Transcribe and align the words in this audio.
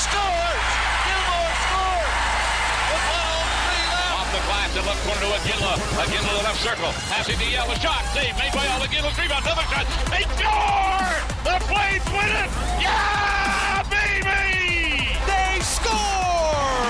scores! 0.00 0.64
Gilmour 1.04 1.50
scores! 1.60 2.16
With 2.88 3.04
103 3.04 3.92
left. 3.92 4.16
Off 4.16 4.28
the 4.32 4.42
glass 4.48 4.70
and 4.80 4.86
left 4.88 5.02
corner 5.04 5.20
to 5.20 5.30
Iginla. 5.44 5.74
Iginla 6.00 6.24
to 6.24 6.36
the 6.40 6.44
left 6.48 6.60
circle. 6.64 6.90
Passing 7.12 7.36
to 7.36 7.44
Yelle. 7.44 7.68
A 7.70 7.76
shot. 7.80 8.02
Save 8.16 8.32
made 8.40 8.52
by 8.56 8.64
All. 8.72 8.80
Iginla's 8.80 9.18
rebound. 9.20 9.44
Another 9.44 9.66
shot. 9.68 9.84
They 10.08 10.24
score! 10.40 11.12
The 11.44 11.56
Flames 11.68 12.06
win 12.16 12.32
it! 12.32 12.50
Yeah, 12.80 13.84
baby! 13.92 15.12
They 15.28 15.60
score! 15.60 16.80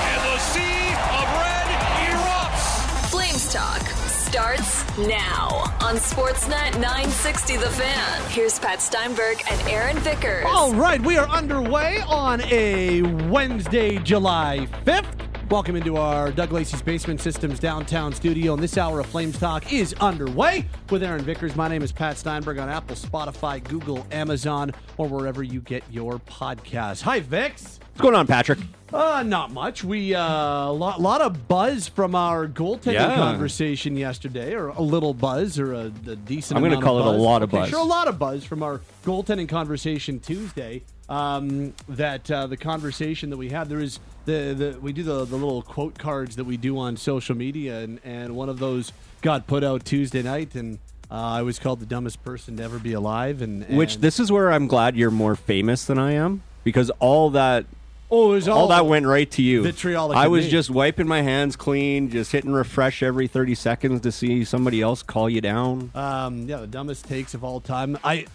And 0.00 0.20
the 0.32 0.38
sea 0.48 0.96
of 1.12 1.26
red 1.44 1.68
erupts. 2.08 2.66
Flames 3.12 3.52
Talk 3.52 3.84
starts 4.08 4.84
now 4.96 5.67
on 5.80 5.94
Sportsnet 5.96 6.74
960 6.74 7.56
The 7.56 7.68
Fan. 7.70 8.30
Here's 8.30 8.58
Pat 8.58 8.82
Steinberg 8.82 9.42
and 9.50 9.60
Aaron 9.68 9.96
Vickers. 9.98 10.44
All 10.46 10.72
right, 10.74 11.00
we 11.00 11.16
are 11.16 11.28
underway 11.28 12.00
on 12.08 12.40
a 12.42 13.02
Wednesday, 13.28 13.98
July 13.98 14.68
5th. 14.84 15.27
Welcome 15.50 15.76
into 15.76 15.96
our 15.96 16.30
Doug 16.30 16.52
Lacey's 16.52 16.82
Basement 16.82 17.22
Systems 17.22 17.58
downtown 17.58 18.12
studio. 18.12 18.52
And 18.52 18.62
this 18.62 18.76
hour 18.76 19.00
of 19.00 19.06
Flames 19.06 19.38
Talk 19.38 19.72
is 19.72 19.94
underway 19.94 20.66
with 20.90 21.02
Aaron 21.02 21.22
Vickers. 21.22 21.56
My 21.56 21.68
name 21.68 21.82
is 21.82 21.90
Pat 21.90 22.18
Steinberg 22.18 22.58
on 22.58 22.68
Apple, 22.68 22.94
Spotify, 22.94 23.64
Google, 23.64 24.06
Amazon, 24.12 24.72
or 24.98 25.08
wherever 25.08 25.42
you 25.42 25.62
get 25.62 25.84
your 25.90 26.18
podcasts. 26.18 27.00
Hi, 27.00 27.20
Vix. 27.20 27.80
What's 27.80 28.02
going 28.02 28.14
on, 28.14 28.26
Patrick? 28.26 28.58
Uh, 28.92 29.22
not 29.24 29.50
much. 29.50 29.82
We 29.82 30.14
uh, 30.14 30.22
a 30.22 30.70
lot, 30.72 31.00
lot 31.00 31.22
of 31.22 31.48
buzz 31.48 31.88
from 31.88 32.14
our 32.14 32.46
goaltending 32.46 32.92
Yeah. 32.94 33.14
conversation 33.14 33.96
yesterday, 33.96 34.54
or 34.54 34.68
a 34.68 34.82
little 34.82 35.14
buzz, 35.14 35.58
or 35.58 35.72
a, 35.72 35.84
a 35.86 35.90
decent. 36.16 36.58
I'm 36.58 36.62
gonna 36.62 36.80
call 36.82 36.98
of 36.98 37.06
it 37.14 37.18
a 37.18 37.22
lot 37.22 37.42
of 37.42 37.48
Okay, 37.48 37.62
buzz. 37.62 37.70
Sure, 37.70 37.80
a 37.80 37.84
lot 37.84 38.06
of 38.06 38.18
buzz 38.18 38.44
from 38.44 38.62
our 38.62 38.82
goaltending 39.04 39.48
conversation 39.48 40.20
Tuesday. 40.20 40.82
Um, 41.08 41.72
that 41.88 42.30
uh, 42.30 42.46
the 42.48 42.58
conversation 42.58 43.30
that 43.30 43.38
we 43.38 43.48
had 43.48 43.70
there 43.70 43.80
is 43.80 43.98
the, 44.28 44.54
the 44.54 44.80
we 44.80 44.92
do 44.92 45.02
the 45.02 45.24
the 45.24 45.36
little 45.36 45.62
quote 45.62 45.98
cards 45.98 46.36
that 46.36 46.44
we 46.44 46.56
do 46.56 46.78
on 46.78 46.96
social 46.96 47.34
media, 47.34 47.80
and 47.80 47.98
and 48.04 48.36
one 48.36 48.48
of 48.48 48.58
those 48.58 48.92
got 49.22 49.46
put 49.46 49.64
out 49.64 49.84
Tuesday 49.84 50.22
night, 50.22 50.54
and 50.54 50.78
uh, 51.10 51.14
I 51.14 51.42
was 51.42 51.58
called 51.58 51.80
the 51.80 51.86
dumbest 51.86 52.22
person 52.22 52.58
to 52.58 52.62
ever 52.62 52.78
be 52.78 52.92
alive, 52.92 53.40
and, 53.40 53.64
and 53.64 53.78
Which 53.78 53.98
this 53.98 54.20
is 54.20 54.30
where 54.30 54.52
I'm 54.52 54.66
glad 54.66 54.96
you're 54.96 55.10
more 55.10 55.34
famous 55.34 55.84
than 55.86 55.98
I 55.98 56.12
am 56.12 56.42
because 56.62 56.90
all 57.00 57.30
that 57.30 57.64
oh, 58.10 58.28
was 58.28 58.46
all 58.46 58.68
that 58.68 58.84
went 58.84 59.06
right 59.06 59.30
to 59.32 59.42
you. 59.42 59.62
vitriolic 59.62 60.18
I 60.18 60.28
was 60.28 60.44
me. 60.44 60.50
just 60.50 60.68
wiping 60.68 61.08
my 61.08 61.22
hands 61.22 61.56
clean, 61.56 62.10
just 62.10 62.30
hitting 62.30 62.52
refresh 62.52 63.02
every 63.02 63.26
30 63.28 63.54
seconds 63.54 64.02
to 64.02 64.12
see 64.12 64.44
somebody 64.44 64.82
else 64.82 65.02
call 65.02 65.30
you 65.30 65.40
down. 65.40 65.90
Um, 65.94 66.46
yeah, 66.46 66.58
the 66.58 66.66
dumbest 66.66 67.06
takes 67.06 67.32
of 67.32 67.42
all 67.42 67.60
time. 67.60 67.98
I, 68.04 68.26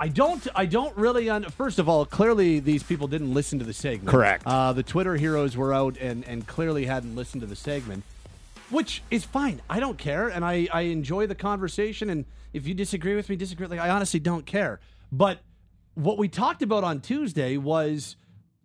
I 0.00 0.08
don't, 0.08 0.46
I 0.54 0.66
don't 0.66 0.96
really. 0.96 1.30
Un- 1.30 1.44
First 1.44 1.78
of 1.78 1.88
all, 1.88 2.04
clearly 2.04 2.58
these 2.60 2.82
people 2.82 3.06
didn't 3.06 3.32
listen 3.32 3.58
to 3.60 3.64
the 3.64 3.72
segment. 3.72 4.08
Correct. 4.08 4.42
Uh, 4.46 4.72
the 4.72 4.82
Twitter 4.82 5.16
heroes 5.16 5.56
were 5.56 5.72
out 5.72 5.96
and 5.98 6.24
and 6.26 6.46
clearly 6.46 6.86
hadn't 6.86 7.14
listened 7.14 7.40
to 7.42 7.46
the 7.46 7.56
segment, 7.56 8.02
which 8.70 9.02
is 9.10 9.24
fine. 9.24 9.62
I 9.70 9.78
don't 9.80 9.96
care, 9.98 10.28
and 10.28 10.44
I 10.44 10.68
I 10.72 10.82
enjoy 10.82 11.26
the 11.26 11.34
conversation. 11.34 12.10
And 12.10 12.24
if 12.52 12.66
you 12.66 12.74
disagree 12.74 13.14
with 13.14 13.28
me, 13.28 13.36
disagree. 13.36 13.66
Like 13.68 13.80
I 13.80 13.90
honestly 13.90 14.20
don't 14.20 14.44
care. 14.44 14.80
But 15.12 15.38
what 15.94 16.18
we 16.18 16.28
talked 16.28 16.62
about 16.62 16.82
on 16.82 17.00
Tuesday 17.00 17.56
was 17.56 18.16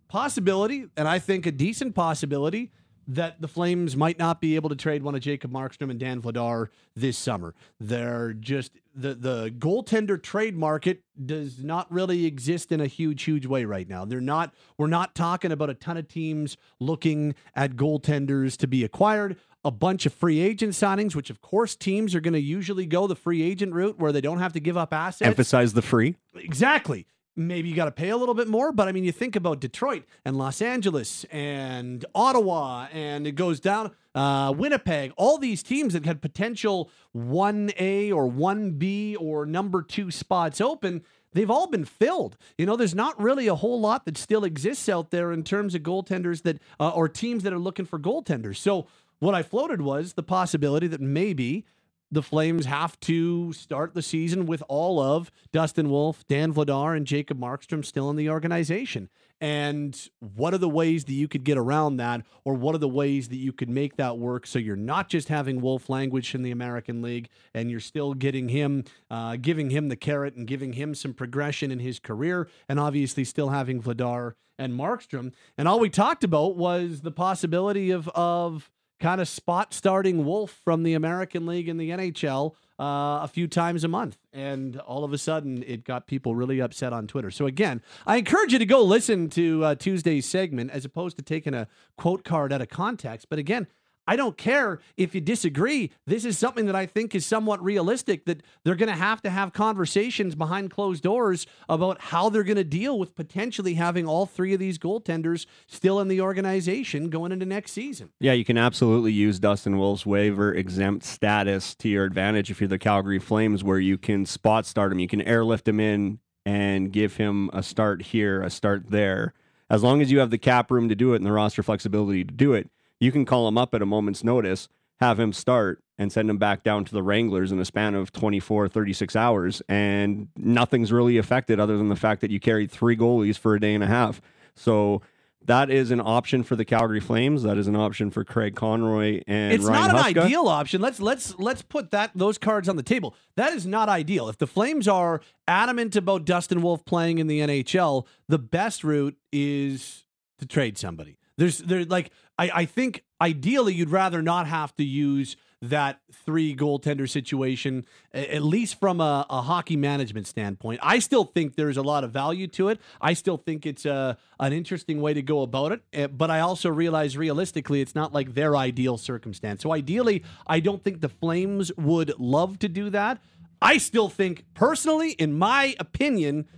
possibility, 0.08 0.86
and 0.96 1.06
I 1.06 1.20
think 1.20 1.46
a 1.46 1.52
decent 1.52 1.94
possibility 1.94 2.72
that 3.10 3.40
the 3.42 3.48
Flames 3.48 3.96
might 3.96 4.20
not 4.20 4.40
be 4.40 4.54
able 4.54 4.68
to 4.68 4.76
trade 4.76 5.02
one 5.02 5.16
of 5.16 5.20
Jacob 5.20 5.50
Markstrom 5.50 5.90
and 5.90 5.98
Dan 5.98 6.22
Vladar 6.22 6.68
this 6.94 7.18
summer. 7.18 7.54
They're 7.80 8.32
just 8.32 8.72
the 8.94 9.14
the 9.14 9.50
goaltender 9.58 10.20
trade 10.22 10.56
market 10.56 11.02
does 11.24 11.62
not 11.62 11.90
really 11.90 12.24
exist 12.24 12.70
in 12.70 12.80
a 12.80 12.86
huge 12.86 13.24
huge 13.24 13.46
way 13.46 13.64
right 13.64 13.88
now. 13.88 14.04
They're 14.04 14.20
not 14.20 14.54
we're 14.78 14.86
not 14.86 15.16
talking 15.16 15.50
about 15.50 15.70
a 15.70 15.74
ton 15.74 15.96
of 15.96 16.06
teams 16.06 16.56
looking 16.78 17.34
at 17.56 17.74
goaltenders 17.74 18.56
to 18.58 18.68
be 18.68 18.84
acquired. 18.84 19.36
A 19.62 19.70
bunch 19.70 20.06
of 20.06 20.14
free 20.14 20.40
agent 20.40 20.72
signings, 20.72 21.14
which 21.14 21.28
of 21.28 21.42
course 21.42 21.76
teams 21.76 22.14
are 22.14 22.20
going 22.20 22.32
to 22.32 22.40
usually 22.40 22.86
go 22.86 23.06
the 23.06 23.16
free 23.16 23.42
agent 23.42 23.74
route 23.74 23.98
where 23.98 24.10
they 24.10 24.22
don't 24.22 24.38
have 24.38 24.54
to 24.54 24.60
give 24.60 24.76
up 24.76 24.94
assets. 24.94 25.26
Emphasize 25.26 25.74
the 25.74 25.82
free. 25.82 26.16
Exactly. 26.34 27.06
Maybe 27.36 27.68
you 27.68 27.76
got 27.76 27.84
to 27.84 27.92
pay 27.92 28.10
a 28.10 28.16
little 28.16 28.34
bit 28.34 28.48
more, 28.48 28.72
but 28.72 28.88
I 28.88 28.92
mean, 28.92 29.04
you 29.04 29.12
think 29.12 29.36
about 29.36 29.60
Detroit 29.60 30.04
and 30.24 30.36
Los 30.36 30.60
Angeles 30.60 31.24
and 31.30 32.04
Ottawa, 32.14 32.88
and 32.92 33.26
it 33.26 33.32
goes 33.32 33.60
down 33.60 33.92
uh, 34.14 34.52
Winnipeg. 34.56 35.12
All 35.16 35.38
these 35.38 35.62
teams 35.62 35.92
that 35.92 36.04
had 36.04 36.20
potential 36.20 36.90
one 37.12 37.70
A 37.78 38.10
or 38.10 38.26
one 38.26 38.72
B 38.72 39.16
or 39.16 39.46
number 39.46 39.82
two 39.82 40.10
spots 40.10 40.60
open. 40.60 41.02
They've 41.32 41.50
all 41.50 41.68
been 41.68 41.84
filled. 41.84 42.36
You 42.58 42.66
know, 42.66 42.74
there's 42.74 42.94
not 42.94 43.20
really 43.20 43.46
a 43.46 43.54
whole 43.54 43.80
lot 43.80 44.04
that 44.04 44.18
still 44.18 44.42
exists 44.42 44.88
out 44.88 45.12
there 45.12 45.30
in 45.30 45.44
terms 45.44 45.76
of 45.76 45.82
goaltenders 45.82 46.42
that, 46.42 46.58
uh, 46.80 46.90
or 46.90 47.08
teams 47.08 47.44
that 47.44 47.52
are 47.52 47.58
looking 47.58 47.86
for 47.86 48.00
goaltenders. 48.00 48.56
So, 48.56 48.88
what 49.20 49.34
I 49.34 49.42
floated 49.42 49.82
was 49.82 50.14
the 50.14 50.22
possibility 50.22 50.86
that 50.88 51.00
maybe 51.00 51.66
the 52.10 52.22
Flames 52.22 52.66
have 52.66 52.98
to 53.00 53.52
start 53.52 53.94
the 53.94 54.02
season 54.02 54.46
with 54.46 54.62
all 54.68 55.00
of 55.00 55.30
Dustin 55.52 55.90
Wolf, 55.90 56.26
Dan 56.28 56.52
Vladar, 56.52 56.96
and 56.96 57.06
Jacob 57.06 57.38
Markstrom 57.38 57.84
still 57.84 58.10
in 58.10 58.16
the 58.16 58.28
organization. 58.28 59.08
And 59.40 59.98
what 60.18 60.52
are 60.52 60.58
the 60.58 60.68
ways 60.68 61.04
that 61.04 61.14
you 61.14 61.26
could 61.26 61.44
get 61.44 61.56
around 61.56 61.96
that, 61.96 62.22
or 62.44 62.54
what 62.54 62.74
are 62.74 62.78
the 62.78 62.88
ways 62.88 63.28
that 63.28 63.36
you 63.36 63.52
could 63.52 63.70
make 63.70 63.96
that 63.96 64.18
work 64.18 64.46
so 64.46 64.58
you're 64.58 64.76
not 64.76 65.08
just 65.08 65.28
having 65.28 65.60
Wolf 65.62 65.88
language 65.88 66.34
in 66.34 66.42
the 66.42 66.50
American 66.50 67.00
League 67.00 67.28
and 67.54 67.70
you're 67.70 67.80
still 67.80 68.12
getting 68.12 68.50
him, 68.50 68.84
uh, 69.10 69.36
giving 69.36 69.70
him 69.70 69.88
the 69.88 69.96
carrot 69.96 70.34
and 70.34 70.46
giving 70.46 70.74
him 70.74 70.94
some 70.94 71.14
progression 71.14 71.70
in 71.70 71.78
his 71.78 71.98
career, 71.98 72.48
and 72.68 72.78
obviously 72.78 73.24
still 73.24 73.48
having 73.48 73.80
Vladar 73.80 74.34
and 74.58 74.74
Markstrom. 74.74 75.32
And 75.56 75.66
all 75.66 75.80
we 75.80 75.88
talked 75.88 76.22
about 76.22 76.56
was 76.56 77.00
the 77.00 77.10
possibility 77.10 77.90
of 77.90 78.08
of 78.08 78.70
kind 79.00 79.20
of 79.20 79.28
spot 79.28 79.74
starting 79.74 80.24
Wolf 80.24 80.60
from 80.64 80.82
the 80.82 80.94
American 80.94 81.46
League 81.46 81.68
and 81.68 81.80
the 81.80 81.90
NHL 81.90 82.54
uh, 82.78 83.20
a 83.22 83.28
few 83.32 83.48
times 83.48 83.82
a 83.82 83.88
month. 83.88 84.18
And 84.32 84.78
all 84.78 85.04
of 85.04 85.12
a 85.12 85.18
sudden, 85.18 85.64
it 85.66 85.84
got 85.84 86.06
people 86.06 86.34
really 86.34 86.60
upset 86.60 86.92
on 86.92 87.06
Twitter. 87.06 87.30
So, 87.30 87.46
again, 87.46 87.82
I 88.06 88.16
encourage 88.16 88.52
you 88.52 88.58
to 88.58 88.66
go 88.66 88.82
listen 88.82 89.28
to 89.30 89.64
uh, 89.64 89.74
Tuesday's 89.74 90.26
segment 90.26 90.70
as 90.70 90.84
opposed 90.84 91.16
to 91.16 91.22
taking 91.22 91.54
a 91.54 91.66
quote 91.96 92.24
card 92.24 92.52
out 92.52 92.60
of 92.60 92.68
context. 92.68 93.28
But 93.28 93.38
again, 93.38 93.66
I 94.10 94.16
don't 94.16 94.36
care 94.36 94.80
if 94.96 95.14
you 95.14 95.20
disagree. 95.20 95.92
This 96.04 96.24
is 96.24 96.36
something 96.36 96.66
that 96.66 96.74
I 96.74 96.84
think 96.84 97.14
is 97.14 97.24
somewhat 97.24 97.62
realistic 97.62 98.24
that 98.24 98.42
they're 98.64 98.74
going 98.74 98.88
to 98.88 98.98
have 98.98 99.22
to 99.22 99.30
have 99.30 99.52
conversations 99.52 100.34
behind 100.34 100.72
closed 100.72 101.04
doors 101.04 101.46
about 101.68 102.00
how 102.00 102.28
they're 102.28 102.42
going 102.42 102.56
to 102.56 102.64
deal 102.64 102.98
with 102.98 103.14
potentially 103.14 103.74
having 103.74 104.08
all 104.08 104.26
three 104.26 104.52
of 104.52 104.58
these 104.58 104.78
goaltenders 104.78 105.46
still 105.68 106.00
in 106.00 106.08
the 106.08 106.20
organization 106.20 107.08
going 107.08 107.30
into 107.30 107.46
next 107.46 107.70
season. 107.70 108.10
Yeah, 108.18 108.32
you 108.32 108.44
can 108.44 108.58
absolutely 108.58 109.12
use 109.12 109.38
Dustin 109.38 109.78
Wolf's 109.78 110.04
waiver 110.04 110.52
exempt 110.52 111.04
status 111.04 111.76
to 111.76 111.88
your 111.88 112.04
advantage 112.04 112.50
if 112.50 112.60
you're 112.60 112.66
the 112.66 112.80
Calgary 112.80 113.20
Flames, 113.20 113.62
where 113.62 113.78
you 113.78 113.96
can 113.96 114.26
spot 114.26 114.66
start 114.66 114.90
him. 114.90 114.98
You 114.98 115.06
can 115.06 115.22
airlift 115.22 115.68
him 115.68 115.78
in 115.78 116.18
and 116.44 116.90
give 116.90 117.14
him 117.14 117.48
a 117.52 117.62
start 117.62 118.02
here, 118.02 118.42
a 118.42 118.50
start 118.50 118.90
there. 118.90 119.34
As 119.70 119.84
long 119.84 120.02
as 120.02 120.10
you 120.10 120.18
have 120.18 120.30
the 120.30 120.38
cap 120.38 120.72
room 120.72 120.88
to 120.88 120.96
do 120.96 121.12
it 121.12 121.18
and 121.18 121.26
the 121.26 121.30
roster 121.30 121.62
flexibility 121.62 122.24
to 122.24 122.34
do 122.34 122.54
it, 122.54 122.68
you 123.00 123.10
can 123.10 123.24
call 123.24 123.48
him 123.48 123.58
up 123.58 123.74
at 123.74 123.82
a 123.82 123.86
moment's 123.86 124.22
notice, 124.22 124.68
have 125.00 125.18
him 125.18 125.32
start, 125.32 125.82
and 125.98 126.12
send 126.12 126.30
him 126.30 126.38
back 126.38 126.62
down 126.62 126.84
to 126.84 126.92
the 126.92 127.02
Wranglers 127.02 127.50
in 127.52 127.58
a 127.58 127.64
span 127.64 127.94
of 127.94 128.12
24, 128.12 128.68
36 128.68 129.16
hours. 129.16 129.62
And 129.68 130.28
nothing's 130.36 130.92
really 130.92 131.18
affected 131.18 131.58
other 131.58 131.76
than 131.76 131.88
the 131.88 131.96
fact 131.96 132.20
that 132.20 132.30
you 132.30 132.38
carried 132.40 132.70
three 132.70 132.96
goalies 132.96 133.36
for 133.38 133.54
a 133.54 133.60
day 133.60 133.74
and 133.74 133.82
a 133.82 133.86
half. 133.86 134.20
So 134.54 135.02
that 135.46 135.70
is 135.70 135.90
an 135.90 136.00
option 136.00 136.42
for 136.42 136.54
the 136.56 136.64
Calgary 136.64 137.00
Flames. 137.00 137.42
That 137.42 137.56
is 137.56 137.66
an 137.66 137.76
option 137.76 138.10
for 138.10 138.24
Craig 138.24 138.54
Conroy 138.54 139.22
and 139.26 139.54
it's 139.54 139.64
Ryan 139.64 139.88
not 139.88 139.90
an 140.08 140.14
Huska. 140.14 140.24
ideal 140.24 140.48
option. 140.48 140.80
Let's 140.82 141.00
let's 141.00 141.38
let's 141.38 141.62
put 141.62 141.90
that 141.92 142.10
those 142.14 142.36
cards 142.36 142.68
on 142.68 142.76
the 142.76 142.82
table. 142.82 143.14
That 143.36 143.54
is 143.54 143.66
not 143.66 143.88
ideal. 143.88 144.28
If 144.28 144.36
the 144.36 144.46
Flames 144.46 144.86
are 144.86 145.22
adamant 145.48 145.96
about 145.96 146.26
Dustin 146.26 146.60
Wolf 146.60 146.84
playing 146.84 147.18
in 147.18 147.26
the 147.26 147.40
NHL, 147.40 148.06
the 148.28 148.38
best 148.38 148.84
route 148.84 149.16
is 149.32 150.04
to 150.38 150.46
trade 150.46 150.76
somebody. 150.76 151.16
There's 151.38 151.58
there 151.58 151.86
like 151.86 152.10
I, 152.40 152.50
I 152.62 152.64
think 152.64 153.04
ideally 153.20 153.74
you'd 153.74 153.90
rather 153.90 154.22
not 154.22 154.46
have 154.46 154.74
to 154.76 154.84
use 154.84 155.36
that 155.62 156.00
three 156.24 156.56
goaltender 156.56 157.06
situation, 157.06 157.84
at 158.14 158.42
least 158.42 158.80
from 158.80 158.98
a, 158.98 159.26
a 159.28 159.42
hockey 159.42 159.76
management 159.76 160.26
standpoint. 160.26 160.80
I 160.82 161.00
still 161.00 161.24
think 161.24 161.56
there's 161.56 161.76
a 161.76 161.82
lot 161.82 162.02
of 162.02 162.12
value 162.12 162.46
to 162.48 162.70
it. 162.70 162.80
I 162.98 163.12
still 163.12 163.36
think 163.36 163.66
it's 163.66 163.84
a, 163.84 164.16
an 164.38 164.54
interesting 164.54 165.02
way 165.02 165.12
to 165.12 165.20
go 165.20 165.42
about 165.42 165.72
it. 165.72 165.82
eh, 165.92 166.06
But 166.06 166.30
I 166.30 166.40
also 166.40 166.70
realize 166.70 167.14
realistically, 167.18 167.82
it's 167.82 167.94
not 167.94 168.14
like 168.14 168.32
their 168.32 168.56
ideal 168.56 168.96
circumstance. 168.96 169.62
So 169.62 169.72
ideally, 169.72 170.24
I 170.46 170.60
don't 170.60 170.82
think 170.82 171.02
the 171.02 171.10
Flames 171.10 171.70
would 171.76 172.18
love 172.18 172.58
to 172.60 172.68
do 172.68 172.88
that. 172.88 173.20
I 173.60 173.76
still 173.76 174.08
think, 174.08 174.46
personally, 174.54 175.10
in 175.10 175.38
my 175.38 175.76
opinion, 175.78 176.48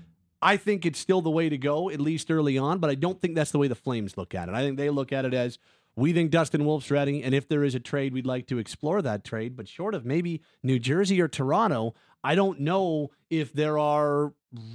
I 0.43 0.56
think 0.56 0.85
it's 0.85 0.99
still 0.99 1.23
the 1.23 1.31
way 1.31 1.49
to 1.49 1.56
go, 1.56 1.89
at 1.89 2.00
least 2.00 2.31
early 2.31 2.59
on, 2.59 2.79
but 2.79 2.91
I 2.91 2.97
don't 2.97 3.21
think 3.21 3.37
that's 3.37 3.53
the 3.53 3.59
way 3.59 3.69
the 3.69 3.77
Flames 3.77 4.19
look 4.19 4.35
at 4.35 4.49
it. 4.49 4.55
I 4.55 4.62
think 4.62 4.77
they 4.77 4.91
look 4.91 5.12
at 5.12 5.25
it 5.25 5.33
as 5.33 5.59
we 5.94 6.12
think 6.12 6.31
Dustin 6.31 6.65
Wolf's 6.65 6.91
ready, 6.91 7.23
and 7.23 7.35
if 7.35 7.49
there 7.49 7.62
is 7.62 7.75
a 7.75 7.81
trade, 7.81 8.12
we'd 8.12 8.27
like 8.27 8.47
to 8.49 8.59
explore 8.59 9.03
that 9.03 9.25
trade. 9.25 9.56
But 9.56 9.69
short 9.69 9.94
of 9.94 10.05
maybe 10.05 10.43
New 10.62 10.79
Jersey 10.79 11.21
or 11.21 11.29
Toronto, 11.29 11.94
I 12.25 12.35
don't 12.35 12.61
know 12.61 13.11
if 13.31 13.53
there 13.53 13.79
are 13.79 14.33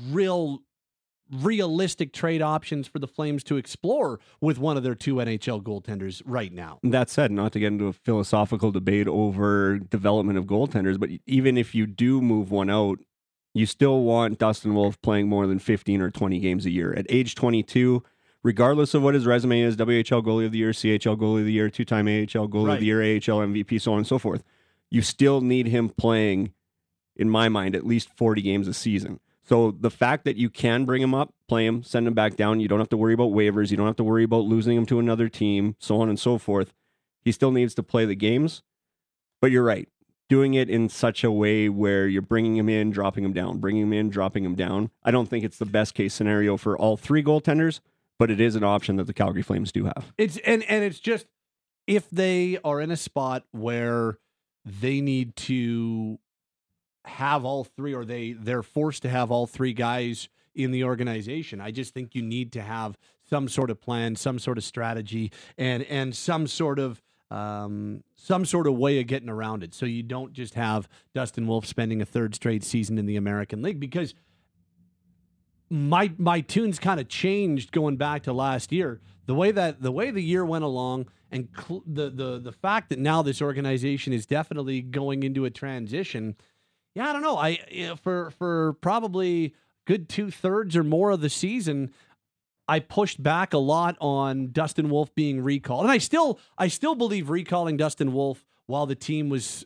real 0.09 0.61
realistic 1.29 2.13
trade 2.13 2.41
options 2.41 2.87
for 2.87 2.99
the 2.99 3.07
Flames 3.07 3.43
to 3.43 3.57
explore 3.57 4.19
with 4.39 4.57
one 4.57 4.77
of 4.77 4.83
their 4.83 4.95
two 4.95 5.15
NHL 5.15 5.61
goaltenders 5.61 6.21
right 6.25 6.53
now. 6.53 6.79
That 6.83 7.09
said, 7.09 7.31
not 7.31 7.51
to 7.51 7.59
get 7.59 7.67
into 7.67 7.87
a 7.87 7.93
philosophical 7.93 8.71
debate 8.71 9.07
over 9.07 9.77
development 9.77 10.37
of 10.37 10.45
goaltenders, 10.45 10.97
but 10.97 11.09
even 11.25 11.57
if 11.57 11.75
you 11.75 11.85
do 11.85 12.21
move 12.21 12.49
one 12.49 12.69
out, 12.69 12.99
you 13.59 13.65
still 13.65 14.03
want 14.03 14.37
Dustin 14.39 14.73
Wolf 14.73 15.01
playing 15.01 15.27
more 15.27 15.47
than 15.47 15.59
15 15.59 16.01
or 16.01 16.11
20 16.11 16.39
games 16.39 16.65
a 16.65 16.69
year. 16.71 16.93
At 16.93 17.05
age 17.09 17.35
22, 17.35 18.03
regardless 18.43 18.93
of 18.93 19.01
what 19.03 19.13
his 19.13 19.25
resume 19.25 19.61
is 19.61 19.75
WHL 19.77 20.23
goalie 20.23 20.45
of 20.45 20.51
the 20.51 20.59
year, 20.59 20.71
CHL 20.71 21.17
goalie 21.17 21.39
of 21.39 21.45
the 21.45 21.53
year, 21.53 21.69
two 21.69 21.85
time 21.85 22.07
AHL 22.07 22.47
goalie 22.47 22.67
Right. 22.67 22.73
of 22.75 22.79
the 22.79 22.85
year, 22.85 23.01
AHL 23.01 23.41
MVP, 23.41 23.79
so 23.79 23.93
on 23.93 23.99
and 23.99 24.07
so 24.07 24.19
forth, 24.19 24.43
you 24.89 25.01
still 25.01 25.41
need 25.41 25.67
him 25.67 25.89
playing, 25.89 26.53
in 27.15 27.29
my 27.29 27.49
mind, 27.49 27.75
at 27.75 27.85
least 27.85 28.09
40 28.15 28.41
games 28.41 28.67
a 28.67 28.73
season. 28.73 29.19
So 29.43 29.71
the 29.71 29.89
fact 29.89 30.25
that 30.25 30.35
you 30.35 30.49
can 30.49 30.83
bring 30.83 31.01
him 31.01 31.13
up, 31.15 31.33
play 31.47 31.65
him, 31.65 31.81
send 31.81 32.05
him 32.05 32.13
back 32.13 32.35
down, 32.35 32.59
you 32.59 32.67
don't 32.67 32.79
have 32.79 32.89
to 32.89 32.97
worry 32.97 33.13
about 33.13 33.31
waivers, 33.31 33.71
you 33.71 33.77
don't 33.77 33.87
have 33.87 33.95
to 33.95 34.03
worry 34.03 34.23
about 34.23 34.43
losing 34.43 34.75
him 34.75 34.85
to 34.87 34.99
another 34.99 35.29
team, 35.29 35.75
so 35.79 36.01
on 36.01 36.09
and 36.09 36.19
so 36.19 36.37
forth. 36.37 36.73
He 37.23 37.31
still 37.31 37.51
needs 37.51 37.73
to 37.75 37.83
play 37.83 38.05
the 38.05 38.15
games. 38.15 38.61
But 39.39 39.51
you're 39.51 39.63
right. 39.63 39.87
Doing 40.29 40.55
it 40.55 40.69
in 40.69 40.89
such 40.89 41.23
a 41.23 41.31
way 41.31 41.69
where 41.69 42.07
you're 42.07 42.21
bringing 42.21 42.57
him 42.57 42.67
in, 42.67 42.91
dropping 42.91 43.23
him 43.23 43.33
down, 43.33 43.59
bringing 43.59 43.83
him 43.83 43.93
in, 43.93 44.09
dropping 44.09 44.43
him 44.43 44.55
down. 44.55 44.91
I 45.03 45.11
don't 45.11 45.29
think 45.29 45.45
it's 45.45 45.57
the 45.57 45.65
best 45.65 45.93
case 45.93 46.13
scenario 46.13 46.57
for 46.57 46.77
all 46.77 46.97
three 46.97 47.23
goaltenders, 47.23 47.79
but 48.19 48.29
it 48.29 48.41
is 48.41 48.55
an 48.55 48.63
option 48.63 48.97
that 48.97 49.07
the 49.07 49.13
Calgary 49.13 49.41
Flames 49.41 49.71
do 49.71 49.85
have. 49.85 50.11
It's 50.17 50.37
and 50.37 50.63
and 50.63 50.83
it's 50.83 50.99
just 50.99 51.27
if 51.85 52.09
they 52.09 52.59
are 52.63 52.81
in 52.81 52.91
a 52.91 52.97
spot 52.97 53.45
where 53.51 54.17
they 54.65 54.99
need 54.99 55.35
to 55.37 56.19
have 57.05 57.45
all 57.45 57.63
three 57.63 57.93
or 57.93 58.03
they 58.03 58.33
they're 58.33 58.63
forced 58.63 59.01
to 59.03 59.09
have 59.09 59.31
all 59.31 59.47
three 59.47 59.73
guys 59.73 60.27
in 60.53 60.71
the 60.71 60.83
organization. 60.83 61.61
I 61.61 61.71
just 61.71 61.93
think 61.93 62.15
you 62.15 62.21
need 62.21 62.51
to 62.53 62.61
have 62.61 62.97
some 63.29 63.47
sort 63.47 63.69
of 63.69 63.79
plan, 63.79 64.15
some 64.15 64.39
sort 64.39 64.57
of 64.57 64.63
strategy 64.63 65.31
and 65.57 65.83
and 65.83 66.15
some 66.15 66.47
sort 66.47 66.79
of 66.79 67.01
um, 67.29 68.03
some 68.15 68.45
sort 68.45 68.67
of 68.67 68.75
way 68.75 68.99
of 68.99 69.07
getting 69.07 69.29
around 69.29 69.63
it. 69.63 69.73
So 69.73 69.85
you 69.85 70.03
don't 70.03 70.33
just 70.33 70.53
have 70.53 70.87
Dustin 71.13 71.47
Wolf 71.47 71.65
spending 71.65 72.01
a 72.01 72.05
third 72.05 72.35
straight 72.35 72.63
season 72.63 72.97
in 72.97 73.05
the 73.05 73.17
American 73.17 73.61
League 73.61 73.79
because 73.79 74.13
my 75.69 76.11
my 76.17 76.41
tunes 76.41 76.79
kind 76.79 76.99
of 76.99 77.09
changed 77.09 77.71
going 77.71 77.97
back 77.97 78.23
to 78.23 78.33
last 78.33 78.71
year. 78.71 79.01
The 79.25 79.35
way 79.35 79.51
that 79.51 79.81
the 79.81 79.91
way 79.91 80.11
the 80.11 80.23
year 80.23 80.45
went 80.45 80.63
along, 80.63 81.07
and 81.31 81.49
cl- 81.57 81.83
the 81.85 82.09
the 82.09 82.39
the 82.39 82.51
fact 82.53 82.89
that 82.89 82.99
now 82.99 83.21
this 83.21 83.41
organization 83.41 84.13
is 84.13 84.25
definitely 84.25 84.81
going 84.81 85.23
into 85.23 85.45
a 85.45 85.49
transition. 85.49 86.35
Yeah, 86.95 87.09
I 87.09 87.13
don't 87.13 87.21
know. 87.21 87.37
I 87.37 87.59
yeah, 87.69 87.95
for 87.95 88.31
for 88.31 88.73
probably 88.79 89.53
good 89.85 90.07
two 90.07 90.31
thirds 90.31 90.75
or 90.75 90.83
more 90.83 91.11
of 91.11 91.21
the 91.21 91.29
season, 91.29 91.91
I 92.67 92.79
pushed 92.79 93.21
back 93.21 93.53
a 93.53 93.57
lot 93.57 93.97
on 94.01 94.51
Dustin 94.51 94.89
Wolf 94.89 95.13
being 95.15 95.41
recalled, 95.41 95.83
and 95.83 95.91
I 95.91 95.97
still 95.97 96.39
I 96.57 96.67
still 96.67 96.95
believe 96.95 97.29
recalling 97.29 97.77
Dustin 97.77 98.13
Wolf 98.13 98.45
while 98.65 98.85
the 98.85 98.95
team 98.95 99.29
was 99.29 99.65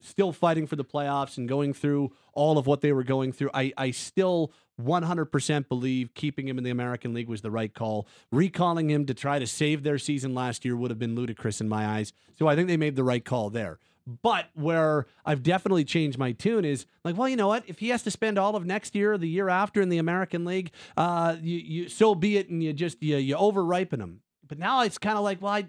still 0.00 0.32
fighting 0.32 0.66
for 0.66 0.76
the 0.76 0.84
playoffs 0.84 1.38
and 1.38 1.48
going 1.48 1.72
through 1.72 2.12
all 2.32 2.58
of 2.58 2.66
what 2.66 2.80
they 2.80 2.92
were 2.92 3.02
going 3.02 3.32
through. 3.32 3.50
I, 3.52 3.72
I 3.76 3.90
still 3.90 4.52
100% 4.80 5.68
believe 5.68 6.14
keeping 6.14 6.46
him 6.46 6.56
in 6.58 6.64
the 6.64 6.70
American 6.70 7.12
League 7.14 7.28
was 7.28 7.42
the 7.42 7.50
right 7.50 7.74
call. 7.74 8.06
Recalling 8.30 8.90
him 8.90 9.06
to 9.06 9.14
try 9.14 9.38
to 9.38 9.46
save 9.46 9.82
their 9.82 9.98
season 9.98 10.34
last 10.34 10.64
year 10.64 10.76
would 10.76 10.90
have 10.90 10.98
been 10.98 11.16
ludicrous 11.16 11.60
in 11.60 11.68
my 11.68 11.86
eyes. 11.86 12.12
So 12.38 12.46
I 12.46 12.54
think 12.54 12.68
they 12.68 12.76
made 12.76 12.96
the 12.96 13.04
right 13.04 13.24
call 13.24 13.50
there. 13.50 13.78
But 14.22 14.46
where 14.54 15.06
I've 15.26 15.42
definitely 15.42 15.84
changed 15.84 16.16
my 16.16 16.32
tune 16.32 16.64
is 16.64 16.86
like, 17.04 17.18
well, 17.18 17.28
you 17.28 17.36
know 17.36 17.48
what? 17.48 17.64
If 17.66 17.78
he 17.78 17.90
has 17.90 18.02
to 18.04 18.10
spend 18.10 18.38
all 18.38 18.56
of 18.56 18.64
next 18.64 18.94
year 18.94 19.12
or 19.12 19.18
the 19.18 19.28
year 19.28 19.50
after 19.50 19.82
in 19.82 19.90
the 19.90 19.98
American 19.98 20.46
League, 20.46 20.70
uh, 20.96 21.36
you, 21.42 21.58
you 21.58 21.88
so 21.90 22.14
be 22.14 22.38
it, 22.38 22.48
and 22.48 22.62
you 22.62 22.72
just 22.72 23.02
you, 23.02 23.18
you 23.18 23.36
over 23.36 23.62
ripen 23.62 24.00
him. 24.00 24.20
But 24.46 24.58
now 24.58 24.80
it's 24.80 24.96
kind 24.96 25.18
of 25.18 25.24
like, 25.24 25.42
well, 25.42 25.52
I, 25.52 25.68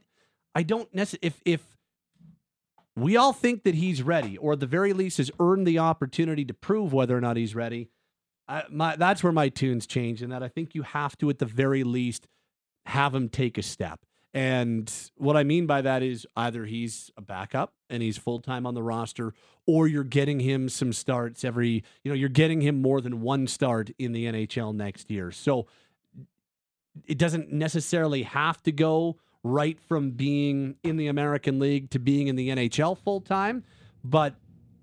I 0.55 0.63
don't 0.63 0.93
necessarily 0.95 1.27
if 1.27 1.41
if 1.43 1.61
we 2.95 3.17
all 3.17 3.33
think 3.33 3.63
that 3.63 3.75
he's 3.75 4.01
ready, 4.01 4.37
or 4.37 4.53
at 4.53 4.61
the 4.61 4.65
very 4.67 4.93
least 4.93 5.17
has 5.17 5.29
earned 5.39 5.67
the 5.67 5.79
opportunity 5.79 6.45
to 6.45 6.53
prove 6.53 6.93
whether 6.93 7.17
or 7.17 7.21
not 7.21 7.35
he's 7.35 7.55
ready. 7.55 7.89
I, 8.47 8.63
my, 8.69 8.95
that's 8.95 9.21
where 9.21 9.33
my 9.33 9.49
tunes 9.49 9.85
change, 9.85 10.21
and 10.21 10.31
that 10.31 10.43
I 10.43 10.47
think 10.47 10.73
you 10.75 10.83
have 10.83 11.17
to, 11.17 11.29
at 11.29 11.39
the 11.39 11.45
very 11.45 11.83
least, 11.83 12.27
have 12.85 13.13
him 13.13 13.27
take 13.27 13.57
a 13.57 13.61
step. 13.61 13.99
And 14.33 14.91
what 15.15 15.35
I 15.35 15.43
mean 15.43 15.65
by 15.65 15.81
that 15.81 16.03
is 16.03 16.27
either 16.37 16.65
he's 16.65 17.09
a 17.17 17.21
backup 17.21 17.73
and 17.89 18.03
he's 18.03 18.17
full 18.17 18.39
time 18.39 18.65
on 18.65 18.75
the 18.75 18.83
roster, 18.83 19.33
or 19.65 19.87
you're 19.87 20.03
getting 20.03 20.39
him 20.39 20.69
some 20.69 20.93
starts 20.93 21.43
every, 21.43 21.83
you 22.03 22.11
know, 22.11 22.13
you're 22.13 22.29
getting 22.29 22.61
him 22.61 22.81
more 22.81 23.01
than 23.01 23.21
one 23.21 23.47
start 23.47 23.89
in 23.97 24.11
the 24.11 24.25
NHL 24.25 24.75
next 24.75 25.09
year. 25.09 25.31
So 25.31 25.67
it 27.05 27.17
doesn't 27.17 27.51
necessarily 27.51 28.23
have 28.23 28.61
to 28.63 28.71
go 28.71 29.17
right 29.43 29.79
from 29.79 30.11
being 30.11 30.75
in 30.83 30.97
the 30.97 31.07
American 31.07 31.59
League 31.59 31.89
to 31.91 31.99
being 31.99 32.27
in 32.27 32.35
the 32.35 32.49
NHL 32.49 32.97
full 32.97 33.21
time, 33.21 33.63
but 34.03 34.35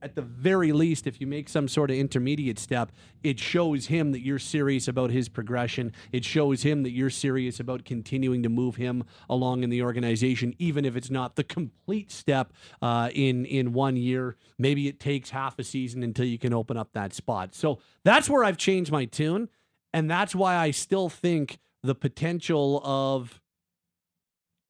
at 0.02 0.14
the 0.14 0.22
very 0.22 0.72
least, 0.72 1.06
if 1.06 1.20
you 1.20 1.26
make 1.26 1.48
some 1.48 1.68
sort 1.68 1.90
of 1.90 1.96
intermediate 1.96 2.58
step, 2.58 2.92
it 3.22 3.38
shows 3.38 3.86
him 3.86 4.12
that 4.12 4.20
you're 4.20 4.38
serious 4.38 4.88
about 4.88 5.10
his 5.10 5.28
progression. 5.28 5.92
It 6.12 6.24
shows 6.24 6.62
him 6.62 6.82
that 6.82 6.90
you're 6.90 7.10
serious 7.10 7.58
about 7.60 7.84
continuing 7.84 8.42
to 8.42 8.48
move 8.48 8.76
him 8.76 9.04
along 9.28 9.62
in 9.62 9.70
the 9.70 9.82
organization, 9.82 10.54
even 10.58 10.84
if 10.84 10.96
it's 10.96 11.10
not 11.10 11.36
the 11.36 11.44
complete 11.44 12.10
step 12.10 12.52
uh, 12.82 13.10
in 13.14 13.46
in 13.46 13.72
one 13.72 13.96
year. 13.96 14.36
Maybe 14.58 14.88
it 14.88 15.00
takes 15.00 15.30
half 15.30 15.58
a 15.58 15.64
season 15.64 16.02
until 16.02 16.26
you 16.26 16.38
can 16.38 16.52
open 16.52 16.76
up 16.76 16.92
that 16.92 17.14
spot. 17.14 17.54
So 17.54 17.78
that's 18.04 18.28
where 18.28 18.44
I've 18.44 18.58
changed 18.58 18.92
my 18.92 19.06
tune, 19.06 19.48
and 19.92 20.10
that's 20.10 20.34
why 20.34 20.56
I 20.56 20.70
still 20.70 21.08
think 21.08 21.58
the 21.82 21.94
potential 21.94 22.80
of 22.84 23.40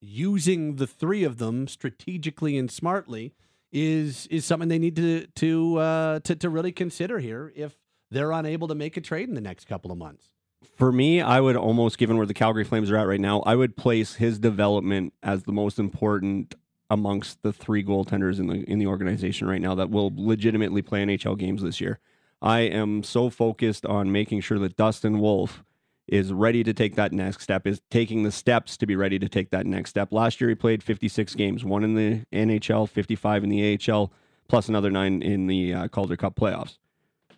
using 0.01 0.77
the 0.77 0.87
three 0.87 1.25
of 1.25 1.39
them 1.39 1.67
strategically 1.67 2.57
and 2.57 2.71
smartly 2.71 3.35
is 3.77 4.27
is 4.29 4.47
something 4.47 4.69
they 4.71 4.79
need 4.79 4.97
to 4.97 5.27
to 5.27 5.77
uh, 5.77 6.21
to 6.21 6.35
to 6.35 6.49
really 6.49 6.73
consider 6.73 7.19
here 7.19 7.53
if 7.55 7.77
they're 8.11 8.33
unable 8.33 8.69
to 8.69 8.75
make 8.75 8.97
a 8.97 9.01
trade 9.03 9.29
in 9.29 9.35
the 9.35 9.41
next 9.41 9.67
couple 9.67 9.93
of 9.93 9.99
months. 9.99 10.33
For 10.77 10.91
me, 10.91 11.21
I 11.21 11.41
would 11.41 11.57
almost, 11.57 11.99
given 11.99 12.17
where 12.17 12.27
the 12.27 12.35
Calgary 12.35 12.65
Flames 12.65 12.91
are 12.91 12.97
at 12.97 13.07
right 13.07 13.21
now, 13.21 13.41
I 13.41 13.55
would 13.55 13.77
place 13.77 14.15
his 14.15 14.39
development 14.39 15.13
as 15.23 15.43
the 15.43 15.53
most 15.53 15.79
important 15.79 16.55
amongst 16.89 17.43
the 17.43 17.53
three 17.53 17.85
goaltenders 17.85 18.39
in 18.39 18.47
the 18.47 18.65
in 18.65 18.79
the 18.79 18.87
organization 18.87 19.47
right 19.47 19.61
now 19.61 19.75
that 19.75 19.91
will 19.91 20.11
legitimately 20.15 20.81
play 20.81 21.05
NHL 21.05 21.39
games 21.39 21.63
this 21.63 21.81
year. 21.81 21.99
I 22.41 22.61
am 22.61 23.03
so 23.03 23.29
focused 23.29 23.85
on 23.85 24.11
making 24.11 24.41
sure 24.41 24.59
that 24.59 24.77
Dustin 24.77 25.19
Wolf 25.19 25.63
is 26.09 26.33
ready 26.33 26.63
to 26.63 26.73
take 26.73 26.95
that 26.95 27.13
next 27.13 27.43
step, 27.43 27.67
is 27.67 27.81
taking 27.91 28.23
the 28.23 28.31
steps 28.31 28.77
to 28.77 28.87
be 28.87 28.95
ready 28.95 29.19
to 29.19 29.29
take 29.29 29.51
that 29.51 29.67
next 29.67 29.91
step. 29.91 30.13
Last 30.13 30.41
year, 30.41 30.49
he 30.49 30.55
played 30.55 30.83
56 30.83 31.35
games, 31.35 31.65
one 31.65 31.83
in 31.83 31.95
the 31.95 32.25
NHL, 32.33 32.89
55 32.89 33.45
in 33.45 33.51
the 33.51 33.79
AHL, 33.91 34.13
plus 34.49 34.69
another 34.69 34.91
nine 34.91 35.23
in 35.23 35.47
the 35.47 35.75
uh, 35.75 35.89
Calder 35.89 36.17
Cup 36.17 36.37
playoffs. 36.37 36.79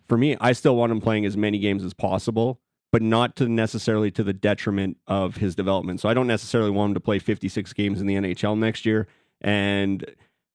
For 0.07 0.17
me, 0.17 0.37
I 0.39 0.53
still 0.53 0.75
want 0.75 0.91
him 0.91 1.01
playing 1.01 1.25
as 1.25 1.35
many 1.35 1.59
games 1.59 1.83
as 1.83 1.93
possible, 1.93 2.59
but 2.91 3.01
not 3.01 3.35
to 3.37 3.47
necessarily 3.47 4.11
to 4.11 4.23
the 4.23 4.33
detriment 4.33 4.97
of 5.07 5.37
his 5.37 5.55
development. 5.55 5.99
So 5.99 6.09
I 6.09 6.13
don't 6.13 6.27
necessarily 6.27 6.71
want 6.71 6.91
him 6.91 6.93
to 6.95 6.99
play 6.99 7.19
56 7.19 7.73
games 7.73 8.01
in 8.01 8.07
the 8.07 8.15
NHL 8.15 8.57
next 8.57 8.85
year 8.85 9.07
and 9.41 10.05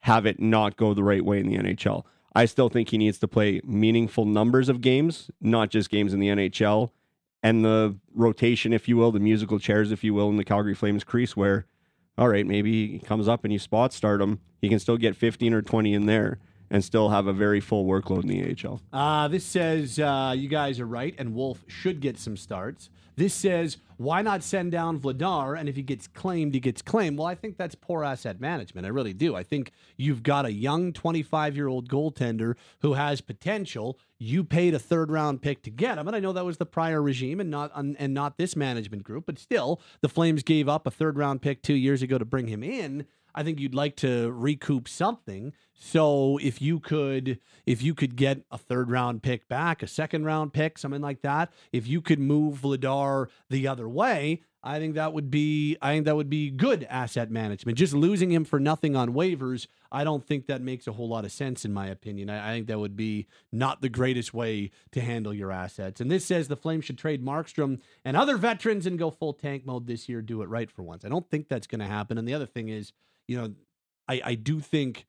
have 0.01 0.27
it 0.27 0.41
not 0.41 0.77
go 0.77 0.95
the 0.95 1.05
right 1.05 1.25
way 1.25 1.41
in 1.41 1.49
the 1.49 1.57
NHL. 1.57 2.05
I 2.35 2.47
still 2.47 2.69
think 2.69 2.91
he 2.91 2.99
needs 2.99 3.19
to 3.19 3.29
play 3.29 3.61
meaningful 3.65 4.25
numbers 4.25 4.69
of 4.69 4.81
games, 4.81 5.31
not 5.41 5.71
just 5.71 5.89
games 5.89 6.13
in 6.13 6.21
the 6.21 6.29
NHL 6.29 6.91
and 7.45 7.63
the 7.63 7.95
rotation, 8.15 8.73
if 8.73 8.89
you 8.89 8.97
will, 8.97 9.13
the 9.13 9.21
musical 9.21 9.59
chairs, 9.59 9.93
if 9.93 10.03
you 10.03 10.15
will, 10.15 10.31
in 10.31 10.37
the 10.39 10.45
Calgary 10.45 10.75
Flames 10.75 11.05
crease, 11.05 11.37
where, 11.37 11.67
all 12.17 12.29
right, 12.29 12.47
maybe 12.47 12.89
he 12.89 12.99
comes 12.99 13.29
up 13.29 13.45
and 13.45 13.53
you 13.53 13.59
spot 13.59 13.93
start 13.93 14.23
him. 14.23 14.41
He 14.63 14.71
can 14.71 14.79
still 14.79 14.97
get 14.97 15.15
15 15.15 15.53
or 15.53 15.61
20 15.61 15.93
in 15.93 16.07
there 16.07 16.39
and 16.71 16.83
still 16.83 17.11
have 17.11 17.27
a 17.27 17.35
very 17.35 17.61
full 17.61 17.85
workload 17.85 18.23
in 18.23 18.29
the 18.29 18.67
AHL. 18.67 18.81
Uh, 18.91 19.29
this 19.29 19.45
says 19.45 19.99
uh, 19.99 20.35
you 20.35 20.49
guys 20.49 20.81
are 20.81 20.87
right, 20.87 21.15
and 21.19 21.35
Wolf 21.35 21.63
should 21.69 22.01
get 22.01 22.19
some 22.19 22.39
starts. 22.39 22.89
This 23.17 23.35
says 23.35 23.79
why 23.97 24.23
not 24.23 24.43
send 24.43 24.73
down 24.73 24.99
Vladar, 24.99 25.59
and 25.59 25.69
if 25.69 25.77
he 25.77 25.83
gets 25.83 26.07
claimed, 26.07 26.55
he 26.55 26.61
gets 26.61 26.83
claimed. 26.83 27.19
Well, 27.19 27.27
I 27.27 27.35
think 27.35 27.57
that's 27.57 27.75
poor 27.75 28.03
asset 28.03 28.41
management. 28.41 28.87
I 28.87 28.91
really 28.91 29.13
do. 29.13 29.37
I 29.37 29.43
think 29.43 29.73
you've 29.97 30.23
got 30.23 30.47
a 30.47 30.53
young 30.53 30.93
25 30.93 31.55
year 31.55 31.69
old 31.69 31.89
goaltender 31.89 32.57
who 32.81 32.95
has 32.95 33.21
potential. 33.21 33.99
You 34.19 34.43
paid 34.43 34.75
a 34.75 34.79
third 34.79 35.11
round 35.11 35.43
pick 35.43 35.63
to 35.63 35.71
get 35.71 35.99
him, 35.99 36.09
and 36.09 36.17
I 36.17 36.21
know 36.21 36.33
that 36.33 36.45
was 36.45 36.59
the 36.59 36.67
prior 36.67 37.01
regime 37.01 37.41
and 37.41 37.51
not 37.51 37.71
and 37.75 38.15
not 38.15 38.37
this 38.37 38.57
management 38.57 39.05
group, 39.05 39.27
but 39.27 39.39
still, 39.39 39.81
the 40.01 40.09
Flames 40.09 40.43
gave 40.43 40.69
up 40.69 40.87
a 40.87 40.91
third 40.91 41.17
round 41.17 41.43
pick 41.43 41.63
two 41.63 41.75
years 41.75 42.03
ago 42.03 42.19
to 42.19 42.25
bring 42.25 42.49
him 42.49 42.63
in. 42.63 43.07
I 43.35 43.43
think 43.43 43.59
you'd 43.59 43.75
like 43.75 43.97
to 43.97 44.31
recoup 44.31 44.89
something. 44.89 45.53
So 45.77 46.39
if 46.39 46.63
you 46.63 46.81
could 46.81 47.39
if 47.67 47.83
you 47.83 47.95
could 47.95 48.17
get 48.17 48.43
a 48.51 48.59
third 48.59 48.91
round 48.91 49.23
pick 49.23 49.49
back, 49.49 49.83
a 49.83 49.87
second 49.87 50.25
round 50.25 50.53
pick, 50.53 50.79
something 50.79 51.01
like 51.01 51.23
that, 51.23 51.53
if 51.73 51.87
you 51.87 52.01
could 52.01 52.21
move 52.21 52.61
Vladar 52.61 53.29
the 53.51 53.67
other 53.67 53.89
way, 53.89 54.43
I 54.63 54.79
think 54.79 54.95
that 54.95 55.13
would 55.13 55.31
be 55.31 55.77
I 55.83 55.93
think 55.93 56.07
that 56.07 56.17
would 56.17 56.31
be 56.31 56.51
good 56.51 56.87
asset 56.89 57.31
management. 57.31 57.77
Just 57.77 57.93
losing 57.93 58.31
him 58.31 58.45
for 58.45 58.61
nothing 58.61 58.95
on 58.97 59.13
waivers, 59.13 59.67
I 59.91 60.05
don't 60.05 60.27
think 60.27 60.47
that 60.47 60.63
makes 60.63 60.87
a 60.87 60.93
whole 60.93 61.09
lot 61.09 61.25
of 61.25 61.33
sense 61.33 61.65
in 61.65 61.73
my 61.73 61.89
opinion. 61.89 62.31
I, 62.31 62.51
I 62.51 62.53
think 62.53 62.69
that 62.69 62.79
would 62.79 62.97
be 62.97 63.27
not 63.53 63.83
the 63.83 63.89
greatest 63.89 64.33
way 64.33 64.71
to 64.93 65.01
handle 65.01 65.35
your 65.35 65.53
assets. 65.53 66.01
And 66.01 66.11
this 66.11 66.25
says 66.25 66.49
the 66.49 66.57
Flames 66.57 66.85
should 66.85 66.99
trade 66.99 67.23
Markstrom 67.25 67.81
and 68.05 68.17
other 68.17 68.37
veterans 68.37 68.87
and 68.87 68.99
go 68.99 69.11
full 69.11 69.35
tank 69.35 69.67
mode 69.67 69.87
this 69.87 70.09
year. 70.09 70.23
Do 70.23 70.43
it 70.43 70.49
right 70.49 70.71
for 70.71 70.83
once. 70.83 71.05
I 71.05 71.09
don't 71.09 71.29
think 71.29 71.49
that's 71.49 71.67
going 71.67 71.81
to 71.81 71.87
happen. 71.87 72.17
And 72.17 72.27
the 72.27 72.35
other 72.35 72.47
thing 72.47 72.69
is, 72.69 72.93
you 73.27 73.37
know, 73.37 73.55
I, 74.09 74.21
I 74.25 74.35
do 74.35 74.61
think 74.61 75.07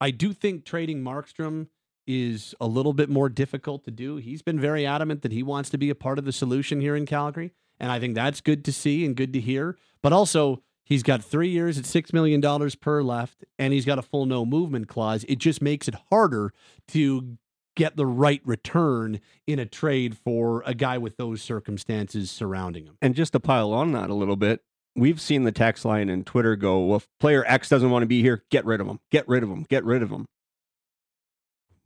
I 0.00 0.10
do 0.10 0.32
think 0.32 0.64
trading 0.64 1.02
Markstrom 1.02 1.68
is 2.06 2.54
a 2.60 2.66
little 2.66 2.92
bit 2.92 3.08
more 3.08 3.28
difficult 3.28 3.84
to 3.84 3.90
do. 3.90 4.16
He's 4.16 4.42
been 4.42 4.58
very 4.58 4.86
adamant 4.86 5.22
that 5.22 5.32
he 5.32 5.42
wants 5.42 5.70
to 5.70 5.78
be 5.78 5.90
a 5.90 5.94
part 5.94 6.18
of 6.18 6.24
the 6.24 6.32
solution 6.32 6.80
here 6.80 6.96
in 6.96 7.06
Calgary. 7.06 7.52
And 7.78 7.92
I 7.92 8.00
think 8.00 8.14
that's 8.14 8.40
good 8.40 8.64
to 8.64 8.72
see 8.72 9.04
and 9.04 9.16
good 9.16 9.32
to 9.32 9.40
hear. 9.40 9.76
But 10.02 10.12
also, 10.12 10.62
he's 10.84 11.02
got 11.02 11.22
three 11.22 11.50
years 11.50 11.78
at 11.78 11.84
$6 11.84 12.12
million 12.12 12.42
per 12.80 13.02
left, 13.02 13.44
and 13.58 13.72
he's 13.72 13.84
got 13.84 13.98
a 13.98 14.02
full 14.02 14.26
no 14.26 14.44
movement 14.44 14.88
clause. 14.88 15.24
It 15.28 15.38
just 15.38 15.62
makes 15.62 15.88
it 15.88 15.94
harder 16.10 16.52
to 16.88 17.38
get 17.76 17.96
the 17.96 18.06
right 18.06 18.42
return 18.44 19.20
in 19.46 19.58
a 19.58 19.66
trade 19.66 20.16
for 20.16 20.62
a 20.66 20.74
guy 20.74 20.98
with 20.98 21.16
those 21.16 21.40
circumstances 21.40 22.30
surrounding 22.30 22.86
him. 22.86 22.98
And 23.00 23.14
just 23.14 23.32
to 23.32 23.40
pile 23.40 23.72
on 23.72 23.92
that 23.92 24.10
a 24.10 24.14
little 24.14 24.36
bit, 24.36 24.62
we've 24.96 25.20
seen 25.20 25.44
the 25.44 25.52
text 25.52 25.84
line 25.84 26.08
and 26.08 26.26
Twitter 26.26 26.56
go, 26.56 26.84
well, 26.84 26.96
if 26.98 27.08
player 27.20 27.44
X 27.46 27.68
doesn't 27.68 27.90
want 27.90 28.02
to 28.02 28.06
be 28.06 28.22
here, 28.22 28.44
get 28.50 28.64
rid 28.64 28.80
of 28.80 28.86
him, 28.86 29.00
get 29.10 29.26
rid 29.28 29.42
of 29.42 29.48
him, 29.48 29.64
get 29.68 29.84
rid 29.84 30.02
of 30.02 30.10
him. 30.10 30.26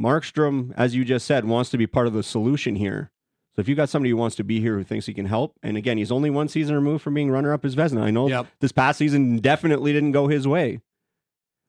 Markstrom, 0.03 0.73
as 0.77 0.95
you 0.95 1.05
just 1.05 1.27
said, 1.27 1.45
wants 1.45 1.71
to 1.71 1.79
be 1.79 1.87
part 1.87 2.07
of 2.07 2.13
the 2.13 2.23
solution 2.23 2.77
here. 2.77 3.11
So 3.55 3.61
if 3.61 3.69
you've 3.69 3.77
got 3.77 3.89
somebody 3.89 4.11
who 4.11 4.17
wants 4.17 4.35
to 4.37 4.45
be 4.45 4.61
here 4.61 4.77
who 4.77 4.83
thinks 4.83 5.07
he 5.07 5.15
can 5.15 5.27
help, 5.27 5.55
and 5.63 5.77
again, 5.77 5.97
he's 5.97 6.11
only 6.11 6.31
one 6.31 6.49
season 6.49 6.75
removed 6.75 7.03
from 7.05 7.15
being 7.15 7.31
runner 7.31 7.53
up 7.53 7.65
as 7.65 7.77
Vezina. 7.77 8.03
I 8.03 8.11
know 8.11 8.29
Yep. 8.29 8.47
this 8.61 8.73
past 8.73 8.99
season 8.99 9.37
definitely 9.39 9.93
didn't 9.93 10.11
go 10.13 10.27
his 10.27 10.49
way. 10.49 10.81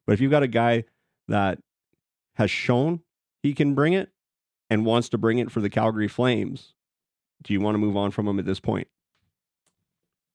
But 0.08 0.14
if 0.14 0.22
you've 0.22 0.32
got 0.32 0.42
a 0.44 0.48
guy 0.48 0.86
that 1.28 1.60
has 2.36 2.50
shown 2.50 3.02
he 3.44 3.54
can 3.54 3.76
bring 3.76 3.94
it 3.94 4.10
and 4.70 4.86
wants 4.86 5.10
to 5.10 5.18
bring 5.20 5.38
it 5.38 5.52
for 5.52 5.62
the 5.62 5.70
Calgary 5.70 6.08
Flames, 6.08 6.74
do 7.44 7.54
you 7.54 7.62
want 7.62 7.76
to 7.76 7.80
move 7.80 7.96
on 7.96 8.10
from 8.10 8.28
him 8.28 8.40
at 8.40 8.46
this 8.46 8.60
point? 8.60 8.88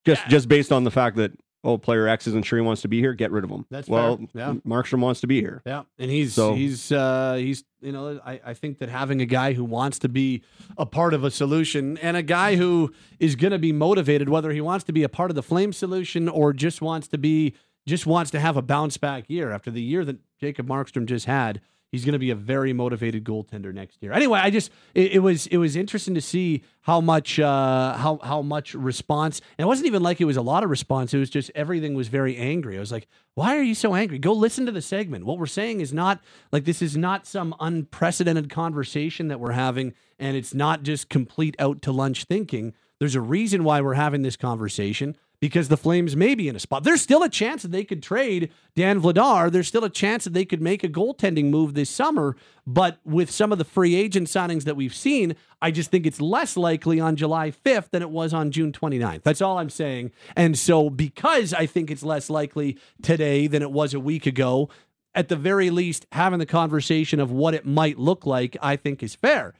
Just 0.04 0.26
just 0.28 0.48
based 0.48 0.72
on 0.72 0.84
the 0.84 0.90
fact 0.90 1.16
that 1.16 1.32
oh, 1.62 1.78
player 1.78 2.08
X 2.08 2.26
isn't 2.26 2.44
sure 2.44 2.58
he 2.58 2.64
wants 2.64 2.82
to 2.82 2.88
be 2.88 3.00
here, 3.00 3.12
get 3.12 3.30
rid 3.30 3.44
of 3.44 3.50
him. 3.50 3.66
That's 3.70 3.88
well, 3.88 4.16
fair. 4.16 4.26
Yeah. 4.34 4.54
Markstrom 4.66 5.00
wants 5.00 5.20
to 5.20 5.26
be 5.26 5.40
here. 5.40 5.62
Yeah, 5.66 5.82
and 5.98 6.10
he's 6.10 6.34
So- 6.34 6.54
he's 6.54 6.90
uh, 6.90 7.34
he's 7.34 7.64
you 7.80 7.92
know 7.92 8.20
I, 8.24 8.40
I 8.44 8.54
think 8.54 8.78
that 8.78 8.88
having 8.88 9.20
a 9.20 9.26
guy 9.26 9.52
who 9.52 9.64
wants 9.64 9.98
to 10.00 10.08
be 10.08 10.42
a 10.78 10.86
part 10.86 11.14
of 11.14 11.24
a 11.24 11.30
solution 11.30 11.98
and 11.98 12.16
a 12.16 12.22
guy 12.22 12.56
who 12.56 12.92
is 13.18 13.36
going 13.36 13.52
to 13.52 13.58
be 13.58 13.72
motivated, 13.72 14.28
whether 14.28 14.52
he 14.52 14.60
wants 14.60 14.84
to 14.84 14.92
be 14.92 15.02
a 15.02 15.08
part 15.08 15.30
of 15.30 15.34
the 15.34 15.42
flame 15.42 15.72
solution 15.72 16.28
or 16.28 16.52
just 16.52 16.80
wants 16.80 17.08
to 17.08 17.18
be 17.18 17.54
just 17.86 18.06
wants 18.06 18.30
to 18.30 18.40
have 18.40 18.56
a 18.56 18.62
bounce 18.62 18.96
back 18.96 19.24
year 19.28 19.50
after 19.50 19.70
the 19.70 19.82
year 19.82 20.04
that 20.04 20.18
Jacob 20.38 20.66
Markstrom 20.66 21.06
just 21.06 21.26
had. 21.26 21.60
He's 21.92 22.04
going 22.04 22.12
to 22.12 22.20
be 22.20 22.30
a 22.30 22.36
very 22.36 22.72
motivated 22.72 23.24
goaltender 23.24 23.74
next 23.74 24.00
year. 24.00 24.12
Anyway, 24.12 24.38
I 24.38 24.50
just 24.50 24.70
it, 24.94 25.12
it 25.12 25.18
was 25.18 25.48
it 25.48 25.56
was 25.56 25.74
interesting 25.74 26.14
to 26.14 26.20
see 26.20 26.62
how 26.82 27.00
much 27.00 27.40
uh, 27.40 27.96
how 27.96 28.20
how 28.22 28.42
much 28.42 28.74
response. 28.74 29.40
And 29.58 29.64
it 29.64 29.68
wasn't 29.68 29.88
even 29.88 30.02
like 30.02 30.20
it 30.20 30.24
was 30.24 30.36
a 30.36 30.42
lot 30.42 30.62
of 30.62 30.70
response. 30.70 31.12
It 31.12 31.18
was 31.18 31.30
just 31.30 31.50
everything 31.54 31.94
was 31.94 32.06
very 32.06 32.36
angry. 32.36 32.76
I 32.76 32.80
was 32.80 32.92
like, 32.92 33.08
why 33.34 33.56
are 33.56 33.62
you 33.62 33.74
so 33.74 33.94
angry? 33.94 34.18
Go 34.20 34.32
listen 34.32 34.66
to 34.66 34.72
the 34.72 34.82
segment. 34.82 35.26
What 35.26 35.38
we're 35.38 35.46
saying 35.46 35.80
is 35.80 35.92
not 35.92 36.20
like 36.52 36.64
this 36.64 36.80
is 36.80 36.96
not 36.96 37.26
some 37.26 37.56
unprecedented 37.58 38.50
conversation 38.50 39.26
that 39.28 39.40
we're 39.40 39.52
having, 39.52 39.92
and 40.18 40.36
it's 40.36 40.54
not 40.54 40.84
just 40.84 41.08
complete 41.08 41.56
out 41.58 41.82
to 41.82 41.92
lunch 41.92 42.24
thinking. 42.24 42.72
There's 43.00 43.16
a 43.16 43.20
reason 43.20 43.64
why 43.64 43.80
we're 43.80 43.94
having 43.94 44.22
this 44.22 44.36
conversation 44.36 45.16
because 45.40 45.68
the 45.68 45.76
Flames 45.76 46.14
may 46.14 46.34
be 46.34 46.48
in 46.48 46.56
a 46.56 46.60
spot. 46.60 46.84
There's 46.84 47.00
still 47.00 47.22
a 47.22 47.28
chance 47.28 47.62
that 47.62 47.72
they 47.72 47.84
could 47.84 48.02
trade 48.02 48.50
Dan 48.76 49.00
Vladar. 49.00 49.50
There's 49.50 49.68
still 49.68 49.84
a 49.84 49.90
chance 49.90 50.24
that 50.24 50.34
they 50.34 50.44
could 50.44 50.60
make 50.60 50.84
a 50.84 50.88
goaltending 50.88 51.46
move 51.46 51.72
this 51.74 51.88
summer. 51.88 52.36
But 52.66 52.98
with 53.04 53.30
some 53.30 53.50
of 53.50 53.58
the 53.58 53.64
free 53.64 53.94
agent 53.94 54.28
signings 54.28 54.64
that 54.64 54.76
we've 54.76 54.94
seen, 54.94 55.34
I 55.62 55.70
just 55.70 55.90
think 55.90 56.06
it's 56.06 56.20
less 56.20 56.56
likely 56.56 57.00
on 57.00 57.16
July 57.16 57.50
5th 57.50 57.90
than 57.90 58.02
it 58.02 58.10
was 58.10 58.34
on 58.34 58.50
June 58.50 58.70
29th. 58.70 59.22
That's 59.22 59.40
all 59.40 59.58
I'm 59.58 59.70
saying. 59.70 60.12
And 60.36 60.58
so, 60.58 60.90
because 60.90 61.54
I 61.54 61.64
think 61.66 61.90
it's 61.90 62.02
less 62.02 62.28
likely 62.28 62.78
today 63.02 63.46
than 63.46 63.62
it 63.62 63.72
was 63.72 63.94
a 63.94 64.00
week 64.00 64.26
ago, 64.26 64.68
at 65.14 65.28
the 65.28 65.36
very 65.36 65.70
least, 65.70 66.06
having 66.12 66.38
the 66.38 66.46
conversation 66.46 67.18
of 67.18 67.32
what 67.32 67.54
it 67.54 67.66
might 67.66 67.98
look 67.98 68.26
like, 68.26 68.56
I 68.60 68.76
think 68.76 69.02
is 69.02 69.14
fair. 69.14 69.54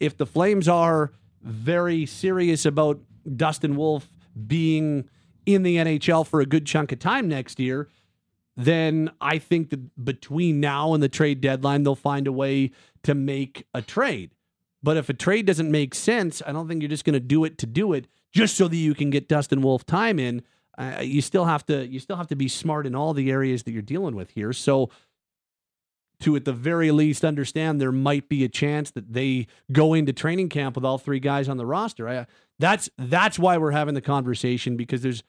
If 0.00 0.16
the 0.16 0.26
Flames 0.26 0.68
are 0.68 1.12
very 1.40 2.04
serious 2.04 2.66
about 2.66 3.00
Dustin 3.36 3.76
Wolf 3.76 4.08
being 4.46 5.08
in 5.46 5.62
the 5.62 5.76
NHL 5.76 6.26
for 6.26 6.40
a 6.40 6.46
good 6.46 6.66
chunk 6.66 6.92
of 6.92 6.98
time 6.98 7.28
next 7.28 7.58
year, 7.60 7.88
then 8.56 9.10
I 9.20 9.38
think 9.38 9.70
that 9.70 10.04
between 10.04 10.60
now 10.60 10.94
and 10.94 11.02
the 11.02 11.08
trade 11.08 11.40
deadline, 11.40 11.82
they'll 11.82 11.94
find 11.94 12.26
a 12.26 12.32
way 12.32 12.70
to 13.02 13.14
make 13.14 13.66
a 13.74 13.82
trade. 13.82 14.30
But 14.82 14.96
if 14.96 15.08
a 15.08 15.14
trade 15.14 15.46
doesn't 15.46 15.70
make 15.70 15.94
sense, 15.94 16.42
I 16.46 16.52
don't 16.52 16.68
think 16.68 16.82
you're 16.82 16.90
just 16.90 17.04
going 17.04 17.14
to 17.14 17.20
do 17.20 17.44
it 17.44 17.58
to 17.58 17.66
do 17.66 17.92
it 17.92 18.06
just 18.32 18.56
so 18.56 18.68
that 18.68 18.76
you 18.76 18.94
can 18.94 19.10
get 19.10 19.28
Dustin 19.28 19.62
Wolf 19.62 19.86
time 19.86 20.18
in. 20.18 20.42
Uh, 20.76 21.00
you 21.02 21.22
still 21.22 21.44
have 21.44 21.64
to 21.66 21.86
you 21.86 22.00
still 22.00 22.16
have 22.16 22.26
to 22.28 22.36
be 22.36 22.48
smart 22.48 22.86
in 22.86 22.94
all 22.94 23.14
the 23.14 23.30
areas 23.30 23.62
that 23.62 23.72
you're 23.72 23.82
dealing 23.82 24.14
with 24.14 24.30
here. 24.30 24.52
So 24.52 24.90
to 26.20 26.36
at 26.36 26.44
the 26.44 26.52
very 26.52 26.90
least 26.90 27.24
understand 27.24 27.80
there 27.80 27.92
might 27.92 28.28
be 28.28 28.44
a 28.44 28.48
chance 28.48 28.90
that 28.90 29.12
they 29.12 29.46
go 29.72 29.94
into 29.94 30.12
training 30.12 30.48
camp 30.48 30.74
with 30.74 30.84
all 30.84 30.98
three 30.98 31.20
guys 31.20 31.48
on 31.48 31.56
the 31.56 31.66
roster. 31.66 32.08
I, 32.08 32.26
that's 32.58 32.88
that's 32.98 33.38
why 33.38 33.58
we're 33.58 33.72
having 33.72 33.94
the 33.94 34.00
conversation 34.00 34.76
because 34.76 35.02
there's 35.02 35.22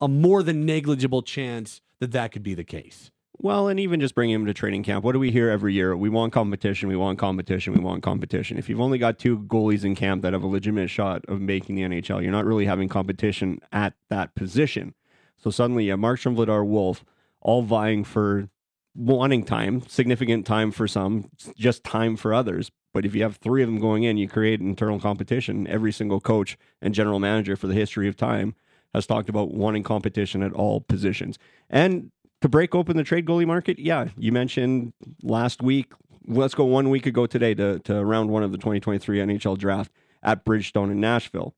a 0.00 0.08
more 0.08 0.42
than 0.42 0.64
negligible 0.64 1.22
chance 1.22 1.80
that 2.00 2.12
that 2.12 2.32
could 2.32 2.42
be 2.42 2.54
the 2.54 2.64
case. 2.64 3.10
Well, 3.40 3.68
and 3.68 3.78
even 3.78 4.00
just 4.00 4.16
bringing 4.16 4.34
him 4.34 4.46
to 4.46 4.54
training 4.54 4.82
camp. 4.82 5.04
What 5.04 5.12
do 5.12 5.20
we 5.20 5.30
hear 5.30 5.48
every 5.48 5.72
year? 5.72 5.96
We 5.96 6.08
want 6.08 6.32
competition. 6.32 6.88
We 6.88 6.96
want 6.96 7.20
competition. 7.20 7.72
We 7.72 7.78
want 7.78 8.02
competition. 8.02 8.58
If 8.58 8.68
you've 8.68 8.80
only 8.80 8.98
got 8.98 9.18
two 9.18 9.38
goalies 9.38 9.84
in 9.84 9.94
camp 9.94 10.22
that 10.22 10.32
have 10.32 10.42
a 10.42 10.48
legitimate 10.48 10.88
shot 10.90 11.24
of 11.28 11.40
making 11.40 11.76
the 11.76 11.82
NHL, 11.82 12.20
you're 12.20 12.32
not 12.32 12.44
really 12.44 12.66
having 12.66 12.88
competition 12.88 13.60
at 13.70 13.94
that 14.08 14.34
position. 14.34 14.94
So 15.36 15.50
suddenly, 15.50 15.84
yeah, 15.84 15.94
Markstrom, 15.94 16.34
Vladar, 16.34 16.66
Wolf, 16.66 17.04
all 17.40 17.62
vying 17.62 18.02
for 18.02 18.48
wanting 18.94 19.44
time, 19.44 19.82
significant 19.88 20.46
time 20.46 20.70
for 20.70 20.88
some, 20.88 21.30
just 21.56 21.84
time 21.84 22.16
for 22.16 22.34
others. 22.34 22.70
But 22.92 23.04
if 23.04 23.14
you 23.14 23.22
have 23.22 23.36
three 23.36 23.62
of 23.62 23.68
them 23.68 23.80
going 23.80 24.02
in, 24.02 24.16
you 24.16 24.28
create 24.28 24.60
internal 24.60 24.98
competition. 24.98 25.66
Every 25.66 25.92
single 25.92 26.20
coach 26.20 26.56
and 26.80 26.94
general 26.94 27.20
manager 27.20 27.56
for 27.56 27.66
the 27.66 27.74
history 27.74 28.08
of 28.08 28.16
time 28.16 28.54
has 28.94 29.06
talked 29.06 29.28
about 29.28 29.52
wanting 29.52 29.82
competition 29.82 30.42
at 30.42 30.52
all 30.52 30.80
positions. 30.80 31.38
And 31.68 32.10
to 32.40 32.48
break 32.48 32.74
open 32.74 32.96
the 32.96 33.04
trade 33.04 33.26
goalie 33.26 33.46
market, 33.46 33.78
yeah, 33.78 34.08
you 34.16 34.32
mentioned 34.32 34.92
last 35.22 35.62
week. 35.62 35.92
Let's 36.26 36.54
go 36.54 36.64
one 36.64 36.90
week 36.90 37.06
ago 37.06 37.26
today 37.26 37.54
to, 37.54 37.78
to 37.80 38.04
round 38.04 38.30
one 38.30 38.42
of 38.42 38.52
the 38.52 38.58
2023 38.58 39.18
NHL 39.18 39.58
draft 39.58 39.92
at 40.22 40.44
Bridgestone 40.44 40.90
in 40.90 41.00
Nashville. 41.00 41.54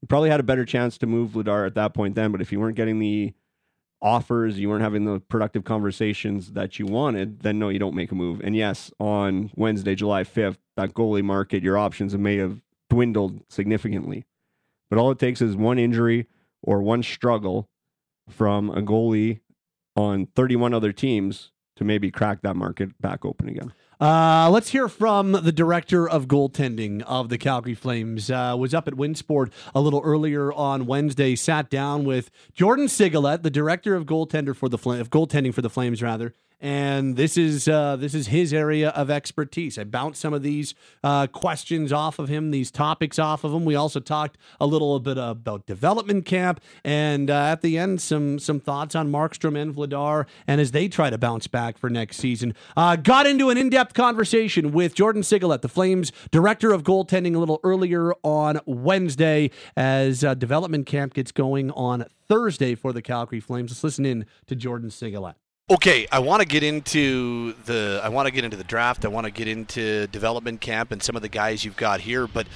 You 0.00 0.08
probably 0.08 0.30
had 0.30 0.40
a 0.40 0.44
better 0.44 0.64
chance 0.64 0.98
to 0.98 1.06
move 1.06 1.32
Vladar 1.32 1.66
at 1.66 1.74
that 1.74 1.94
point 1.94 2.14
then, 2.14 2.30
but 2.30 2.40
if 2.40 2.52
you 2.52 2.60
weren't 2.60 2.76
getting 2.76 2.98
the 2.98 3.34
offers, 4.00 4.58
you 4.58 4.68
weren't 4.68 4.82
having 4.82 5.04
the 5.04 5.20
productive 5.20 5.64
conversations 5.64 6.52
that 6.52 6.78
you 6.78 6.86
wanted, 6.86 7.40
then 7.40 7.58
no, 7.58 7.68
you 7.68 7.78
don't 7.78 7.94
make 7.94 8.12
a 8.12 8.14
move. 8.14 8.40
And 8.42 8.54
yes, 8.54 8.92
on 8.98 9.50
Wednesday, 9.56 9.94
July 9.94 10.24
5th, 10.24 10.58
that 10.76 10.94
goalie 10.94 11.24
market, 11.24 11.62
your 11.62 11.76
options 11.76 12.16
may 12.16 12.36
have 12.36 12.60
dwindled 12.90 13.42
significantly. 13.48 14.24
But 14.90 14.98
all 14.98 15.10
it 15.10 15.18
takes 15.18 15.42
is 15.42 15.56
one 15.56 15.78
injury 15.78 16.26
or 16.62 16.82
one 16.82 17.02
struggle 17.02 17.68
from 18.28 18.70
a 18.70 18.82
goalie 18.82 19.40
on 19.96 20.26
31 20.34 20.74
other 20.74 20.92
teams 20.92 21.50
to 21.76 21.84
maybe 21.84 22.10
crack 22.10 22.42
that 22.42 22.56
market 22.56 23.00
back 23.00 23.24
open 23.24 23.48
again. 23.48 23.72
Uh, 24.00 24.48
let's 24.48 24.68
hear 24.68 24.86
from 24.86 25.32
the 25.32 25.50
director 25.50 26.08
of 26.08 26.28
goaltending 26.28 27.02
of 27.02 27.28
the 27.30 27.38
Calgary 27.38 27.74
Flames. 27.74 28.30
Uh, 28.30 28.54
was 28.56 28.72
up 28.72 28.86
at 28.86 28.94
Winsport 28.94 29.50
a 29.74 29.80
little 29.80 30.00
earlier 30.04 30.52
on 30.52 30.86
Wednesday. 30.86 31.34
Sat 31.34 31.68
down 31.68 32.04
with 32.04 32.30
Jordan 32.54 32.86
Sigalet, 32.86 33.42
the 33.42 33.50
director 33.50 33.96
of 33.96 34.06
goaltender 34.06 34.54
for 34.54 34.68
the 34.68 34.78
Fl- 34.78 34.92
of 34.92 35.10
goaltending 35.10 35.52
for 35.52 35.62
the 35.62 35.70
Flames, 35.70 36.00
rather. 36.00 36.32
And 36.60 37.16
this 37.16 37.36
is 37.36 37.68
uh, 37.68 37.94
this 37.96 38.14
is 38.14 38.28
his 38.28 38.52
area 38.52 38.88
of 38.90 39.10
expertise. 39.10 39.78
I 39.78 39.84
bounced 39.84 40.20
some 40.20 40.34
of 40.34 40.42
these 40.42 40.74
uh, 41.04 41.28
questions 41.28 41.92
off 41.92 42.18
of 42.18 42.28
him, 42.28 42.50
these 42.50 42.72
topics 42.72 43.16
off 43.16 43.44
of 43.44 43.54
him. 43.54 43.64
We 43.64 43.76
also 43.76 44.00
talked 44.00 44.38
a 44.60 44.66
little 44.66 44.98
bit 44.98 45.18
about 45.18 45.66
development 45.66 46.24
camp, 46.24 46.60
and 46.84 47.30
uh, 47.30 47.34
at 47.34 47.60
the 47.60 47.78
end, 47.78 48.00
some 48.00 48.40
some 48.40 48.58
thoughts 48.58 48.96
on 48.96 49.08
Markstrom 49.08 49.56
and 49.56 49.72
Vladar, 49.72 50.26
and 50.48 50.60
as 50.60 50.72
they 50.72 50.88
try 50.88 51.10
to 51.10 51.18
bounce 51.18 51.46
back 51.46 51.78
for 51.78 51.88
next 51.88 52.16
season. 52.16 52.54
Uh, 52.76 52.96
got 52.96 53.26
into 53.26 53.50
an 53.50 53.56
in 53.56 53.70
depth 53.70 53.94
conversation 53.94 54.72
with 54.72 54.94
Jordan 54.94 55.22
Sigalet, 55.22 55.62
the 55.62 55.68
Flames 55.68 56.10
director 56.32 56.72
of 56.72 56.82
goaltending, 56.82 57.36
a 57.36 57.38
little 57.38 57.60
earlier 57.62 58.12
on 58.24 58.58
Wednesday 58.66 59.52
as 59.76 60.24
uh, 60.24 60.34
development 60.34 60.86
camp 60.86 61.14
gets 61.14 61.30
going 61.30 61.70
on 61.70 62.04
Thursday 62.26 62.74
for 62.74 62.92
the 62.92 63.00
Calgary 63.00 63.38
Flames. 63.38 63.70
Let's 63.70 63.84
listen 63.84 64.04
in 64.04 64.26
to 64.48 64.56
Jordan 64.56 64.90
Sigalet. 64.90 65.34
Okay, 65.70 66.06
I 66.10 66.20
want 66.20 66.40
to 66.40 66.48
get 66.48 66.62
into 66.62 67.52
the 67.66 68.00
I 68.02 68.08
want 68.08 68.24
to 68.24 68.32
get 68.32 68.42
into 68.42 68.56
the 68.56 68.64
draft. 68.64 69.04
I 69.04 69.08
want 69.08 69.26
to 69.26 69.30
get 69.30 69.46
into 69.46 70.06
development 70.06 70.62
camp 70.62 70.92
and 70.92 71.02
some 71.02 71.14
of 71.14 71.20
the 71.20 71.28
guys 71.28 71.62
you've 71.62 71.76
got 71.76 72.00
here. 72.00 72.26
But 72.26 72.46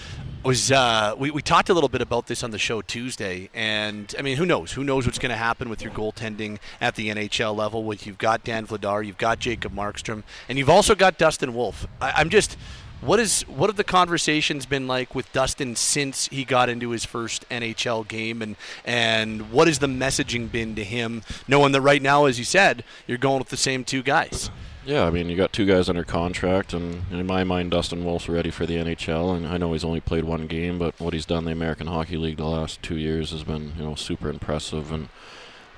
was 0.42 0.72
uh, 0.72 1.14
we 1.18 1.30
we 1.30 1.42
talked 1.42 1.68
a 1.68 1.74
little 1.74 1.90
bit 1.90 2.00
about 2.00 2.26
this 2.26 2.42
on 2.42 2.52
the 2.52 2.58
show 2.58 2.80
Tuesday, 2.80 3.50
and 3.52 4.14
I 4.18 4.22
mean, 4.22 4.38
who 4.38 4.46
knows? 4.46 4.72
Who 4.72 4.82
knows 4.82 5.04
what's 5.04 5.18
going 5.18 5.28
to 5.28 5.36
happen 5.36 5.68
with 5.68 5.82
your 5.82 5.92
goaltending 5.92 6.58
at 6.80 6.94
the 6.94 7.10
NHL 7.10 7.54
level? 7.54 7.84
With 7.84 8.06
you've 8.06 8.16
got 8.16 8.44
Dan 8.44 8.66
Vladar, 8.66 9.04
you've 9.04 9.18
got 9.18 9.40
Jacob 9.40 9.74
Markstrom, 9.74 10.22
and 10.48 10.56
you've 10.56 10.70
also 10.70 10.94
got 10.94 11.18
Dustin 11.18 11.52
Wolf. 11.52 11.86
I, 12.00 12.12
I'm 12.12 12.30
just 12.30 12.56
what 13.02 13.20
is 13.20 13.42
what 13.42 13.68
have 13.68 13.76
the 13.76 13.84
conversations 13.84 14.64
been 14.64 14.86
like 14.86 15.14
with 15.14 15.30
Dustin 15.32 15.76
since 15.76 16.28
he 16.28 16.44
got 16.44 16.68
into 16.68 16.90
his 16.90 17.04
first 17.04 17.48
NHL 17.50 18.06
game, 18.06 18.40
and 18.40 18.56
and 18.84 19.50
what 19.50 19.66
has 19.66 19.80
the 19.80 19.88
messaging 19.88 20.50
been 20.50 20.74
to 20.76 20.84
him, 20.84 21.22
knowing 21.46 21.72
that 21.72 21.80
right 21.80 22.00
now, 22.00 22.24
as 22.24 22.38
you 22.38 22.44
said, 22.44 22.84
you're 23.06 23.18
going 23.18 23.38
with 23.38 23.48
the 23.48 23.56
same 23.56 23.84
two 23.84 24.02
guys? 24.02 24.50
Yeah, 24.84 25.04
I 25.06 25.10
mean, 25.10 25.28
you 25.28 25.36
got 25.36 25.52
two 25.52 25.66
guys 25.66 25.88
under 25.88 26.02
contract, 26.02 26.72
and 26.72 27.02
in 27.12 27.24
my 27.24 27.44
mind, 27.44 27.70
Dustin 27.70 28.04
Wolf's 28.04 28.28
ready 28.28 28.50
for 28.50 28.66
the 28.66 28.76
NHL. 28.76 29.36
And 29.36 29.46
I 29.46 29.56
know 29.56 29.72
he's 29.72 29.84
only 29.84 30.00
played 30.00 30.24
one 30.24 30.48
game, 30.48 30.76
but 30.76 30.98
what 30.98 31.12
he's 31.12 31.26
done 31.26 31.40
in 31.40 31.44
the 31.44 31.52
American 31.52 31.86
Hockey 31.86 32.16
League 32.16 32.38
the 32.38 32.46
last 32.46 32.82
two 32.82 32.96
years 32.96 33.30
has 33.30 33.44
been, 33.44 33.74
you 33.76 33.84
know, 33.84 33.94
super 33.94 34.28
impressive. 34.28 34.90
And 34.90 35.08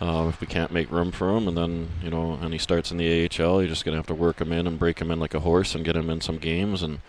uh, 0.01 0.27
if 0.29 0.41
we 0.41 0.47
can't 0.47 0.73
make 0.73 0.91
room 0.91 1.13
for 1.13 1.37
him, 1.37 1.49
and 1.49 1.57
then 1.57 1.89
you 2.03 2.11
know, 2.11 2.39
and 2.41 2.53
he 2.53 2.59
starts 2.59 2.91
in 2.91 2.97
the 2.97 3.25
AHL, 3.25 3.61
you're 3.61 3.69
just 3.69 3.85
gonna 3.85 3.97
have 3.97 4.07
to 4.09 4.15
work 4.15 4.41
him 4.41 4.53
in 4.53 4.67
and 4.67 4.79
break 4.79 5.01
him 5.01 5.11
in 5.11 5.21
like 5.21 5.35
a 5.35 5.41
horse 5.41 5.75
and 5.75 5.85
get 5.85 5.97
him 5.97 6.11
in 6.11 6.21
some 6.21 6.39
games. 6.39 6.83
And 6.83 7.01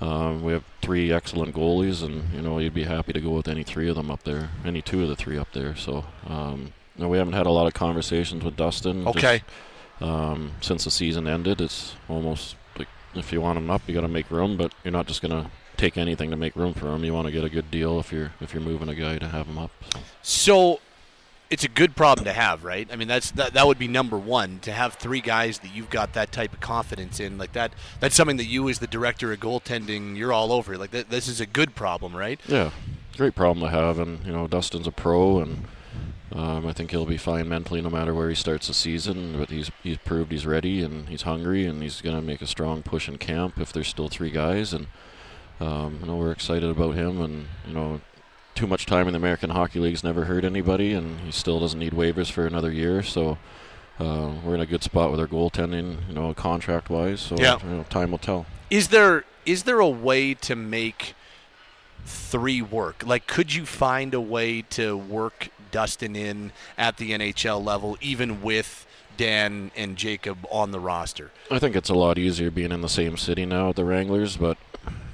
um, 0.00 0.42
we 0.42 0.52
have 0.52 0.64
three 0.82 1.12
excellent 1.12 1.54
goalies, 1.54 2.02
and 2.02 2.32
you 2.34 2.42
know, 2.42 2.58
you'd 2.58 2.74
be 2.74 2.84
happy 2.84 3.12
to 3.12 3.20
go 3.20 3.30
with 3.30 3.48
any 3.48 3.62
three 3.62 3.88
of 3.88 3.96
them 3.96 4.10
up 4.10 4.24
there, 4.24 4.50
any 4.64 4.82
two 4.82 5.02
of 5.02 5.08
the 5.08 5.16
three 5.16 5.38
up 5.38 5.52
there. 5.52 5.76
So, 5.76 6.04
um, 6.26 6.72
know, 6.96 7.08
we 7.08 7.18
haven't 7.18 7.34
had 7.34 7.46
a 7.46 7.50
lot 7.50 7.66
of 7.66 7.74
conversations 7.74 8.44
with 8.44 8.56
Dustin. 8.56 9.06
Okay. 9.08 9.42
Just, 9.98 10.02
um, 10.02 10.52
since 10.60 10.84
the 10.84 10.90
season 10.90 11.26
ended, 11.26 11.60
it's 11.60 11.94
almost 12.08 12.56
like 12.78 12.88
if 13.14 13.32
you 13.32 13.40
want 13.40 13.58
him 13.58 13.70
up, 13.70 13.82
you 13.86 13.94
got 13.94 14.02
to 14.02 14.08
make 14.08 14.30
room, 14.30 14.56
but 14.56 14.72
you're 14.82 14.92
not 14.92 15.06
just 15.06 15.22
gonna 15.22 15.50
take 15.76 15.96
anything 15.96 16.30
to 16.30 16.36
make 16.36 16.56
room 16.56 16.74
for 16.74 16.92
him. 16.92 17.04
You 17.04 17.14
want 17.14 17.26
to 17.26 17.32
get 17.32 17.44
a 17.44 17.48
good 17.48 17.70
deal 17.70 17.98
if 18.00 18.12
you're 18.12 18.32
if 18.40 18.52
you're 18.52 18.62
moving 18.62 18.88
a 18.88 18.94
guy 18.94 19.18
to 19.18 19.28
have 19.28 19.46
him 19.46 19.58
up. 19.58 19.70
So. 19.92 20.00
So 20.22 20.80
it's 21.50 21.64
a 21.64 21.68
good 21.68 21.94
problem 21.94 22.24
to 22.24 22.32
have, 22.32 22.64
right? 22.64 22.88
I 22.90 22.96
mean, 22.96 23.08
that's 23.08 23.30
that, 23.32 23.54
that 23.54 23.66
would 23.66 23.78
be 23.78 23.88
number 23.88 24.18
one 24.18 24.60
to 24.60 24.72
have 24.72 24.94
three 24.94 25.20
guys 25.20 25.58
that 25.60 25.74
you've 25.74 25.90
got 25.90 26.14
that 26.14 26.32
type 26.32 26.52
of 26.52 26.60
confidence 26.60 27.20
in, 27.20 27.38
like 27.38 27.52
that. 27.52 27.72
That's 28.00 28.14
something 28.14 28.38
that 28.38 28.46
you, 28.46 28.68
as 28.68 28.78
the 28.78 28.86
director 28.86 29.32
of 29.32 29.40
goaltending, 29.40 30.16
you're 30.16 30.32
all 30.32 30.52
over. 30.52 30.76
Like 30.76 30.90
that, 30.92 31.10
this 31.10 31.28
is 31.28 31.40
a 31.40 31.46
good 31.46 31.74
problem, 31.74 32.16
right? 32.16 32.40
Yeah, 32.46 32.70
great 33.16 33.34
problem 33.34 33.64
to 33.64 33.70
have, 33.70 33.98
and 33.98 34.24
you 34.24 34.32
know 34.32 34.46
Dustin's 34.46 34.86
a 34.86 34.92
pro, 34.92 35.40
and 35.40 35.64
um, 36.32 36.66
I 36.66 36.72
think 36.72 36.90
he'll 36.90 37.06
be 37.06 37.18
fine 37.18 37.48
mentally 37.48 37.80
no 37.80 37.90
matter 37.90 38.14
where 38.14 38.28
he 38.28 38.34
starts 38.34 38.66
the 38.66 38.74
season. 38.74 39.38
But 39.38 39.50
he's 39.50 39.70
he's 39.82 39.98
proved 39.98 40.32
he's 40.32 40.46
ready 40.46 40.82
and 40.82 41.08
he's 41.08 41.22
hungry, 41.22 41.66
and 41.66 41.82
he's 41.82 42.00
going 42.00 42.16
to 42.16 42.22
make 42.22 42.42
a 42.42 42.46
strong 42.46 42.82
push 42.82 43.08
in 43.08 43.18
camp 43.18 43.60
if 43.60 43.72
there's 43.72 43.88
still 43.88 44.08
three 44.08 44.30
guys, 44.30 44.72
and 44.72 44.86
um, 45.60 45.98
you 46.00 46.06
know 46.06 46.16
we're 46.16 46.32
excited 46.32 46.70
about 46.70 46.94
him, 46.94 47.20
and 47.20 47.46
you 47.66 47.74
know 47.74 48.00
too 48.54 48.66
much 48.66 48.86
time 48.86 49.06
in 49.06 49.12
the 49.12 49.18
American 49.18 49.50
Hockey 49.50 49.80
League's 49.80 50.04
never 50.04 50.24
hurt 50.24 50.44
anybody, 50.44 50.92
and 50.92 51.20
he 51.20 51.30
still 51.32 51.60
doesn't 51.60 51.78
need 51.78 51.92
waivers 51.92 52.30
for 52.30 52.46
another 52.46 52.70
year. 52.70 53.02
So 53.02 53.38
uh, 53.98 54.32
we're 54.44 54.54
in 54.54 54.60
a 54.60 54.66
good 54.66 54.82
spot 54.82 55.10
with 55.10 55.20
our 55.20 55.26
goaltending, 55.26 56.06
you 56.08 56.14
know, 56.14 56.32
contract 56.34 56.90
wise. 56.90 57.20
So 57.20 57.36
Yeah. 57.38 57.58
you 57.62 57.70
know, 57.70 57.82
time 57.90 58.10
will 58.10 58.18
tell. 58.18 58.46
Is 58.70 58.88
there 58.88 59.24
is 59.44 59.64
there 59.64 59.78
a 59.80 59.88
way 59.88 60.32
to 60.34 60.56
make 60.56 61.14
three 62.06 62.62
work? 62.62 63.02
Like, 63.06 63.26
could 63.26 63.54
you 63.54 63.66
find 63.66 64.14
a 64.14 64.20
way 64.20 64.62
to 64.70 64.96
work 64.96 65.48
Dustin 65.70 66.16
in 66.16 66.52
at 66.78 66.96
the 66.96 67.10
NHL 67.12 67.62
level, 67.62 67.96
even 68.00 68.40
with 68.40 68.86
Dan 69.16 69.70
and 69.76 69.96
Jacob 69.96 70.46
on 70.50 70.70
the 70.70 70.80
roster? 70.80 71.30
I 71.50 71.58
think 71.58 71.76
it's 71.76 71.90
a 71.90 71.94
lot 71.94 72.18
easier 72.18 72.50
being 72.50 72.72
in 72.72 72.80
the 72.80 72.88
same 72.88 73.16
city 73.16 73.44
now 73.44 73.68
with 73.68 73.76
the 73.76 73.84
Wranglers, 73.84 74.36
but 74.36 74.56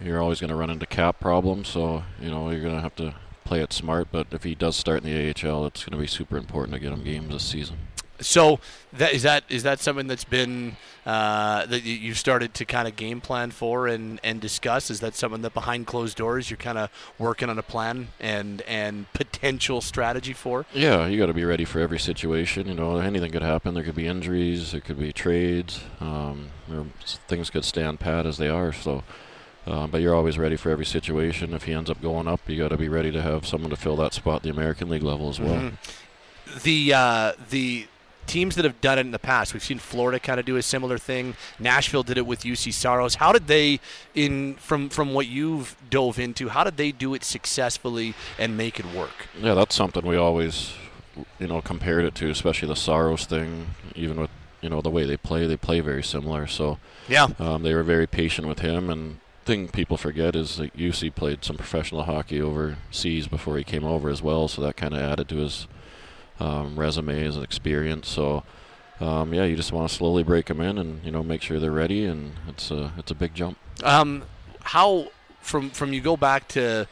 you're 0.02 0.20
always 0.22 0.40
going 0.40 0.50
to 0.50 0.56
run 0.56 0.70
into 0.70 0.86
cap 0.86 1.18
problems. 1.20 1.68
So 1.68 2.04
you 2.20 2.30
know 2.30 2.50
you're 2.50 2.62
going 2.62 2.76
to 2.76 2.80
have 2.82 2.94
to 2.96 3.14
play 3.50 3.60
it 3.60 3.72
smart. 3.72 4.06
But 4.12 4.28
if 4.30 4.44
he 4.44 4.54
does 4.54 4.76
start 4.76 5.02
in 5.02 5.10
the 5.10 5.28
AHL, 5.30 5.66
it's 5.66 5.84
going 5.84 5.98
to 5.98 5.98
be 5.98 6.06
super 6.06 6.36
important 6.36 6.72
to 6.74 6.78
get 6.78 6.92
him 6.92 7.02
games 7.02 7.32
this 7.32 7.42
season. 7.42 7.78
So 8.20 8.60
that 8.92 9.12
is 9.14 9.22
that 9.22 9.44
is 9.48 9.62
that 9.62 9.80
something 9.80 10.06
that's 10.06 10.24
been 10.26 10.76
uh, 11.06 11.64
that 11.64 11.82
you- 11.84 11.94
you've 11.94 12.18
started 12.18 12.52
to 12.52 12.66
kind 12.66 12.86
of 12.86 12.94
game 12.94 13.20
plan 13.22 13.50
for 13.50 13.88
and, 13.88 14.20
and 14.22 14.40
discuss? 14.42 14.90
Is 14.90 15.00
that 15.00 15.14
something 15.16 15.40
that 15.40 15.54
behind 15.54 15.86
closed 15.86 16.18
doors 16.18 16.50
you're 16.50 16.58
kind 16.58 16.76
of 16.76 16.90
working 17.18 17.48
on 17.48 17.58
a 17.58 17.62
plan 17.62 18.08
and 18.20 18.60
and 18.68 19.10
potential 19.14 19.80
strategy 19.80 20.34
for? 20.34 20.66
Yeah, 20.74 21.06
you 21.06 21.18
got 21.18 21.26
to 21.26 21.32
be 21.34 21.46
ready 21.46 21.64
for 21.64 21.80
every 21.80 21.98
situation. 21.98 22.68
You 22.68 22.74
know, 22.74 22.98
anything 22.98 23.32
could 23.32 23.42
happen. 23.42 23.72
There 23.74 23.82
could 23.82 23.96
be 23.96 24.06
injuries. 24.06 24.72
There 24.72 24.82
could 24.82 24.98
be 25.00 25.12
trades. 25.14 25.80
Um, 25.98 26.50
things 27.26 27.48
could 27.50 27.64
stand 27.64 27.98
pat 28.00 28.26
as 28.26 28.36
they 28.36 28.48
are. 28.48 28.70
So, 28.72 29.02
uh, 29.66 29.86
but 29.86 30.00
you're 30.00 30.14
always 30.14 30.38
ready 30.38 30.56
for 30.56 30.70
every 30.70 30.86
situation. 30.86 31.54
If 31.54 31.64
he 31.64 31.72
ends 31.72 31.90
up 31.90 32.00
going 32.02 32.26
up, 32.28 32.40
you 32.48 32.56
got 32.58 32.68
to 32.68 32.76
be 32.76 32.88
ready 32.88 33.10
to 33.12 33.22
have 33.22 33.46
someone 33.46 33.70
to 33.70 33.76
fill 33.76 33.96
that 33.96 34.14
spot 34.14 34.36
at 34.36 34.42
the 34.42 34.50
American 34.50 34.88
League 34.88 35.02
level 35.02 35.28
as 35.28 35.38
well. 35.40 35.72
the 36.62 36.92
uh, 36.94 37.32
the 37.50 37.86
teams 38.26 38.54
that 38.54 38.64
have 38.64 38.80
done 38.80 38.96
it 38.96 39.00
in 39.02 39.10
the 39.10 39.18
past. 39.18 39.52
We've 39.54 39.64
seen 39.64 39.78
Florida 39.80 40.20
kind 40.20 40.38
of 40.38 40.46
do 40.46 40.56
a 40.56 40.62
similar 40.62 40.98
thing. 40.98 41.34
Nashville 41.58 42.04
did 42.04 42.16
it 42.16 42.26
with 42.26 42.42
Juuse 42.42 42.72
Saros. 42.72 43.16
How 43.16 43.32
did 43.32 43.48
they, 43.48 43.80
in 44.14 44.54
from 44.54 44.88
from 44.88 45.12
what 45.14 45.26
you've 45.26 45.74
dove 45.90 46.18
into, 46.18 46.48
how 46.48 46.62
did 46.64 46.76
they 46.76 46.92
do 46.92 47.14
it 47.14 47.24
successfully 47.24 48.14
and 48.38 48.56
make 48.56 48.78
it 48.78 48.86
work? 48.94 49.26
Yeah, 49.40 49.54
that's 49.54 49.74
something 49.74 50.06
we 50.06 50.16
always, 50.16 50.72
you 51.38 51.48
know, 51.48 51.60
compared 51.60 52.04
it 52.04 52.14
to, 52.16 52.30
especially 52.30 52.68
the 52.68 52.76
Saros 52.76 53.24
thing. 53.26 53.66
Even 53.96 54.20
with 54.20 54.30
you 54.60 54.68
know 54.68 54.80
the 54.80 54.90
way 54.90 55.04
they 55.04 55.16
play, 55.16 55.46
they 55.46 55.56
play 55.56 55.80
very 55.80 56.02
similar. 56.02 56.46
So 56.46 56.78
Yeah. 57.08 57.28
um, 57.38 57.62
they 57.62 57.74
were 57.74 57.82
very 57.82 58.06
patient 58.06 58.46
with 58.46 58.60
him. 58.60 58.90
And 58.90 59.18
thing 59.50 59.68
people 59.68 59.96
forget 59.96 60.36
is 60.36 60.56
that 60.56 60.76
Juuse 60.76 61.12
played 61.14 61.44
some 61.44 61.56
professional 61.56 62.04
hockey 62.04 62.40
overseas 62.40 63.26
before 63.26 63.58
he 63.58 63.64
came 63.64 63.84
over 63.84 64.08
as 64.08 64.22
well. 64.22 64.46
So 64.46 64.62
that 64.62 64.76
kind 64.76 64.94
of 64.94 65.00
added 65.00 65.28
to 65.30 65.36
his 65.36 65.66
um, 66.38 66.78
resume 66.78 67.26
as 67.26 67.36
an 67.36 67.42
experience. 67.42 68.08
So. 68.08 68.44
Um, 69.00 69.32
yeah, 69.32 69.44
you 69.44 69.56
just 69.56 69.72
want 69.72 69.88
to 69.88 69.94
slowly 69.94 70.22
break 70.22 70.44
them 70.44 70.60
in, 70.60 70.76
and 70.76 71.02
you 71.02 71.10
know, 71.10 71.22
make 71.22 71.40
sure 71.40 71.58
they're 71.58 71.70
ready, 71.70 72.04
and 72.04 72.32
it's 72.46 72.70
a 72.70 72.92
it's 72.98 73.10
a 73.10 73.14
big 73.14 73.34
jump. 73.34 73.56
Um, 73.82 74.24
how 74.60 75.08
from 75.40 75.70
from 75.70 75.94
you 75.94 76.02
go 76.02 76.18
back 76.18 76.48
to 76.48 76.86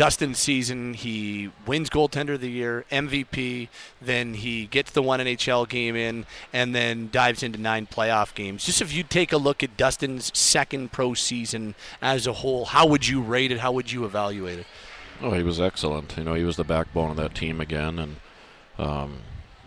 Dustin's 0.00 0.38
season, 0.38 0.94
he 0.94 1.50
wins 1.66 1.90
goaltender 1.90 2.32
of 2.32 2.40
the 2.40 2.50
year, 2.50 2.86
MVP, 2.90 3.68
then 4.00 4.32
he 4.32 4.64
gets 4.64 4.92
the 4.92 5.02
one 5.02 5.20
NHL 5.20 5.68
game 5.68 5.94
in, 5.94 6.24
and 6.54 6.74
then 6.74 7.10
dives 7.12 7.42
into 7.42 7.60
nine 7.60 7.86
playoff 7.86 8.34
games. 8.34 8.64
Just 8.64 8.80
if 8.80 8.94
you 8.94 9.02
take 9.02 9.30
a 9.30 9.36
look 9.36 9.62
at 9.62 9.76
Dustin's 9.76 10.32
second 10.34 10.90
pro 10.90 11.12
season 11.12 11.74
as 12.00 12.26
a 12.26 12.32
whole, 12.32 12.64
how 12.64 12.86
would 12.86 13.08
you 13.08 13.20
rate 13.20 13.52
it? 13.52 13.58
How 13.60 13.72
would 13.72 13.92
you 13.92 14.06
evaluate 14.06 14.60
it? 14.60 14.66
Oh, 15.20 15.32
he 15.32 15.42
was 15.42 15.60
excellent. 15.60 16.16
You 16.16 16.24
know, 16.24 16.32
he 16.32 16.44
was 16.44 16.56
the 16.56 16.64
backbone 16.64 17.10
of 17.10 17.18
that 17.18 17.34
team 17.34 17.60
again, 17.60 17.98
and 17.98 18.16
um, 18.78 19.18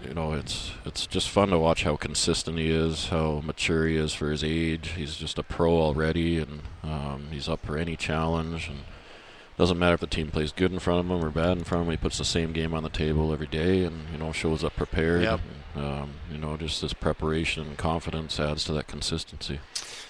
you 0.03 0.15
know, 0.15 0.33
it's 0.33 0.71
it's 0.83 1.05
just 1.05 1.29
fun 1.29 1.49
to 1.49 1.59
watch 1.59 1.83
how 1.83 1.95
consistent 1.95 2.57
he 2.57 2.71
is, 2.71 3.09
how 3.09 3.43
mature 3.45 3.85
he 3.85 3.97
is 3.97 4.15
for 4.15 4.31
his 4.31 4.43
age. 4.43 4.93
He's 4.97 5.15
just 5.15 5.37
a 5.37 5.43
pro 5.43 5.79
already, 5.79 6.39
and 6.39 6.61
um, 6.81 7.27
he's 7.29 7.47
up 7.47 7.63
for 7.63 7.77
any 7.77 7.95
challenge. 7.95 8.67
And 8.67 8.79
doesn't 9.57 9.77
matter 9.77 9.93
if 9.93 9.99
the 9.99 10.07
team 10.07 10.29
plays 10.29 10.51
good 10.51 10.71
in 10.71 10.79
front 10.79 10.99
of 10.99 11.05
him 11.05 11.23
or 11.23 11.29
bad 11.29 11.57
in 11.57 11.63
front 11.63 11.81
of 11.81 11.87
him. 11.87 11.91
He 11.91 11.97
puts 11.97 12.17
the 12.17 12.25
same 12.25 12.53
game 12.53 12.73
on 12.73 12.83
the 12.83 12.89
table 12.89 13.31
every 13.31 13.47
day, 13.47 13.83
and 13.83 14.09
you 14.11 14.17
know, 14.17 14.31
shows 14.31 14.63
up 14.63 14.75
prepared. 14.75 15.23
Yep. 15.23 15.39
Um, 15.75 16.13
you 16.31 16.37
know, 16.37 16.55
just 16.57 16.81
this 16.81 16.93
preparation 16.93 17.67
and 17.67 17.77
confidence 17.77 18.39
adds 18.39 18.63
to 18.65 18.73
that 18.73 18.87
consistency. 18.87 19.59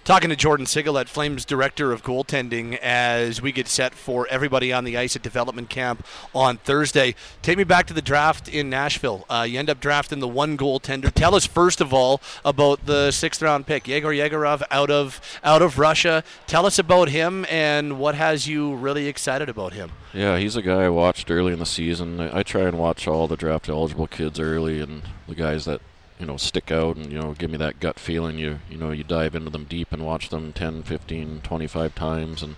Talking 0.05 0.31
to 0.31 0.35
Jordan 0.35 0.65
Sigalet, 0.65 1.07
Flames 1.07 1.45
director 1.45 1.93
of 1.93 2.03
goaltending, 2.03 2.75
as 2.79 3.41
we 3.41 3.53
get 3.53 3.69
set 3.69 3.95
for 3.95 4.27
everybody 4.27 4.73
on 4.73 4.83
the 4.83 4.97
ice 4.97 5.15
at 5.15 5.21
development 5.21 5.69
camp 5.69 6.05
on 6.35 6.57
Thursday. 6.57 7.15
Take 7.41 7.57
me 7.57 7.63
back 7.63 7.87
to 7.87 7.93
the 7.93 8.01
draft 8.01 8.49
in 8.49 8.69
Nashville. 8.69 9.25
Uh, 9.29 9.47
you 9.47 9.57
end 9.57 9.69
up 9.69 9.79
drafting 9.79 10.19
the 10.19 10.27
one 10.27 10.57
goaltender. 10.57 11.09
Tell 11.09 11.33
us 11.33 11.45
first 11.45 11.79
of 11.79 11.93
all 11.93 12.19
about 12.43 12.85
the 12.85 13.11
sixth 13.11 13.41
round 13.41 13.65
pick, 13.65 13.87
Yegor 13.87 14.09
Yegorov, 14.09 14.61
out 14.69 14.91
of 14.91 15.21
out 15.41 15.61
of 15.61 15.79
Russia. 15.79 16.25
Tell 16.47 16.65
us 16.65 16.77
about 16.77 17.07
him 17.07 17.45
and 17.49 17.97
what 17.97 18.15
has 18.15 18.45
you 18.45 18.75
really 18.75 19.07
excited 19.07 19.47
about 19.47 19.71
him. 19.71 19.91
Yeah, 20.11 20.37
he's 20.37 20.57
a 20.57 20.61
guy 20.61 20.83
I 20.83 20.89
watched 20.89 21.31
early 21.31 21.53
in 21.53 21.59
the 21.59 21.65
season. 21.65 22.19
I, 22.19 22.39
I 22.39 22.43
try 22.43 22.63
and 22.63 22.77
watch 22.77 23.07
all 23.07 23.29
the 23.29 23.37
draft 23.37 23.69
eligible 23.69 24.07
kids 24.07 24.37
early 24.37 24.81
and 24.81 25.03
the 25.29 25.35
guys 25.35 25.63
that 25.63 25.79
you 26.23 26.27
know 26.27 26.37
stick 26.37 26.71
out 26.71 26.95
and 26.95 27.11
you 27.11 27.19
know 27.19 27.33
give 27.33 27.51
me 27.51 27.57
that 27.57 27.81
gut 27.81 27.99
feeling. 27.99 28.39
You 28.39 28.59
you 28.69 28.77
know 28.77 28.91
you 28.91 29.03
dive 29.03 29.35
into 29.35 29.49
them 29.49 29.65
deep 29.65 29.91
and 29.91 30.05
watch 30.05 30.29
them 30.29 30.53
10, 30.53 30.83
15, 30.83 31.41
25 31.41 31.95
times. 31.95 32.41
And 32.41 32.55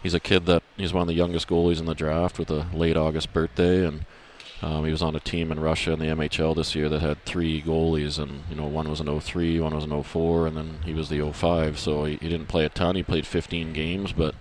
he's 0.00 0.14
a 0.14 0.20
kid 0.20 0.46
that 0.46 0.62
he's 0.76 0.92
one 0.92 1.02
of 1.02 1.08
the 1.08 1.14
youngest 1.14 1.48
goalies 1.48 1.80
in 1.80 1.86
the 1.86 1.94
draft 1.94 2.38
with 2.38 2.50
a 2.50 2.66
late 2.72 2.96
August 2.96 3.32
birthday 3.32 3.86
and. 3.86 4.06
Um, 4.62 4.84
he 4.84 4.90
was 4.90 5.00
on 5.00 5.16
a 5.16 5.20
team 5.20 5.50
in 5.50 5.58
Russia 5.58 5.92
in 5.92 5.98
the 6.00 6.04
MHL 6.04 6.54
this 6.54 6.74
year 6.74 6.90
that 6.90 7.00
had 7.00 7.24
three 7.24 7.62
goalies, 7.62 8.18
and 8.18 8.42
you 8.50 8.54
know 8.54 8.66
one 8.66 8.90
was 8.90 9.00
an 9.00 9.18
03, 9.18 9.58
one 9.58 9.74
was 9.74 9.84
an 9.84 10.02
04, 10.02 10.48
and 10.48 10.54
then 10.54 10.80
he 10.84 10.92
was 10.92 11.08
the 11.08 11.32
05. 11.32 11.78
So 11.78 12.04
he, 12.04 12.16
he 12.16 12.28
didn't 12.28 12.48
play 12.48 12.66
a 12.66 12.68
ton. 12.68 12.94
He 12.94 13.02
played 13.02 13.26
15 13.26 13.72
games, 13.72 14.12
but 14.12 14.34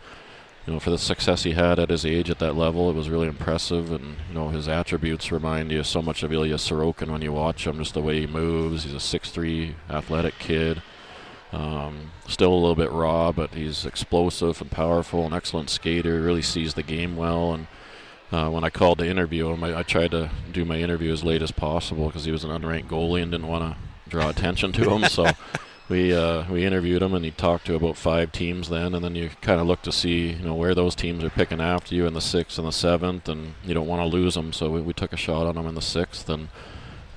you 0.70 0.76
know, 0.76 0.80
for 0.80 0.92
the 0.92 1.00
success 1.00 1.42
he 1.42 1.54
had 1.54 1.80
at 1.80 1.90
his 1.90 2.06
age 2.06 2.30
at 2.30 2.38
that 2.38 2.56
level, 2.56 2.92
it 2.92 2.96
was 2.96 3.10
really 3.10 3.28
impressive. 3.28 3.92
And 3.92 4.18
you 4.28 4.36
know, 4.36 4.50
his 4.50 4.68
attributes 4.68 5.32
remind 5.32 5.72
you 5.72 5.84
so 5.84 6.00
much 6.00 6.22
of 6.22 6.32
Ilya 6.32 6.58
Sorokin 6.58 7.10
when 7.10 7.24
you 7.24 7.34
watch 7.34 7.66
him, 7.66 7.80
just 7.80 7.96
the 7.96 8.04
way 8.04 8.20
he 8.20 8.28
moves. 8.28 8.84
He's 8.84 8.94
a 8.94 8.98
6'3", 8.98 9.74
athletic 9.90 10.38
kid. 10.38 10.84
Um, 11.52 12.12
still 12.28 12.54
a 12.54 12.54
little 12.54 12.76
bit 12.76 12.92
raw, 12.92 13.32
but 13.32 13.56
he's 13.56 13.84
explosive 13.84 14.62
and 14.62 14.70
powerful, 14.70 15.26
an 15.26 15.34
excellent 15.34 15.72
skater. 15.72 16.22
Really 16.22 16.44
sees 16.44 16.76
the 16.76 16.84
game 16.84 17.18
well. 17.18 17.56
And 17.56 17.68
uh, 18.32 18.52
when 18.52 18.64
I 18.64 18.70
called 18.70 19.00
to 19.00 19.08
interview 19.08 19.50
him, 19.50 19.64
I, 19.64 19.80
I, 19.80 19.82
tried 19.82 20.12
to 20.12 20.30
do 20.52 20.66
my 20.66 20.78
interview 20.78 21.12
as 21.12 21.24
late 21.24 21.42
as 21.42 21.50
possible 21.50 22.06
because 22.06 22.26
he 22.26 22.32
was 22.32 22.44
an 22.44 22.52
unranked 22.52 22.90
goalie 22.90 23.24
and 23.24 23.32
didn't 23.32 23.48
want 23.48 23.74
to 23.74 23.78
draw 24.08 24.30
attention 24.30 24.72
to 24.74 24.88
him. 24.88 25.06
so 25.06 25.26
we 25.90 26.14
uh, 26.14 26.50
we 26.50 26.66
interviewed 26.66 27.02
him, 27.02 27.14
and 27.14 27.26
he 27.26 27.32
talked 27.32 27.66
to 27.66 27.76
about 27.76 27.98
five 27.98 28.32
teams 28.32 28.70
then, 28.70 28.94
and 28.94 29.04
then 29.04 29.16
you 29.16 29.32
kind 29.42 29.60
of 29.60 29.68
look 29.68 29.82
to 29.84 29.92
see 29.92 30.30
you 30.30 30.46
know 30.46 30.56
where 30.56 30.76
those 30.76 30.96
teams 30.96 31.24
are 31.24 31.30
picking 31.30 31.60
after 31.60 31.96
you 31.96 32.06
in 32.06 32.14
the 32.14 32.22
sixth 32.22 32.58
and 32.58 32.68
the 32.68 32.72
seventh, 32.72 33.28
and 33.28 33.56
you 33.64 33.74
don't 33.74 33.88
want 33.88 34.02
to 34.02 34.06
lose 34.06 34.36
them. 34.36 34.54
So 34.54 34.70
we, 34.70 34.82
we 34.82 34.94
took 34.94 35.14
a 35.14 35.18
shot 35.18 35.48
on 35.48 35.58
him 35.58 35.66
in 35.66 35.76
the 35.76 35.82
sixth, 35.82 36.30
and 36.30 36.50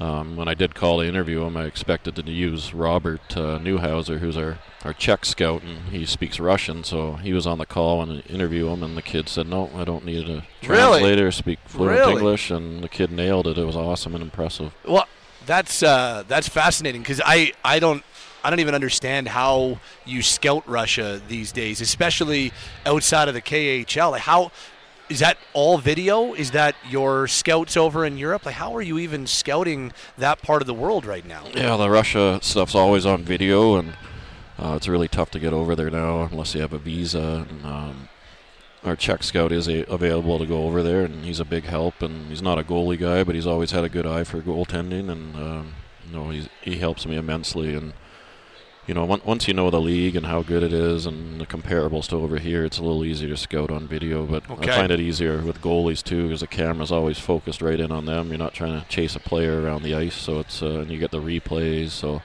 um, 0.02 0.34
when 0.34 0.48
I 0.48 0.54
did 0.54 0.74
call 0.74 1.00
to 1.00 1.06
interview 1.06 1.42
him, 1.44 1.56
I 1.56 1.64
expected 1.64 2.16
to 2.16 2.22
use 2.30 2.74
Robert 2.74 3.36
uh, 3.36 3.58
Newhauser, 3.60 4.18
who's 4.18 4.36
our, 4.36 4.58
our 4.84 4.92
Czech 4.92 5.24
scout, 5.24 5.62
and 5.62 5.90
he 5.90 6.04
speaks 6.06 6.40
Russian. 6.40 6.82
So 6.82 7.14
he 7.14 7.32
was 7.32 7.46
on 7.46 7.58
the 7.58 7.66
call 7.66 8.02
and 8.02 8.24
interview 8.28 8.68
him, 8.68 8.82
and 8.82 8.96
the 8.96 9.02
kid 9.02 9.28
said, 9.28 9.46
"No, 9.46 9.70
I 9.76 9.84
don't 9.84 10.04
need 10.04 10.28
a 10.28 10.44
translator. 10.60 11.22
Really? 11.22 11.30
Speak 11.30 11.58
fluent 11.66 11.98
Really? 11.98 12.12
English." 12.14 12.50
And 12.50 12.82
the 12.82 12.88
kid 12.88 13.12
nailed 13.12 13.46
it. 13.46 13.58
It 13.58 13.64
was 13.64 13.76
awesome 13.76 14.14
and 14.14 14.24
impressive. 14.24 14.72
Well, 14.84 15.06
that's 15.46 15.82
uh, 15.84 16.24
that's 16.26 16.48
fascinating 16.48 17.02
because 17.02 17.20
I, 17.24 17.52
I 17.64 17.78
don't 17.78 18.02
I 18.44 18.50
don't 18.50 18.60
even 18.60 18.74
understand 18.74 19.28
how 19.28 19.78
you 20.04 20.22
scout 20.22 20.68
Russia 20.68 21.20
these 21.28 21.52
days, 21.52 21.80
especially 21.80 22.52
outside 22.84 23.28
of 23.28 23.34
the 23.34 23.42
KHL. 23.42 24.12
Like 24.12 24.22
how 24.22 24.50
is 25.08 25.20
that 25.20 25.36
all 25.52 25.78
video? 25.78 26.34
Is 26.34 26.52
that 26.52 26.74
your 26.88 27.28
scouts 27.28 27.76
over 27.76 28.04
in 28.04 28.16
Europe? 28.18 28.46
Like 28.46 28.54
how 28.54 28.74
are 28.74 28.82
you 28.82 28.98
even 28.98 29.26
scouting 29.26 29.92
that 30.18 30.42
part 30.42 30.62
of 30.62 30.66
the 30.66 30.74
world 30.74 31.04
right 31.04 31.26
now? 31.26 31.44
Yeah, 31.54 31.76
the 31.76 31.90
Russia 31.90 32.38
stuff's 32.42 32.74
always 32.74 33.06
on 33.06 33.22
video, 33.22 33.76
and 33.76 33.94
uh, 34.58 34.74
it's 34.76 34.88
really 34.88 35.08
tough 35.08 35.30
to 35.32 35.38
get 35.38 35.52
over 35.52 35.76
there 35.76 35.90
now 35.90 36.22
unless 36.22 36.54
you 36.54 36.60
have 36.60 36.72
a 36.72 36.78
visa. 36.78 37.46
And, 37.48 37.66
um, 37.66 38.08
our 38.84 38.96
Czech 38.96 39.22
scout 39.22 39.52
is 39.52 39.68
a, 39.68 39.84
available 39.84 40.38
to 40.38 40.46
go 40.46 40.64
over 40.64 40.82
there, 40.82 41.04
and 41.04 41.24
he's 41.24 41.40
a 41.40 41.44
big 41.44 41.64
help. 41.64 42.02
And 42.02 42.28
he's 42.28 42.42
not 42.42 42.58
a 42.58 42.64
goalie 42.64 42.98
guy, 42.98 43.22
but 43.22 43.34
he's 43.34 43.46
always 43.46 43.70
had 43.70 43.84
a 43.84 43.88
good 43.88 44.06
eye 44.06 44.24
for 44.24 44.40
goaltending, 44.40 45.08
and 45.10 45.36
um, 45.36 45.74
you 46.06 46.12
know 46.12 46.30
he 46.62 46.78
helps 46.78 47.06
me 47.06 47.16
immensely. 47.16 47.74
And 47.74 47.92
you 48.92 48.94
know, 48.94 49.10
on- 49.10 49.22
once 49.24 49.48
you 49.48 49.54
know 49.54 49.70
the 49.70 49.80
league 49.80 50.14
and 50.16 50.26
how 50.26 50.42
good 50.42 50.62
it 50.62 50.70
is, 50.74 51.06
and 51.06 51.40
the 51.40 51.46
comparables 51.46 52.08
to 52.08 52.16
over 52.16 52.38
here, 52.38 52.62
it's 52.62 52.76
a 52.76 52.82
little 52.82 53.06
easier 53.06 53.30
to 53.30 53.38
scout 53.38 53.70
on 53.70 53.88
video. 53.88 54.26
But 54.26 54.50
Okay. 54.50 54.70
I 54.70 54.76
find 54.76 54.92
it 54.92 55.00
easier 55.00 55.38
with 55.38 55.62
goalies 55.62 56.02
too, 56.02 56.24
because 56.24 56.40
the 56.40 56.46
camera's 56.46 56.92
always 56.92 57.18
focused 57.18 57.62
right 57.62 57.80
in 57.80 57.90
on 57.90 58.04
them. 58.04 58.28
You're 58.28 58.36
not 58.36 58.52
trying 58.52 58.78
to 58.78 58.86
chase 58.88 59.16
a 59.16 59.18
player 59.18 59.62
around 59.62 59.82
the 59.82 59.94
ice, 59.94 60.14
so 60.14 60.40
it's 60.40 60.62
uh, 60.62 60.80
and 60.80 60.90
you 60.90 60.98
get 60.98 61.10
the 61.10 61.22
replays. 61.22 61.92
So 61.92 62.20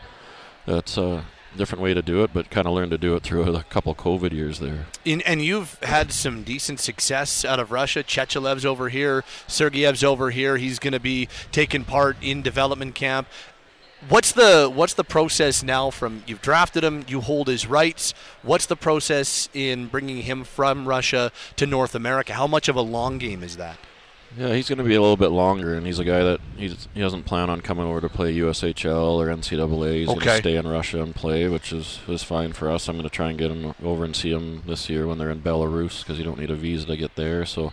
that's 0.65 0.97
a 0.97 1.23
different 1.56 1.82
way 1.82 1.93
to 1.93 2.01
do 2.01 2.21
it, 2.25 2.32
but 2.34 2.49
kind 2.49 2.67
of 2.67 2.73
learned 2.73 2.91
to 2.91 2.97
do 2.97 3.15
it 3.15 3.23
through 3.23 3.43
a 3.56 3.63
couple 3.63 3.95
COVID 3.95 4.34
years 4.34 4.60
there. 4.60 4.88
In, 5.06 5.21
and 5.21 5.41
you've 5.41 5.82
had 5.84 6.12
some 6.12 6.43
decent 6.43 6.82
success 6.82 7.45
out 7.45 7.62
of 7.62 7.71
Russia. 7.71 8.03
Chechelev's 8.03 8.65
over 8.65 8.89
here. 8.89 9.23
Sergeyev's 9.47 10.03
over 10.03 10.32
here. 10.32 10.58
He's 10.58 10.80
going 10.80 10.91
to 10.91 10.99
be 10.99 11.30
taking 11.53 11.86
part 11.86 12.17
in 12.21 12.41
development 12.41 12.93
camp. 12.93 13.30
What's 14.10 14.31
the 14.31 14.71
what's 14.73 14.93
the 14.93 15.03
process 15.03 15.63
now? 15.63 15.89
From 15.89 16.23
you've 16.27 16.41
drafted 16.41 16.83
him, 16.83 17.03
you 17.07 17.19
hold 17.21 17.47
his 17.47 17.65
rights. 17.65 18.13
What's 18.43 18.67
the 18.67 18.75
process 18.75 19.49
in 19.53 19.88
bringing 19.88 20.21
him 20.21 20.43
from 20.43 20.88
Russia 20.88 21.31
to 21.55 21.65
North 21.65 21.95
America? 21.95 22.33
How 22.33 22.45
much 22.47 22.69
of 22.69 22.75
a 22.75 22.81
long 22.81 23.17
game 23.17 23.41
is 23.41 23.57
that? 23.57 23.77
Yeah, 24.38 24.53
he's 24.53 24.67
going 24.69 24.77
to 24.77 24.83
be 24.83 24.93
a 24.93 25.01
little 25.01 25.17
bit 25.17 25.29
longer, 25.29 25.73
and 25.73 25.88
he's 25.88 25.99
a 25.99 26.03
guy 26.03 26.21
that 26.21 26.41
he's, 26.57 26.88
he 26.93 26.99
doesn't 26.99 27.23
plan 27.23 27.49
on 27.49 27.62
coming 27.62 27.86
over 27.86 28.01
to 28.01 28.10
play 28.10 28.36
USHL 28.36 29.15
or 29.15 29.27
NCAA. 29.27 29.99
He's 29.99 30.07
going 30.07 30.17
Okay. 30.19 30.31
to 30.31 30.38
stay 30.38 30.55
in 30.57 30.67
Russia 30.67 31.01
and 31.01 31.15
play, 31.15 31.47
which 31.47 31.71
is, 31.71 32.01
is 32.10 32.23
fine 32.23 32.51
for 32.51 32.69
us. 32.69 32.89
I'm 32.89 32.97
going 32.97 33.10
to 33.10 33.15
try 33.15 33.29
and 33.29 33.39
get 33.39 33.51
him 33.51 33.73
over 33.81 34.03
and 34.03 34.13
see 34.13 34.31
him 34.31 34.63
this 34.67 34.89
year 34.89 35.07
when 35.07 35.17
they're 35.17 35.31
in 35.31 35.41
Belarus 35.41 36.01
because 36.03 36.19
you 36.19 36.25
don't 36.25 36.38
need 36.38 36.51
a 36.51 36.55
visa 36.55 36.86
to 36.88 36.97
get 36.97 37.15
there. 37.15 37.45
So 37.45 37.71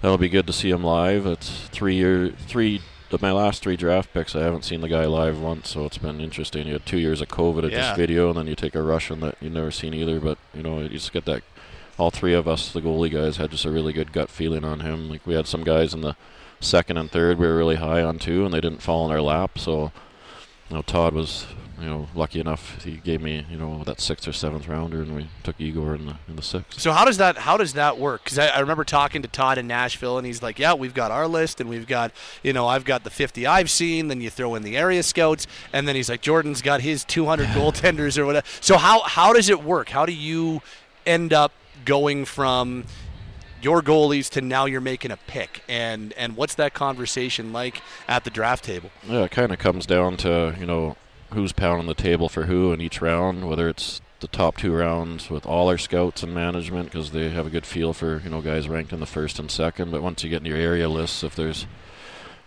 that'll 0.00 0.18
be 0.18 0.28
good 0.28 0.46
to 0.46 0.52
see 0.52 0.70
him 0.70 0.84
live. 0.84 1.26
It's 1.26 1.66
three 1.72 1.96
year 1.96 2.30
three. 2.46 2.80
Of 3.10 3.22
my 3.22 3.32
last 3.32 3.62
three 3.62 3.76
draft 3.76 4.12
picks, 4.12 4.36
I 4.36 4.40
haven't 4.42 4.66
seen 4.66 4.82
the 4.82 4.88
guy 4.88 5.06
live 5.06 5.40
once, 5.40 5.70
so 5.70 5.86
it's 5.86 5.96
been 5.96 6.20
interesting. 6.20 6.66
You 6.66 6.74
had 6.74 6.84
two 6.84 6.98
years 6.98 7.22
of 7.22 7.28
COVID 7.28 7.64
at 7.64 7.70
Yeah. 7.72 7.78
just 7.80 7.96
video, 7.96 8.28
and 8.28 8.36
then 8.36 8.46
you 8.46 8.54
take 8.54 8.74
a 8.74 8.82
Russian 8.82 9.20
that 9.20 9.36
you've 9.40 9.54
never 9.54 9.70
seen 9.70 9.94
either. 9.94 10.20
But 10.20 10.36
you 10.54 10.62
know, 10.62 10.80
you 10.80 10.90
just 10.90 11.12
get 11.14 11.24
that 11.24 11.42
all 11.96 12.10
three 12.10 12.34
of 12.34 12.46
us, 12.46 12.70
the 12.70 12.82
goalie 12.82 13.10
guys, 13.10 13.38
had 13.38 13.50
just 13.50 13.64
a 13.64 13.70
really 13.70 13.94
good 13.94 14.12
gut 14.12 14.28
feeling 14.28 14.62
on 14.62 14.80
him. 14.80 15.08
Like 15.08 15.26
we 15.26 15.32
had 15.34 15.46
some 15.46 15.64
guys 15.64 15.94
in 15.94 16.02
the 16.02 16.16
second 16.60 16.98
and 16.98 17.10
third 17.10 17.38
we 17.38 17.46
were 17.46 17.56
really 17.56 17.76
high 17.76 18.02
on 18.02 18.18
too, 18.18 18.44
and 18.44 18.52
they 18.52 18.60
didn't 18.60 18.82
fall 18.82 19.06
in 19.06 19.10
our 19.10 19.22
lap. 19.22 19.58
So, 19.58 19.90
you 20.68 20.76
know, 20.76 20.82
Todd 20.82 21.14
was, 21.14 21.46
you 21.80 21.88
know, 21.88 22.08
lucky 22.14 22.40
enough. 22.40 22.82
He 22.82 22.96
gave 22.96 23.20
me, 23.22 23.46
you 23.50 23.56
know, 23.56 23.82
that 23.84 24.00
sixth 24.00 24.26
or 24.26 24.32
seventh 24.32 24.68
rounder, 24.68 25.02
and 25.02 25.14
we 25.14 25.28
took 25.42 25.60
Igor 25.60 25.94
in 25.94 26.06
the 26.06 26.16
in 26.28 26.36
the 26.36 26.42
sixth. 26.42 26.80
So 26.80 26.92
how 26.92 27.04
does 27.04 27.18
that 27.18 27.38
how 27.38 27.56
does 27.56 27.74
that 27.74 27.98
work? 27.98 28.24
Because 28.24 28.38
I, 28.38 28.48
I 28.48 28.60
remember 28.60 28.84
talking 28.84 29.22
to 29.22 29.28
Todd 29.28 29.58
in 29.58 29.66
Nashville, 29.66 30.18
and 30.18 30.26
he's 30.26 30.42
like, 30.42 30.58
"Yeah, 30.58 30.74
we've 30.74 30.94
got 30.94 31.10
our 31.10 31.28
list, 31.28 31.60
and 31.60 31.70
we've 31.70 31.86
got 31.86 32.12
you 32.42 32.52
know 32.52 32.66
I've 32.66 32.84
got 32.84 33.04
the 33.04 33.10
50 33.10 33.46
I've 33.46 33.70
seen. 33.70 34.08
Then 34.08 34.20
you 34.20 34.30
throw 34.30 34.54
in 34.54 34.62
the 34.62 34.76
area 34.76 35.02
scouts, 35.02 35.46
and 35.72 35.86
then 35.86 35.94
he's 35.94 36.08
like, 36.08 36.20
Jordan's 36.20 36.62
got 36.62 36.80
his 36.80 37.04
200 37.04 37.46
goaltenders 37.48 38.18
or 38.18 38.26
whatever. 38.26 38.46
So 38.60 38.76
how 38.76 39.02
how 39.02 39.32
does 39.32 39.48
it 39.48 39.62
work? 39.62 39.90
How 39.90 40.06
do 40.06 40.12
you 40.12 40.62
end 41.06 41.32
up 41.32 41.52
going 41.84 42.24
from 42.24 42.84
your 43.62 43.82
goalies 43.82 44.28
to 44.30 44.40
now 44.40 44.66
you're 44.66 44.80
making 44.80 45.10
a 45.10 45.16
pick, 45.16 45.62
and 45.68 46.12
and 46.14 46.36
what's 46.36 46.54
that 46.56 46.74
conversation 46.74 47.52
like 47.52 47.82
at 48.06 48.24
the 48.24 48.30
draft 48.30 48.64
table? 48.64 48.90
Yeah, 49.06 49.24
it 49.24 49.30
kind 49.30 49.52
of 49.52 49.58
comes 49.58 49.86
down 49.86 50.16
to 50.18 50.54
you 50.58 50.66
know 50.66 50.96
who's 51.30 51.52
pounding 51.52 51.86
the 51.86 51.94
table 51.94 52.28
for 52.28 52.44
who 52.44 52.72
in 52.72 52.80
each 52.80 53.00
round, 53.00 53.48
whether 53.48 53.68
it's 53.68 54.00
the 54.20 54.28
top 54.28 54.56
two 54.56 54.74
rounds 54.74 55.30
with 55.30 55.46
all 55.46 55.68
our 55.68 55.78
scouts 55.78 56.22
and 56.24 56.34
management 56.34 56.86
because 56.90 57.12
they 57.12 57.30
have 57.30 57.46
a 57.46 57.50
good 57.50 57.64
feel 57.66 57.92
for 57.92 58.20
you 58.24 58.30
know 58.30 58.40
guys 58.40 58.68
ranked 58.68 58.92
in 58.92 59.00
the 59.00 59.06
first 59.06 59.38
and 59.38 59.50
second. 59.50 59.90
But 59.92 60.02
once 60.02 60.24
you 60.24 60.30
get 60.30 60.40
in 60.40 60.46
your 60.46 60.56
area 60.56 60.88
lists, 60.88 61.22
if 61.22 61.34
there's 61.36 61.66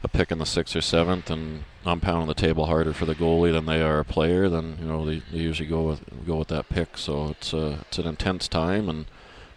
a 0.04 0.08
pick 0.08 0.32
in 0.32 0.40
the 0.40 0.46
sixth 0.46 0.76
or 0.76 0.82
seventh, 0.82 1.30
and 1.30 1.64
I'm 1.86 2.00
pounding 2.02 2.28
the 2.28 2.34
table 2.34 2.66
harder 2.66 2.92
for 2.92 3.06
the 3.06 3.16
goalie 3.16 3.52
than 3.54 3.68
they 3.68 3.82
are 3.82 4.00
a 4.00 4.06
player, 4.06 4.50
then 4.50 4.78
you 4.82 4.88
know 4.88 5.06
they, 5.06 5.20
they 5.32 5.38
usually 5.38 5.70
go 5.70 5.84
with 5.84 6.26
go 6.26 6.38
with 6.38 6.50
that 6.50 6.68
pick. 6.70 6.98
So 6.98 7.30
it's 7.30 7.54
uh, 7.54 7.78
it's 7.88 8.00
an 8.00 8.08
intense 8.08 8.48
time 8.48 8.90
and 8.90 9.06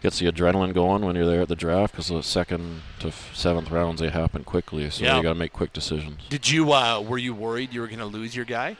gets 0.03 0.19
the 0.19 0.31
adrenaline 0.31 0.75
going 0.75 1.03
when 1.03 1.17
you're 1.17 1.25
there 1.25 1.41
at 1.41 1.49
the 1.49 1.57
draft 1.57 1.95
because 1.95 2.09
the 2.09 2.23
second 2.23 2.83
to 3.01 3.09
f- 3.09 3.35
seventh 3.35 3.71
rounds 3.71 4.03
they 4.03 4.11
happen 4.11 4.45
quickly. 4.45 4.89
So 4.91 5.03
Yeah. 5.03 5.17
you 5.17 5.23
got 5.23 5.31
to 5.33 5.39
make 5.39 5.55
quick 5.55 5.73
decisions. 5.73 6.21
Did 6.29 6.51
you 6.51 6.73
uh, 6.75 7.01
were 7.01 7.17
you 7.19 7.33
worried 7.35 7.73
you 7.73 7.81
were 7.81 7.87
going 7.89 7.99
to 8.01 8.05
lose 8.05 8.37
your 8.37 8.45
guy? 8.45 8.77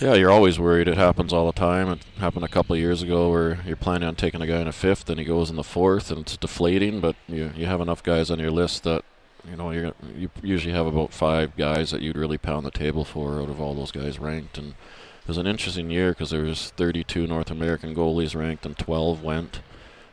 Yeah, 0.00 0.14
you're 0.14 0.30
always 0.30 0.58
worried. 0.58 0.88
It 0.88 0.96
happens 0.96 1.32
all 1.32 1.46
the 1.46 1.52
time. 1.52 1.88
It 1.88 2.02
happened 2.18 2.44
a 2.44 2.48
couple 2.48 2.74
of 2.74 2.80
years 2.80 3.00
ago 3.00 3.30
where 3.30 3.60
you're 3.64 3.76
planning 3.76 4.08
on 4.08 4.16
taking 4.16 4.42
a 4.42 4.46
guy 4.46 4.60
in 4.60 4.66
a 4.66 4.72
fifth 4.72 5.08
and 5.08 5.20
he 5.20 5.24
goes 5.24 5.50
in 5.50 5.56
the 5.56 5.62
fourth 5.62 6.10
and 6.10 6.22
it's 6.22 6.36
deflating. 6.36 7.00
But 7.00 7.14
you 7.28 7.52
you 7.54 7.66
have 7.66 7.80
enough 7.80 8.02
guys 8.02 8.28
on 8.28 8.40
your 8.40 8.50
list 8.50 8.82
that 8.82 9.04
you 9.48 9.56
know 9.56 9.70
you're 9.70 9.92
you 10.16 10.30
usually 10.42 10.74
have 10.74 10.86
about 10.86 11.12
five 11.12 11.56
guys 11.56 11.92
that 11.92 12.02
you'd 12.02 12.16
really 12.16 12.38
pound 12.38 12.66
the 12.66 12.72
table 12.72 13.04
for 13.04 13.40
out 13.40 13.48
of 13.48 13.60
all 13.60 13.74
those 13.74 13.92
guys 13.92 14.18
ranked. 14.18 14.58
And 14.58 14.70
it 14.70 15.28
was 15.28 15.38
an 15.38 15.46
interesting 15.46 15.90
year 15.90 16.10
because 16.10 16.30
there 16.30 16.42
was 16.42 16.70
32 16.70 17.28
North 17.28 17.52
American 17.52 17.94
goalies 17.94 18.34
ranked 18.34 18.66
and 18.66 18.76
12 18.76 19.22
went. 19.22 19.60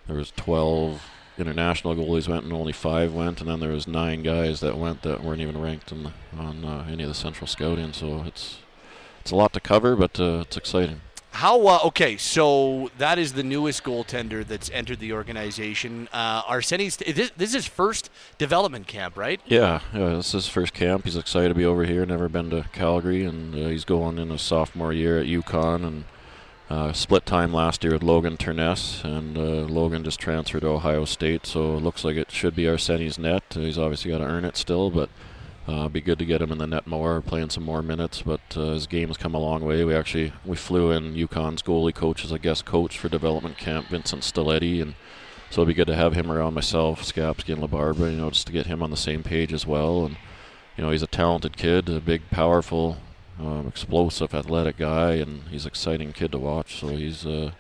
There 0.06 0.16
was 0.18 0.32
12 0.36 1.02
international 1.40 1.96
goalies 1.96 2.28
went 2.28 2.44
and 2.44 2.54
only 2.54 2.72
five 2.74 3.14
went, 3.16 3.42
and 3.42 3.50
then 3.50 3.60
there 3.60 3.72
was 3.72 3.88
nine 3.88 4.22
guys 4.22 4.60
that 4.60 4.78
went 4.78 5.02
that 5.02 5.24
weren't 5.24 5.42
even 5.42 5.60
ranked 5.60 5.92
in 5.92 6.04
the, 6.04 6.12
on 6.38 6.64
uh, 6.64 6.88
any 6.90 7.02
of 7.02 7.10
the 7.10 7.16
central 7.16 7.48
scouting. 7.48 7.94
So 7.94 8.24
it's 8.28 8.60
it's 9.22 9.32
a 9.32 9.36
lot 9.36 9.54
to 9.54 9.60
cover, 9.60 9.96
but 9.96 10.20
uh, 10.20 10.40
it's 10.42 10.58
exciting. 10.58 11.02
How 11.34 11.66
uh, 11.66 11.80
okay? 11.86 12.18
So 12.18 12.92
that 12.98 13.18
is 13.18 13.34
the 13.34 13.44
newest 13.44 13.84
goaltender 13.84 14.46
that's 14.46 14.70
entered 14.72 15.00
the 15.00 15.14
organization. 15.14 16.10
Uh, 16.12 16.44
Arsenis, 16.44 16.98
this, 16.98 17.32
this 17.38 17.50
is 17.50 17.54
his 17.54 17.68
first 17.68 18.10
development 18.38 18.88
camp, 18.88 19.16
right? 19.16 19.40
Yeah, 19.46 19.80
yeah, 19.94 20.10
this 20.10 20.28
is 20.28 20.46
his 20.46 20.48
first 20.50 20.74
camp. 20.74 21.06
He's 21.06 21.16
excited 21.16 21.50
to 21.50 21.56
be 21.56 21.64
over 21.64 21.86
here. 21.86 22.06
Never 22.06 22.28
been 22.28 22.50
to 22.50 22.66
Calgary, 22.74 23.24
and 23.24 23.56
uh, 23.56 23.70
he's 23.70 23.86
going 23.86 24.18
in 24.18 24.30
his 24.30 24.42
sophomore 24.42 24.92
year 24.92 25.20
at 25.20 25.26
UConn, 25.26 25.86
and 25.86 26.04
uh, 26.70 26.92
split 26.92 27.26
time 27.26 27.54
last 27.54 27.84
year 27.84 27.94
with 27.94 28.04
Logan 28.04 28.36
Terness, 28.36 29.04
and 29.06 29.38
uh, 29.38 29.72
Logan 29.72 30.04
just 30.04 30.20
transferred 30.20 30.62
to 30.62 30.68
Ohio 30.68 31.06
State, 31.06 31.46
so 31.46 31.78
it 31.78 31.84
looks 31.84 32.04
like 32.04 32.18
it 32.18 32.32
should 32.32 32.56
be 32.56 32.64
Arsenis' 32.64 33.18
net. 33.18 33.44
He's 33.52 33.78
obviously 33.78 34.12
got 34.12 34.18
to 34.18 34.26
earn 34.26 34.44
it 34.44 34.58
still, 34.58 34.90
but 34.90 35.10
uh, 35.68 35.88
be 35.88 36.02
good 36.02 36.20
to 36.20 36.26
get 36.26 36.42
him 36.42 36.52
in 36.52 36.58
the 36.58 36.68
net 36.68 36.88
more, 36.88 37.22
playing 37.22 37.52
some 37.52 37.64
more 37.64 37.82
minutes. 37.82 38.22
But 38.24 38.42
uh, 38.56 38.72
his 38.74 38.88
game 38.88 39.10
has 39.10 39.18
come 39.18 39.34
a 39.34 39.40
long 39.40 39.64
way. 39.64 39.84
We 39.84 39.96
actually 39.96 40.34
we 40.46 40.56
flew 40.56 40.92
in 40.92 41.14
UConn's 41.14 41.62
goalie 41.62 41.94
coach 41.94 42.26
as 42.26 42.32
a 42.32 42.40
guest 42.40 42.66
coach 42.66 42.98
for 42.98 43.10
development 43.10 43.58
camp, 43.58 43.88
Vincent 43.88 44.24
Stiletti, 44.24 44.82
and 44.82 44.96
so 45.50 45.62
it'd 45.62 45.68
be 45.68 45.74
good 45.74 45.88
to 45.88 45.96
have 45.96 46.14
him 46.14 46.32
around 46.32 46.54
myself, 46.54 47.04
Skapski, 47.04 47.54
and 47.54 47.62
LaBarbera, 47.62 48.12
you 48.12 48.18
know, 48.18 48.30
just 48.30 48.48
to 48.48 48.54
get 48.54 48.68
him 48.68 48.82
on 48.82 48.90
the 48.90 48.98
same 48.98 49.22
page 49.22 49.54
as 49.54 49.68
well. 49.68 50.06
And 50.06 50.18
you 50.78 50.84
know, 50.84 50.92
he's 50.92 51.04
a 51.04 51.08
talented 51.08 51.58
kid, 51.58 51.90
a 51.90 52.00
big, 52.00 52.30
powerful, 52.32 52.98
um, 53.40 53.68
explosive, 53.68 54.34
athletic 54.34 54.78
guy, 54.78 55.14
and 55.14 55.44
he's 55.50 55.66
an 55.66 55.70
exciting 55.70 56.14
kid 56.14 56.32
to 56.32 56.40
watch. 56.40 56.80
So 56.80 56.88
he's 56.88 57.26
uh, 57.26 57.52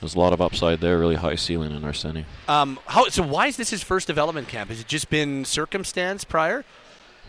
there's 0.00 0.14
a 0.14 0.18
lot 0.18 0.32
of 0.32 0.40
upside 0.40 0.80
there, 0.80 0.98
really 0.98 1.16
high 1.16 1.34
ceiling 1.34 1.72
in 1.72 1.82
Arseni. 1.82 2.24
Um, 2.48 2.78
how 2.86 3.08
so? 3.08 3.22
Why 3.22 3.46
is 3.46 3.56
this 3.56 3.70
his 3.70 3.82
first 3.82 4.06
development 4.06 4.48
camp? 4.48 4.70
Has 4.70 4.80
it 4.80 4.86
just 4.86 5.10
been 5.10 5.44
circumstance 5.44 6.24
prior? 6.24 6.64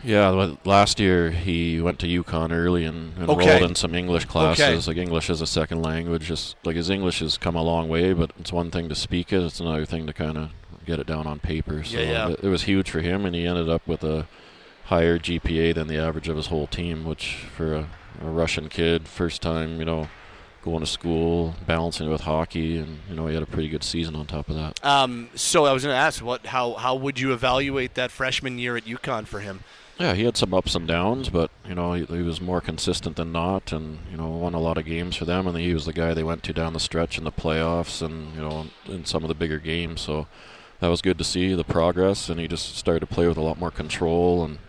Yeah, 0.03 0.55
last 0.65 0.99
year 0.99 1.31
he 1.31 1.81
went 1.81 1.99
to 1.99 2.07
UConn 2.07 2.51
early 2.51 2.85
and 2.85 3.17
enrolled 3.17 3.41
Okay. 3.41 3.63
in 3.63 3.75
some 3.75 3.93
English 3.93 4.25
classes, 4.25 4.87
like 4.87 4.97
English 4.97 5.29
as 5.29 5.41
a 5.41 5.47
second 5.47 5.81
language. 5.81 6.23
Just 6.23 6.55
like 6.63 6.75
his 6.75 6.89
English 6.89 7.19
has 7.19 7.37
come 7.37 7.55
a 7.55 7.61
long 7.63 7.89
way, 7.89 8.13
but 8.13 8.31
it's 8.39 8.53
one 8.53 8.71
thing 8.71 8.87
to 8.89 8.95
speak 8.95 9.33
it; 9.33 9.41
it's 9.43 9.59
another 9.59 9.85
thing 9.85 10.07
to 10.07 10.13
kind 10.13 10.37
of 10.37 10.51
get 10.85 10.99
it 10.99 11.07
down 11.07 11.27
on 11.27 11.39
paper. 11.39 11.83
So 11.83 11.99
Yeah, 11.99 12.11
yeah. 12.11 12.29
It, 12.29 12.39
it 12.43 12.49
was 12.49 12.63
huge 12.63 12.89
for 12.89 13.01
him, 13.01 13.25
and 13.25 13.35
he 13.35 13.45
ended 13.45 13.67
up 13.69 13.85
with 13.87 14.03
a 14.03 14.27
higher 14.85 15.19
GPA 15.19 15.75
than 15.75 15.87
the 15.87 15.97
average 15.97 16.27
of 16.29 16.37
his 16.37 16.47
whole 16.47 16.65
team, 16.67 17.05
which 17.05 17.35
for 17.55 17.75
a, 17.75 17.89
a 18.23 18.29
Russian 18.29 18.69
kid, 18.69 19.07
first 19.07 19.41
time, 19.41 19.79
you 19.79 19.85
know, 19.85 20.07
going 20.63 20.79
to 20.79 20.85
school, 20.87 21.55
balancing 21.67 22.07
it 22.07 22.09
with 22.09 22.21
hockey, 22.21 22.77
and 22.77 22.99
you 23.09 23.15
know, 23.15 23.27
he 23.27 23.33
had 23.33 23.43
a 23.43 23.47
pretty 23.47 23.69
good 23.69 23.83
season 23.83 24.15
on 24.15 24.25
top 24.25 24.49
of 24.49 24.55
that. 24.55 24.83
Um, 24.83 25.29
so 25.35 25.65
I 25.65 25.73
was 25.73 25.83
going 25.83 25.93
to 25.93 25.99
ask, 25.99 26.23
what? 26.23 26.45
How 26.47 26.73
how 26.75 26.95
would 26.95 27.19
you 27.19 27.33
evaluate 27.33 27.95
that 27.95 28.11
freshman 28.11 28.57
year 28.57 28.77
at 28.77 28.85
UConn 28.85 29.27
for 29.27 29.41
him? 29.41 29.59
Yeah, 29.99 30.13
he 30.13 30.23
had 30.23 30.37
some 30.37 30.53
ups 30.53 30.75
and 30.75 30.87
downs, 30.87 31.27
but 31.27 31.51
you 31.67 31.75
know 31.75 31.91
he, 31.91 32.05
he 32.05 32.21
was 32.21 32.39
more 32.39 32.61
consistent 32.61 33.17
than 33.17 33.33
not, 33.33 33.73
and 33.73 33.99
you 34.09 34.15
know 34.15 34.29
won 34.29 34.53
a 34.53 34.59
lot 34.59 34.77
of 34.77 34.85
games 34.85 35.17
for 35.17 35.25
them. 35.25 35.45
And 35.45 35.57
he 35.57 35.73
was 35.73 35.85
the 35.85 35.91
guy 35.91 36.13
they 36.13 36.23
went 36.23 36.41
to 36.43 36.53
down 36.53 36.71
the 36.71 36.79
stretch 36.79 37.17
in 37.17 37.25
the 37.25 37.33
playoffs, 37.33 38.01
and 38.01 38.33
you 38.33 38.39
know 38.39 38.67
in 38.85 39.03
some 39.03 39.25
of 39.25 39.27
the 39.27 39.35
bigger 39.35 39.59
games. 39.59 39.99
So 39.99 40.27
that 40.79 40.87
was 40.87 41.01
good 41.01 41.17
to 41.17 41.25
see 41.25 41.53
the 41.53 41.65
progress, 41.65 42.29
and 42.29 42.39
he 42.39 42.47
just 42.47 42.77
started 42.77 43.01
to 43.01 43.13
play 43.13 43.27
with 43.27 43.35
a 43.35 43.41
lot 43.41 43.59
more 43.59 43.71
control. 43.71 44.45
And 44.45 44.59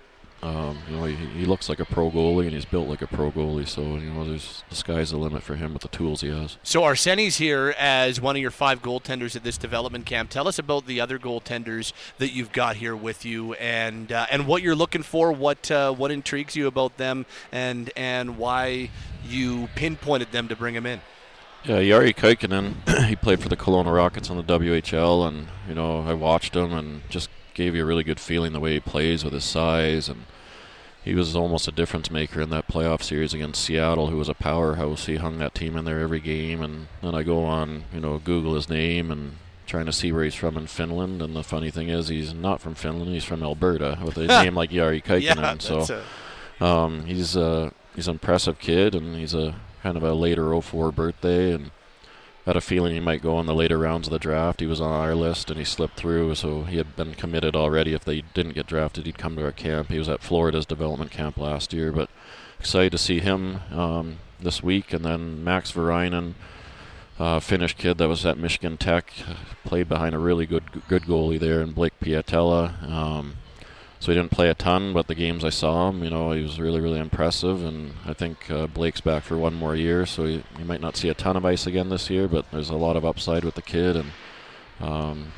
um, 0.42 0.78
you 0.88 0.96
know 0.96 1.04
he, 1.04 1.14
he 1.14 1.44
looks 1.44 1.68
like 1.68 1.80
a 1.80 1.84
pro 1.84 2.10
goalie, 2.10 2.44
and 2.44 2.52
he's 2.52 2.64
built 2.64 2.88
like 2.88 3.02
a 3.02 3.06
pro 3.06 3.30
goalie. 3.30 3.68
So 3.68 3.82
you 3.82 4.10
know 4.10 4.24
there's 4.24 4.64
the 4.70 4.74
sky's 4.74 5.10
the 5.10 5.18
limit 5.18 5.42
for 5.42 5.56
him 5.56 5.72
with 5.74 5.82
the 5.82 5.88
tools 5.88 6.22
he 6.22 6.30
has. 6.30 6.56
So 6.62 6.82
Arseni's 6.82 7.36
here 7.36 7.74
as 7.78 8.20
one 8.20 8.36
of 8.36 8.42
your 8.42 8.50
five 8.50 8.80
goaltenders 8.80 9.36
at 9.36 9.44
this 9.44 9.58
development 9.58 10.06
camp. 10.06 10.30
Tell 10.30 10.48
us 10.48 10.58
about 10.58 10.86
the 10.86 11.00
other 11.00 11.18
goaltenders 11.18 11.92
that 12.18 12.32
you've 12.32 12.52
got 12.52 12.76
here 12.76 12.96
with 12.96 13.24
you, 13.24 13.52
and 13.54 14.10
uh, 14.12 14.26
and 14.30 14.46
what 14.46 14.62
you're 14.62 14.74
looking 14.74 15.02
for, 15.02 15.30
what 15.30 15.70
uh, 15.70 15.92
what 15.92 16.10
intrigues 16.10 16.56
you 16.56 16.66
about 16.66 16.96
them, 16.96 17.26
and 17.52 17.90
and 17.96 18.38
why 18.38 18.90
you 19.28 19.68
pinpointed 19.74 20.32
them 20.32 20.48
to 20.48 20.56
bring 20.56 20.74
him 20.74 20.86
in. 20.86 21.00
Yeah, 21.64 21.80
Jari 21.80 22.14
Kykkanen, 22.14 23.04
he 23.08 23.16
played 23.16 23.40
for 23.42 23.50
the 23.50 23.56
Kelowna 23.56 23.94
Rockets 23.94 24.30
on 24.30 24.38
the 24.38 24.42
WHL, 24.42 25.28
and 25.28 25.48
you 25.68 25.74
know 25.74 26.00
I 26.00 26.14
watched 26.14 26.56
him 26.56 26.72
and 26.72 27.02
just 27.10 27.28
gave 27.60 27.74
you 27.76 27.82
a 27.82 27.86
really 27.86 28.04
good 28.04 28.18
feeling 28.20 28.52
the 28.52 28.60
way 28.60 28.72
he 28.72 28.80
plays 28.80 29.22
with 29.22 29.32
his 29.34 29.44
size, 29.44 30.08
and 30.08 30.24
he 31.04 31.14
was 31.14 31.36
almost 31.36 31.68
a 31.68 31.72
difference 31.72 32.10
maker 32.10 32.40
in 32.40 32.48
that 32.50 32.68
playoff 32.68 33.02
series 33.02 33.34
against 33.34 33.62
Seattle, 33.62 34.06
who 34.08 34.16
was 34.16 34.28
a 34.30 34.34
powerhouse. 34.34 35.06
He 35.06 35.16
hung 35.16 35.38
that 35.38 35.54
team 35.54 35.76
in 35.76 35.84
there 35.84 36.00
every 36.00 36.20
game, 36.20 36.62
and 36.62 36.88
then 37.02 37.14
I 37.14 37.22
go 37.22 37.44
on, 37.44 37.84
you 37.92 38.00
know, 38.00 38.18
Google 38.18 38.54
his 38.54 38.68
name 38.70 39.10
and 39.10 39.36
trying 39.66 39.86
to 39.86 39.92
see 39.92 40.10
where 40.10 40.24
he's 40.24 40.34
from 40.34 40.56
in 40.56 40.66
Finland, 40.66 41.20
and 41.22 41.36
the 41.36 41.44
funny 41.44 41.70
thing 41.70 41.88
is 41.90 42.08
he's 42.08 42.32
not 42.34 42.60
from 42.60 42.74
Finland, 42.74 43.12
he's 43.12 43.24
from 43.24 43.42
Alberta 43.42 43.98
with 44.02 44.16
a 44.16 44.26
name 44.42 44.54
like 44.54 44.70
Jari 44.70 45.02
Kykkanen. 45.04 45.22
yeah, 45.22 45.58
so. 45.58 46.02
a- 46.60 46.64
Um, 46.64 47.04
he's 47.06 47.36
a 47.36 47.72
he's 47.94 48.08
an 48.08 48.14
impressive 48.14 48.58
kid, 48.58 48.94
and 48.94 49.16
he's 49.16 49.32
a 49.34 49.54
kind 49.82 49.96
of 49.96 50.02
a 50.02 50.12
later 50.12 50.60
04 50.60 50.92
birthday, 50.92 51.52
and 51.52 51.70
had 52.50 52.56
a 52.56 52.60
feeling 52.60 52.92
he 52.92 52.98
might 52.98 53.22
go 53.22 53.38
in 53.38 53.46
the 53.46 53.54
later 53.54 53.78
rounds 53.78 54.08
of 54.08 54.12
the 54.12 54.18
draft. 54.18 54.58
He 54.58 54.66
was 54.66 54.80
on 54.80 54.90
our 54.90 55.14
list, 55.14 55.50
and 55.50 55.58
he 55.58 55.64
slipped 55.64 55.94
through, 55.94 56.34
so 56.34 56.64
he 56.64 56.78
had 56.78 56.96
been 56.96 57.14
committed 57.14 57.54
already. 57.54 57.94
If 57.94 58.04
they 58.04 58.24
didn't 58.34 58.56
get 58.56 58.66
drafted, 58.66 59.06
he'd 59.06 59.18
come 59.18 59.36
to 59.36 59.44
our 59.44 59.52
camp. 59.52 59.88
He 59.88 60.00
was 60.00 60.08
at 60.08 60.20
Florida's 60.20 60.66
development 60.66 61.12
camp 61.12 61.38
last 61.38 61.72
year, 61.72 61.92
but 61.92 62.10
excited 62.58 62.90
to 62.90 62.98
see 62.98 63.20
him 63.20 63.60
um, 63.70 64.16
this 64.40 64.64
week. 64.64 64.92
And 64.92 65.04
then 65.04 65.44
Max 65.44 65.70
Varainen, 65.70 66.34
uh, 67.20 67.38
Finnish 67.38 67.74
kid 67.74 67.98
that 67.98 68.08
was 68.08 68.26
at 68.26 68.36
Michigan 68.36 68.76
Tech, 68.76 69.12
played 69.64 69.88
behind 69.88 70.16
a 70.16 70.18
really 70.18 70.44
good 70.44 70.64
good 70.88 71.04
goalie 71.04 71.38
there, 71.38 71.60
and 71.60 71.72
Blake 71.72 72.00
Pietila. 72.00 72.82
Um, 72.82 73.36
so 74.00 74.10
he 74.10 74.16
didn't 74.16 74.30
play 74.30 74.48
a 74.48 74.54
ton, 74.54 74.94
but 74.94 75.08
the 75.08 75.14
games 75.14 75.44
I 75.44 75.50
saw 75.50 75.90
him, 75.90 76.02
you 76.02 76.08
know, 76.08 76.32
he 76.32 76.42
was 76.42 76.58
really, 76.58 76.80
really 76.80 76.98
impressive. 76.98 77.62
And 77.62 77.92
I 78.06 78.14
think 78.14 78.50
uh, 78.50 78.66
Blake's 78.66 79.02
back 79.02 79.24
for 79.24 79.36
one 79.36 79.52
more 79.52 79.76
year, 79.76 80.06
so 80.06 80.24
he, 80.24 80.42
he 80.56 80.64
might 80.64 80.80
not 80.80 80.96
see 80.96 81.10
a 81.10 81.14
ton 81.14 81.36
of 81.36 81.44
ice 81.44 81.66
again 81.66 81.90
this 81.90 82.08
year, 82.08 82.26
but 82.26 82.50
there's 82.50 82.70
a 82.70 82.76
lot 82.76 82.96
of 82.96 83.04
upside 83.04 83.44
with 83.44 83.56
the 83.56 83.62
kid, 83.62 83.96
and 83.96 84.10
um, 84.80 85.32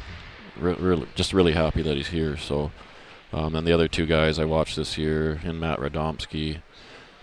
re- 0.56 0.74
really, 0.74 1.08
just 1.16 1.32
really 1.32 1.54
happy 1.54 1.82
that 1.82 1.96
he's 1.96 2.08
here. 2.08 2.36
So, 2.36 2.70
um, 3.32 3.56
and 3.56 3.66
the 3.66 3.72
other 3.72 3.88
two 3.88 4.06
guys 4.06 4.38
I 4.38 4.44
watched 4.44 4.76
this 4.76 4.96
year, 4.96 5.40
in 5.42 5.58
Matt 5.58 5.80
Radomski 5.80 6.62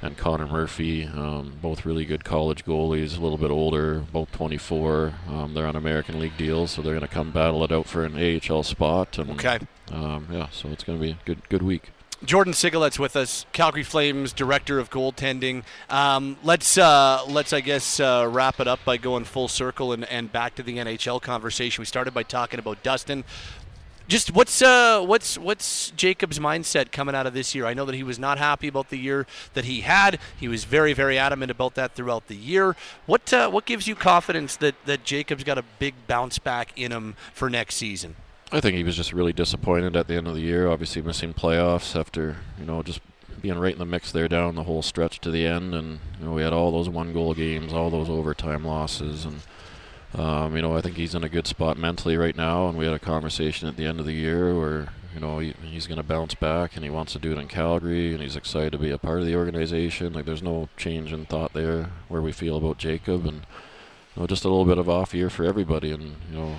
and 0.01 0.17
Connor 0.17 0.47
Murphy, 0.47 1.05
um, 1.05 1.57
both 1.61 1.85
really 1.85 2.05
good 2.05 2.23
college 2.23 2.63
goalies, 2.65 3.17
a 3.17 3.21
little 3.21 3.37
bit 3.37 3.51
older, 3.51 3.99
both 4.13 4.31
24. 4.31 5.13
Um, 5.27 5.53
they're 5.53 5.67
on 5.67 5.75
American 5.75 6.19
League 6.19 6.37
deals, 6.37 6.71
so 6.71 6.81
they're 6.81 6.93
going 6.93 7.01
to 7.07 7.13
come 7.13 7.31
battle 7.31 7.63
it 7.63 7.71
out 7.71 7.85
for 7.85 8.05
an 8.05 8.15
AHL 8.15 8.63
spot. 8.63 9.17
And, 9.17 9.31
Okay. 9.31 9.59
um, 9.91 10.27
yeah, 10.31 10.47
so 10.51 10.69
it's 10.69 10.83
going 10.83 10.97
to 10.99 11.03
be 11.03 11.11
a 11.11 11.17
good 11.25 11.47
good 11.49 11.61
week. 11.61 11.91
Jordan 12.25 12.51
Sigalet's 12.51 12.99
with 12.99 13.15
us, 13.15 13.45
Calgary 13.53 13.81
Flames 13.83 14.33
director 14.33 14.77
of 14.77 14.89
goaltending. 14.89 15.63
Um, 15.89 16.35
let's 16.43 16.77
uh, 16.77 17.23
let's 17.29 17.53
I 17.53 17.61
guess 17.61 17.97
uh, 18.01 18.27
wrap 18.29 18.59
it 18.59 18.67
up 18.67 18.81
by 18.83 18.97
going 18.97 19.23
full 19.23 19.47
circle 19.47 19.93
and, 19.93 20.03
and 20.03 20.29
back 20.29 20.55
to 20.55 20.63
the 20.63 20.79
NHL 20.79 21.21
conversation. 21.21 21.81
We 21.81 21.85
started 21.85 22.13
by 22.13 22.23
talking 22.23 22.59
about 22.59 22.83
Dustin. 22.83 23.23
Just 24.09 24.33
what's 24.33 24.63
uh, 24.63 25.03
what's 25.05 25.37
what's 25.37 25.91
Jacob's 25.91 26.39
mindset 26.39 26.91
coming 26.91 27.13
out 27.13 27.27
of 27.27 27.35
this 27.35 27.53
year? 27.53 27.67
I 27.67 27.75
know 27.75 27.85
that 27.85 27.93
he 27.93 28.01
was 28.01 28.17
not 28.17 28.39
happy 28.39 28.67
about 28.67 28.89
the 28.89 28.97
year 28.97 29.27
that 29.53 29.65
he 29.65 29.81
had. 29.81 30.17
He 30.35 30.47
was 30.47 30.63
very 30.63 30.93
very 30.93 31.15
adamant 31.15 31.51
about 31.51 31.75
that 31.75 31.93
throughout 31.93 32.27
the 32.27 32.35
year. 32.35 32.75
What 33.05 33.31
uh, 33.31 33.51
what 33.51 33.65
gives 33.65 33.87
you 33.87 33.93
confidence 33.93 34.55
that 34.57 34.73
that 34.85 35.03
Jacob's 35.03 35.43
got 35.43 35.59
a 35.59 35.63
big 35.77 35.93
bounce 36.07 36.39
back 36.39 36.71
in 36.75 36.91
him 36.91 37.17
for 37.35 37.51
next 37.51 37.75
season? 37.75 38.15
I 38.51 38.59
think 38.59 38.75
he 38.75 38.83
was 38.83 38.95
just 38.95 39.13
really 39.13 39.31
disappointed 39.31 39.95
at 39.95 40.07
the 40.07 40.15
end 40.15 40.27
of 40.27 40.33
the 40.33 40.41
year. 40.41 40.67
Obviously, 40.67 41.03
missing 41.03 41.35
playoffs 41.35 41.95
after 41.95 42.37
you 42.57 42.65
know 42.65 42.81
just 42.81 43.01
being 43.39 43.59
right 43.59 43.73
in 43.73 43.79
the 43.79 43.85
mix 43.85 44.11
there 44.11 44.27
down 44.27 44.55
the 44.55 44.63
whole 44.63 44.81
stretch 44.81 45.19
to 45.21 45.29
the 45.29 45.45
end, 45.45 45.75
and 45.75 45.99
you 46.19 46.25
know 46.25 46.33
we 46.33 46.41
had 46.41 46.51
all 46.51 46.71
those 46.71 46.89
one 46.89 47.13
goal 47.13 47.35
games, 47.35 47.73
all 47.73 47.91
those 47.91 48.09
overtime 48.09 48.65
losses, 48.65 49.23
and 49.23 49.41
um, 50.13 50.55
you 50.55 50.61
know 50.61 50.75
I 50.75 50.81
think 50.81 50.97
he's 50.97 51.15
in 51.15 51.23
a 51.23 51.29
good 51.29 51.47
spot 51.47 51.77
mentally 51.77 52.17
right 52.17 52.35
now. 52.35 52.67
And 52.67 52.77
we 52.77 52.85
had 52.85 52.93
a 52.93 52.99
conversation 52.99 53.67
at 53.67 53.77
the 53.77 53.85
end 53.85 53.99
of 53.99 54.05
the 54.05 54.13
year 54.13 54.57
where 54.57 54.89
you 55.13 55.19
know 55.19 55.39
he, 55.39 55.53
he's 55.63 55.87
going 55.87 55.97
to 55.97 56.03
bounce 56.03 56.35
back, 56.35 56.75
and 56.75 56.83
he 56.83 56.89
wants 56.89 57.13
to 57.13 57.19
do 57.19 57.31
it 57.31 57.37
in 57.37 57.47
Calgary, 57.47 58.13
and 58.13 58.21
he's 58.21 58.35
excited 58.35 58.71
to 58.71 58.77
be 58.77 58.91
a 58.91 58.97
part 58.97 59.19
of 59.19 59.25
the 59.25 59.35
organization. 59.35 60.13
Like 60.13 60.25
there's 60.25 60.43
no 60.43 60.69
change 60.77 61.13
in 61.13 61.25
thought 61.25 61.53
there 61.53 61.89
where 62.07 62.21
we 62.21 62.31
feel 62.31 62.57
about 62.57 62.77
Jacob, 62.77 63.25
and 63.25 63.45
you 64.15 64.21
know 64.21 64.27
just 64.27 64.45
a 64.45 64.49
little 64.49 64.65
bit 64.65 64.77
of 64.77 64.89
off 64.89 65.13
year 65.13 65.29
for 65.29 65.45
everybody, 65.45 65.91
and 65.91 66.15
you 66.31 66.37
know 66.37 66.55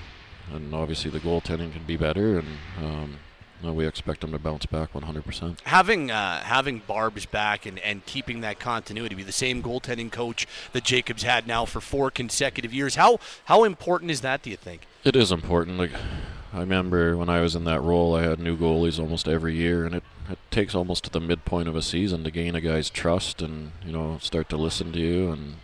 and 0.53 0.75
obviously 0.75 1.11
the 1.11 1.21
goaltending 1.21 1.73
can 1.73 1.85
be 1.85 1.97
better, 1.97 2.39
and 2.39 2.49
um, 2.79 3.17
no, 3.63 3.73
we 3.73 3.87
expect 3.87 4.21
them 4.23 4.33
to 4.33 4.39
bounce 4.39 4.67
back 4.67 4.93
100%. 4.93 5.59
having 5.65 6.11
uh, 6.11 6.41
having 6.41 6.83
Barb's 6.87 7.27
back 7.27 7.67
and, 7.67 7.79
and 7.81 8.05
keeping 8.07 8.41
that 8.41 8.59
continuity, 8.59 9.15
be 9.15 9.23
the 9.23 9.33
same 9.33 9.63
goaltending 9.63 10.11
coach 10.11 10.47
that 10.73 10.85
Jacobs 10.85 11.23
had 11.23 11.47
now 11.47 11.65
for 11.65 11.81
four 11.81 12.11
consecutive 12.11 12.73
years. 12.73 12.95
How 12.95 13.19
how 13.45 13.65
important 13.65 14.11
is 14.11 14.21
that? 14.23 14.43
Do 14.43 14.51
you 14.51 14.57
think? 14.57 14.87
It 15.05 15.17
is 15.17 15.33
important. 15.33 15.79
Like 15.79 15.93
I 16.53 16.61
remember 16.61 17.17
when 17.17 17.29
I 17.29 17.41
was 17.41 17.55
in 17.55 17.65
that 17.65 17.81
role, 17.83 18.15
I 18.15 18.23
had 18.23 18.41
new 18.41 18.57
goalies 18.57 18.99
almost 18.99 19.29
every 19.29 19.55
year, 19.55 19.85
and 19.85 19.95
it, 19.95 20.05
it 20.29 20.39
takes 20.51 20.75
almost 20.75 21.05
to 21.05 21.11
the 21.11 21.21
midpoint 21.21 21.69
of 21.69 21.77
a 21.77 21.83
season 21.83 22.25
to 22.25 22.31
gain 22.31 22.55
a 22.55 22.61
guy's 22.61 22.91
trust 22.91 23.41
and 23.43 23.73
you 23.85 23.93
know 23.93 24.19
start 24.21 24.49
to 24.49 24.57
listen 24.57 24.93
to 24.93 24.99
you 24.99 25.31
and 25.31 25.57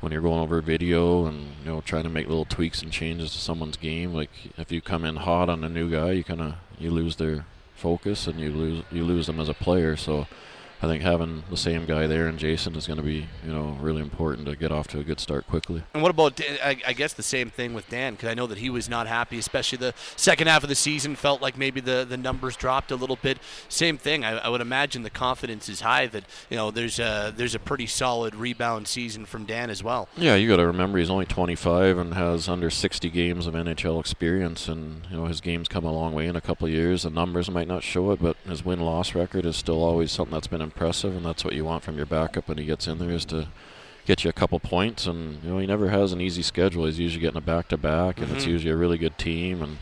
when 0.00 0.10
you're 0.10 0.20
going 0.20 0.40
over 0.40 0.60
video 0.60 1.26
and 1.26 1.46
you 1.64 1.70
know 1.70 1.80
trying 1.80 2.02
to 2.02 2.08
make 2.08 2.26
little 2.26 2.44
tweaks 2.44 2.82
and 2.82 2.90
changes 2.90 3.32
to 3.32 3.38
someone's 3.38 3.76
game 3.76 4.12
like 4.12 4.30
if 4.58 4.72
you 4.72 4.80
come 4.80 5.04
in 5.04 5.14
hot 5.14 5.48
on 5.48 5.62
a 5.62 5.68
new 5.68 5.88
guy 5.88 6.10
you 6.10 6.24
kind 6.24 6.40
of 6.40 6.54
you 6.82 6.90
lose 6.90 7.16
their 7.16 7.44
focus 7.74 8.26
and 8.26 8.38
you 8.38 8.50
lose 8.50 8.84
you 8.90 9.04
lose 9.04 9.26
them 9.26 9.40
as 9.40 9.48
a 9.48 9.54
player. 9.54 9.96
So 9.96 10.26
I 10.82 10.86
think 10.86 11.02
having 11.02 11.44
the 11.48 11.56
same 11.56 11.86
guy 11.86 12.06
there 12.08 12.26
and 12.26 12.38
Jason 12.38 12.74
is 12.74 12.86
going 12.88 12.96
to 12.96 13.04
be 13.04 13.28
you 13.44 13.52
know 13.52 13.76
really 13.80 14.02
important 14.02 14.48
to 14.48 14.56
get 14.56 14.72
off 14.72 14.88
to 14.88 14.98
a 14.98 15.04
good 15.04 15.20
start 15.20 15.46
quickly 15.46 15.82
And 15.94 16.02
what 16.02 16.10
about? 16.10 16.40
I, 16.62 16.76
I 16.86 16.92
guess 16.92 17.12
the 17.12 17.22
same 17.22 17.50
thing 17.50 17.72
with 17.72 17.88
Dan, 17.88 18.14
because 18.14 18.28
I 18.28 18.34
know 18.34 18.46
that 18.48 18.58
he 18.58 18.68
was 18.68 18.88
not 18.88 19.06
happy, 19.06 19.38
especially 19.38 19.78
the 19.78 19.94
second 20.16 20.48
half 20.48 20.62
of 20.62 20.68
the 20.68 20.74
season. 20.74 21.14
Felt 21.14 21.40
like 21.40 21.56
maybe 21.56 21.80
the, 21.80 22.04
the 22.08 22.16
numbers 22.16 22.56
dropped 22.56 22.90
a 22.90 22.96
little 22.96 23.16
bit. 23.16 23.38
Same 23.68 23.96
thing. 23.96 24.24
I, 24.24 24.38
I 24.38 24.48
would 24.48 24.60
imagine 24.60 25.02
the 25.02 25.10
confidence 25.10 25.68
is 25.68 25.82
high 25.82 26.06
that 26.08 26.24
you 26.50 26.56
know 26.56 26.70
there's 26.70 26.98
a 26.98 27.32
there's 27.36 27.54
a 27.54 27.58
pretty 27.60 27.86
solid 27.86 28.34
rebound 28.34 28.88
season 28.88 29.24
from 29.24 29.44
Dan 29.44 29.70
as 29.70 29.84
well. 29.84 30.08
Yeah, 30.16 30.34
you 30.34 30.48
got 30.48 30.56
to 30.56 30.66
remember 30.66 30.98
he's 30.98 31.10
only 31.10 31.26
25 31.26 31.98
and 31.98 32.14
has 32.14 32.48
under 32.48 32.70
60 32.70 33.08
games 33.10 33.46
of 33.46 33.54
NHL 33.54 34.00
experience, 34.00 34.68
and 34.68 35.06
you 35.10 35.16
know 35.16 35.26
his 35.26 35.40
game's 35.40 35.68
come 35.68 35.84
a 35.84 35.92
long 35.92 36.12
way 36.12 36.26
in 36.26 36.34
a 36.34 36.40
couple 36.40 36.66
of 36.66 36.72
years. 36.72 37.04
The 37.04 37.10
numbers 37.10 37.50
might 37.50 37.68
not 37.68 37.82
show 37.84 38.10
it, 38.10 38.20
but 38.20 38.36
his 38.48 38.64
win-loss 38.64 39.14
record 39.14 39.46
is 39.46 39.56
still 39.56 39.82
always 39.82 40.10
something 40.10 40.32
that's 40.32 40.46
been 40.46 40.62
impressive, 40.72 41.14
and 41.16 41.24
that's 41.24 41.44
what 41.44 41.54
you 41.54 41.64
want 41.64 41.82
from 41.84 41.96
your 41.96 42.06
backup 42.06 42.48
when 42.48 42.58
he 42.58 42.64
gets 42.64 42.86
in 42.86 42.98
there 42.98 43.10
is 43.10 43.24
to 43.26 43.48
get 44.06 44.24
you 44.24 44.30
a 44.30 44.32
couple 44.32 44.58
points. 44.58 45.06
And 45.06 45.42
you 45.44 45.50
know 45.50 45.58
he 45.58 45.66
never 45.66 45.90
has 45.90 46.12
an 46.12 46.20
easy 46.20 46.42
schedule. 46.42 46.86
He's 46.86 46.98
usually 46.98 47.20
getting 47.20 47.38
a 47.38 47.42
back-to-back, 47.42 48.20
and 48.20 48.32
it's 48.32 48.44
Mhm. 48.44 48.48
usually 48.48 48.72
a 48.72 48.76
really 48.76 48.98
good 48.98 49.18
team. 49.18 49.62
And 49.62 49.78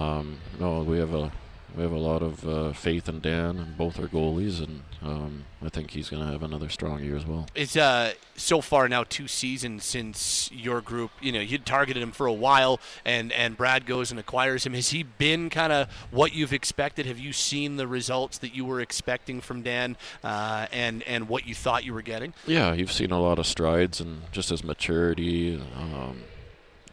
um, 0.00 0.36
no, 0.60 0.82
we 0.82 0.98
have 0.98 1.14
a 1.14 1.32
we 1.76 1.82
have 1.82 1.92
a 1.92 1.98
lot 1.98 2.22
of 2.22 2.48
uh, 2.48 2.72
faith 2.72 3.08
in 3.08 3.20
Dan 3.20 3.58
and 3.58 3.76
both 3.76 3.98
our 3.98 4.06
goalies, 4.06 4.62
and 4.62 4.82
um, 5.02 5.44
I 5.62 5.68
think 5.68 5.90
he's 5.90 6.08
going 6.08 6.24
to 6.24 6.30
have 6.30 6.42
another 6.42 6.68
strong 6.68 7.02
year 7.02 7.16
as 7.16 7.26
well. 7.26 7.46
It's 7.54 7.76
uh, 7.76 8.12
so 8.36 8.60
far 8.60 8.88
now 8.88 9.04
two 9.04 9.26
seasons 9.26 9.84
since 9.84 10.50
your 10.52 10.80
group. 10.80 11.10
You 11.20 11.32
know, 11.32 11.40
you'd 11.40 11.66
targeted 11.66 12.02
him 12.02 12.12
for 12.12 12.26
a 12.26 12.32
while, 12.32 12.80
and 13.04 13.32
and 13.32 13.56
Brad 13.56 13.86
goes 13.86 14.10
and 14.10 14.20
acquires 14.20 14.64
him. 14.64 14.74
Has 14.74 14.90
he 14.90 15.02
been 15.02 15.50
kind 15.50 15.72
of 15.72 15.90
what 16.10 16.32
you've 16.32 16.52
expected? 16.52 17.06
Have 17.06 17.18
you 17.18 17.32
seen 17.32 17.76
the 17.76 17.88
results 17.88 18.38
that 18.38 18.54
you 18.54 18.64
were 18.64 18.80
expecting 18.80 19.40
from 19.40 19.62
Dan, 19.62 19.96
uh, 20.22 20.66
and 20.70 21.02
and 21.04 21.28
what 21.28 21.46
you 21.46 21.54
thought 21.54 21.84
you 21.84 21.92
were 21.92 22.02
getting? 22.02 22.34
Yeah, 22.46 22.72
you've 22.72 22.92
seen 22.92 23.10
a 23.10 23.20
lot 23.20 23.38
of 23.38 23.46
strides 23.46 24.00
and 24.00 24.22
just 24.30 24.50
his 24.50 24.62
maturity. 24.62 25.60
Um, 25.76 26.22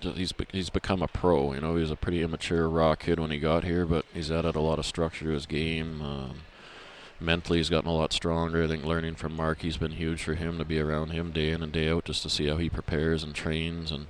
he's 0.04 0.34
he's 0.52 0.70
become 0.70 1.02
a 1.02 1.08
pro. 1.08 1.54
You 1.54 1.62
know, 1.62 1.76
he 1.76 1.82
was 1.82 1.92
a 1.92 1.96
pretty 1.96 2.22
immature 2.22 2.70
raw 2.70 2.96
kid 2.96 3.20
when 3.20 3.32
he 3.32 3.40
got 3.40 3.64
here, 3.64 3.86
but 3.86 4.06
he's 4.14 4.32
added 4.32 4.56
a 4.56 4.62
lot 4.62 4.80
of 4.80 4.86
structure 4.86 5.26
to 5.26 5.32
his 5.32 5.46
game. 5.46 6.02
Um, 6.02 6.42
mentally, 7.20 7.60
he's 7.60 7.70
gotten 7.70 7.90
a 7.90 7.96
lot 7.96 8.14
stronger. 8.14 8.64
I 8.64 8.68
think 8.68 8.84
learning 8.84 9.16
from 9.16 9.36
Mark, 9.36 9.62
he's 9.62 9.78
been 9.78 9.92
huge 9.92 10.24
for 10.24 10.36
him 10.36 10.58
to 10.58 10.66
be 10.66 10.80
around 10.80 11.10
him 11.10 11.32
day 11.32 11.52
in 11.52 11.62
and 11.64 11.72
day 11.72 11.90
out, 11.90 12.06
just 12.06 12.24
to 12.24 12.30
see 12.30 12.48
how 12.48 12.58
he 12.58 12.70
prepares 12.70 13.24
and 13.24 13.34
trains. 13.34 13.92
And 13.92 14.08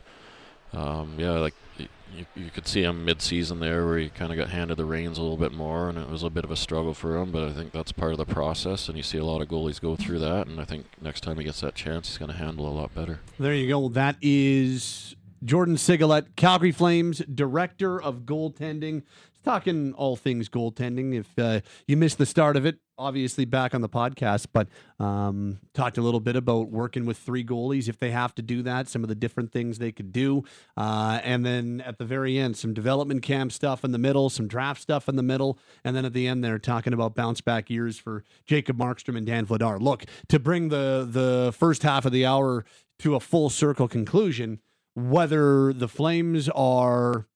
um, 0.73 1.15
yeah, 1.17 1.31
like 1.31 1.53
you, 1.77 2.25
you 2.35 2.49
could 2.49 2.67
see 2.67 2.83
him 2.83 3.05
mid-season 3.05 3.59
there, 3.61 3.85
where 3.85 3.97
he 3.97 4.09
kind 4.09 4.31
of 4.31 4.37
got 4.37 4.49
handed 4.49 4.77
the 4.77 4.85
reins 4.85 5.17
a 5.17 5.21
little 5.21 5.37
bit 5.37 5.53
more, 5.53 5.87
and 5.87 5.97
it 5.97 6.09
was 6.09 6.23
a 6.23 6.29
bit 6.29 6.43
of 6.43 6.51
a 6.51 6.57
struggle 6.57 6.93
for 6.93 7.17
him. 7.17 7.31
But 7.31 7.43
I 7.43 7.53
think 7.53 7.71
that's 7.71 7.91
part 7.91 8.11
of 8.11 8.17
the 8.17 8.25
process, 8.25 8.87
and 8.87 8.97
you 8.97 9.03
see 9.03 9.17
a 9.17 9.25
lot 9.25 9.41
of 9.41 9.47
goalies 9.47 9.79
go 9.79 9.95
through 9.95 10.19
that. 10.19 10.47
And 10.47 10.59
I 10.59 10.65
think 10.65 10.85
next 11.01 11.21
time 11.21 11.37
he 11.37 11.43
gets 11.43 11.61
that 11.61 11.75
chance, 11.75 12.09
he's 12.09 12.17
going 12.17 12.31
to 12.31 12.37
handle 12.37 12.67
a 12.67 12.75
lot 12.75 12.93
better. 12.93 13.19
There 13.39 13.53
you 13.53 13.67
go. 13.67 13.87
That 13.89 14.17
is 14.21 15.15
Jordan 15.43 15.75
Sigalet, 15.75 16.35
Calgary 16.35 16.71
Flames 16.71 17.19
director 17.19 18.01
of 18.01 18.21
goaltending. 18.21 19.03
Talking 19.43 19.93
all 19.93 20.15
things 20.15 20.49
goaltending. 20.49 21.15
If 21.15 21.39
uh, 21.39 21.61
you 21.87 21.97
missed 21.97 22.19
the 22.19 22.27
start 22.27 22.55
of 22.55 22.65
it, 22.67 22.77
obviously 22.95 23.43
back 23.43 23.73
on 23.73 23.81
the 23.81 23.89
podcast, 23.89 24.45
but 24.53 24.67
um, 24.99 25.57
talked 25.73 25.97
a 25.97 26.01
little 26.01 26.19
bit 26.19 26.35
about 26.35 26.69
working 26.69 27.07
with 27.07 27.17
three 27.17 27.43
goalies 27.43 27.89
if 27.89 27.97
they 27.97 28.11
have 28.11 28.35
to 28.35 28.43
do 28.43 28.61
that, 28.61 28.87
some 28.87 29.01
of 29.01 29.09
the 29.09 29.15
different 29.15 29.51
things 29.51 29.79
they 29.79 29.91
could 29.91 30.11
do. 30.11 30.43
Uh, 30.77 31.19
and 31.23 31.43
then 31.43 31.81
at 31.81 31.97
the 31.97 32.05
very 32.05 32.37
end, 32.37 32.55
some 32.55 32.71
development 32.71 33.23
camp 33.23 33.51
stuff 33.51 33.83
in 33.83 33.91
the 33.91 33.97
middle, 33.97 34.29
some 34.29 34.47
draft 34.47 34.79
stuff 34.79 35.09
in 35.09 35.15
the 35.15 35.23
middle. 35.23 35.57
And 35.83 35.95
then 35.95 36.05
at 36.05 36.13
the 36.13 36.27
end, 36.27 36.43
they're 36.43 36.59
talking 36.59 36.93
about 36.93 37.15
bounce 37.15 37.41
back 37.41 37.71
years 37.71 37.97
for 37.97 38.23
Jacob 38.45 38.77
Markstrom 38.77 39.17
and 39.17 39.25
Dan 39.25 39.47
Vladar. 39.47 39.81
Look, 39.81 40.05
to 40.29 40.37
bring 40.37 40.69
the, 40.69 41.07
the 41.09 41.51
first 41.57 41.81
half 41.81 42.05
of 42.05 42.11
the 42.11 42.27
hour 42.27 42.63
to 42.99 43.15
a 43.15 43.19
full 43.19 43.49
circle 43.49 43.87
conclusion, 43.87 44.59
whether 44.95 45.73
the 45.73 45.87
Flames 45.87 46.49
are 46.49 47.27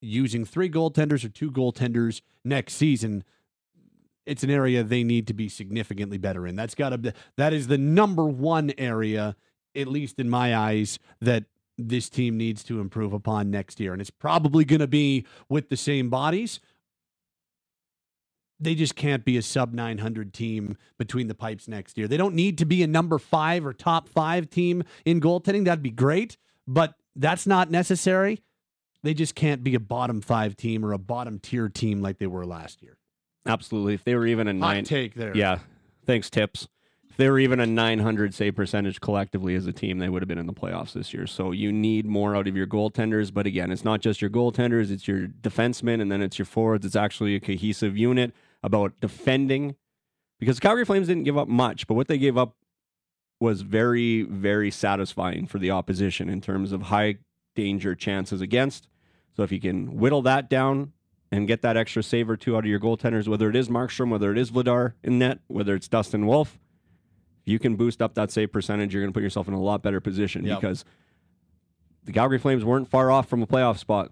using 0.00 0.44
three 0.44 0.70
goaltenders 0.70 1.24
or 1.24 1.28
two 1.28 1.50
goaltenders 1.50 2.22
next 2.44 2.74
season, 2.74 3.24
it's 4.26 4.42
an 4.42 4.50
area 4.50 4.82
they 4.82 5.02
need 5.02 5.26
to 5.26 5.34
be 5.34 5.48
significantly 5.48 6.18
better 6.18 6.46
in. 6.46 6.56
That's 6.56 6.74
got 6.74 6.90
to 6.90 7.14
that 7.36 7.52
is 7.52 7.66
the 7.66 7.78
number 7.78 8.24
one 8.24 8.72
area, 8.78 9.36
at 9.74 9.88
least 9.88 10.18
in 10.18 10.30
my 10.30 10.56
eyes, 10.56 10.98
that 11.20 11.44
this 11.76 12.08
team 12.08 12.36
needs 12.36 12.62
to 12.64 12.80
improve 12.80 13.12
upon 13.12 13.50
next 13.50 13.80
year. 13.80 13.92
And 13.92 14.00
it's 14.00 14.10
probably 14.10 14.64
going 14.64 14.80
to 14.80 14.86
be 14.86 15.26
with 15.48 15.68
the 15.68 15.76
same 15.76 16.10
bodies. 16.10 16.60
They 18.62 18.74
just 18.74 18.94
can't 18.94 19.24
be 19.24 19.38
a 19.38 19.42
sub 19.42 19.72
900 19.72 20.34
team 20.34 20.76
between 20.98 21.28
the 21.28 21.34
pipes 21.34 21.66
next 21.66 21.96
year. 21.96 22.06
They 22.06 22.18
don't 22.18 22.34
need 22.34 22.58
to 22.58 22.66
be 22.66 22.82
a 22.82 22.86
number 22.86 23.18
five 23.18 23.64
or 23.64 23.72
top 23.72 24.06
five 24.06 24.50
team 24.50 24.82
in 25.06 25.20
goaltending. 25.20 25.64
That'd 25.64 25.82
be 25.82 25.90
great. 25.90 26.36
But 26.66 26.94
that's 27.16 27.46
not 27.46 27.70
necessary. 27.70 28.42
They 29.02 29.14
just 29.14 29.34
can't 29.34 29.64
be 29.64 29.74
a 29.74 29.80
bottom 29.80 30.20
five 30.20 30.56
team 30.56 30.84
or 30.84 30.92
a 30.92 30.98
bottom 30.98 31.38
tier 31.38 31.68
team 31.68 32.02
like 32.02 32.18
they 32.18 32.26
were 32.26 32.44
last 32.44 32.82
year. 32.82 32.98
Absolutely. 33.46 33.94
If 33.94 34.04
they 34.04 34.14
were 34.14 34.26
even 34.26 34.46
a 34.46 34.52
Hot 34.52 34.58
nine, 34.58 34.84
take 34.84 35.14
there. 35.14 35.34
yeah. 35.34 35.60
Thanks, 36.04 36.28
tips. 36.28 36.68
If 37.08 37.16
they 37.16 37.28
were 37.28 37.38
even 37.38 37.58
a 37.60 37.66
900 37.66 38.34
save 38.34 38.54
percentage 38.54 39.00
collectively 39.00 39.54
as 39.54 39.66
a 39.66 39.72
team, 39.72 39.98
they 39.98 40.08
would 40.08 40.22
have 40.22 40.28
been 40.28 40.38
in 40.38 40.46
the 40.46 40.52
playoffs 40.52 40.92
this 40.92 41.12
year. 41.12 41.26
So 41.26 41.50
you 41.50 41.72
need 41.72 42.06
more 42.06 42.36
out 42.36 42.46
of 42.46 42.56
your 42.56 42.66
goaltenders. 42.66 43.32
But 43.32 43.46
again, 43.46 43.72
it's 43.72 43.84
not 43.84 44.00
just 44.00 44.20
your 44.20 44.30
goaltenders; 44.30 44.90
it's 44.90 45.08
your 45.08 45.26
defensemen, 45.26 46.00
and 46.00 46.12
then 46.12 46.22
it's 46.22 46.38
your 46.38 46.46
forwards. 46.46 46.86
It's 46.86 46.96
actually 46.96 47.34
a 47.34 47.40
cohesive 47.40 47.96
unit 47.96 48.32
about 48.62 48.92
defending. 49.00 49.74
Because 50.38 50.60
Calgary 50.60 50.84
Flames 50.84 51.08
didn't 51.08 51.24
give 51.24 51.36
up 51.36 51.48
much, 51.48 51.86
but 51.86 51.94
what 51.94 52.08
they 52.08 52.16
gave 52.18 52.38
up 52.38 52.54
was 53.40 53.62
very, 53.62 54.22
very 54.22 54.70
satisfying 54.70 55.46
for 55.46 55.58
the 55.58 55.70
opposition 55.70 56.28
in 56.28 56.40
terms 56.40 56.72
of 56.72 56.82
high 56.82 57.16
danger 57.56 57.94
chances 57.94 58.40
against. 58.40 58.86
So 59.36 59.42
if 59.42 59.50
you 59.50 59.60
can 59.60 59.96
whittle 59.96 60.22
that 60.22 60.48
down 60.50 60.92
and 61.32 61.48
get 61.48 61.62
that 61.62 61.76
extra 61.76 62.02
save 62.02 62.28
or 62.28 62.36
two 62.36 62.54
out 62.56 62.60
of 62.60 62.66
your 62.66 62.78
goaltenders, 62.80 63.26
whether 63.26 63.48
it 63.48 63.56
is 63.56 63.68
Markstrom, 63.68 64.10
whether 64.10 64.30
it 64.30 64.36
is 64.38 64.50
Vladar 64.50 64.92
in 65.02 65.18
net, 65.18 65.38
whether 65.48 65.74
it's 65.74 65.88
Dustin 65.88 66.26
Wolf, 66.26 66.58
if 67.46 67.50
you 67.52 67.58
can 67.58 67.76
boost 67.76 68.02
up 68.02 68.14
that 68.14 68.30
save 68.30 68.52
percentage, 68.52 68.92
you're 68.92 69.02
going 69.02 69.12
to 69.12 69.16
put 69.16 69.22
yourself 69.22 69.48
in 69.48 69.54
a 69.54 69.60
lot 69.60 69.82
better 69.82 70.00
position 70.00 70.44
Yep. 70.44 70.60
because 70.60 70.84
the 72.04 72.12
Calgary 72.12 72.38
Flames 72.38 72.64
weren't 72.64 72.88
far 72.88 73.10
off 73.10 73.28
from 73.28 73.42
a 73.42 73.46
playoff 73.46 73.78
spot 73.78 74.10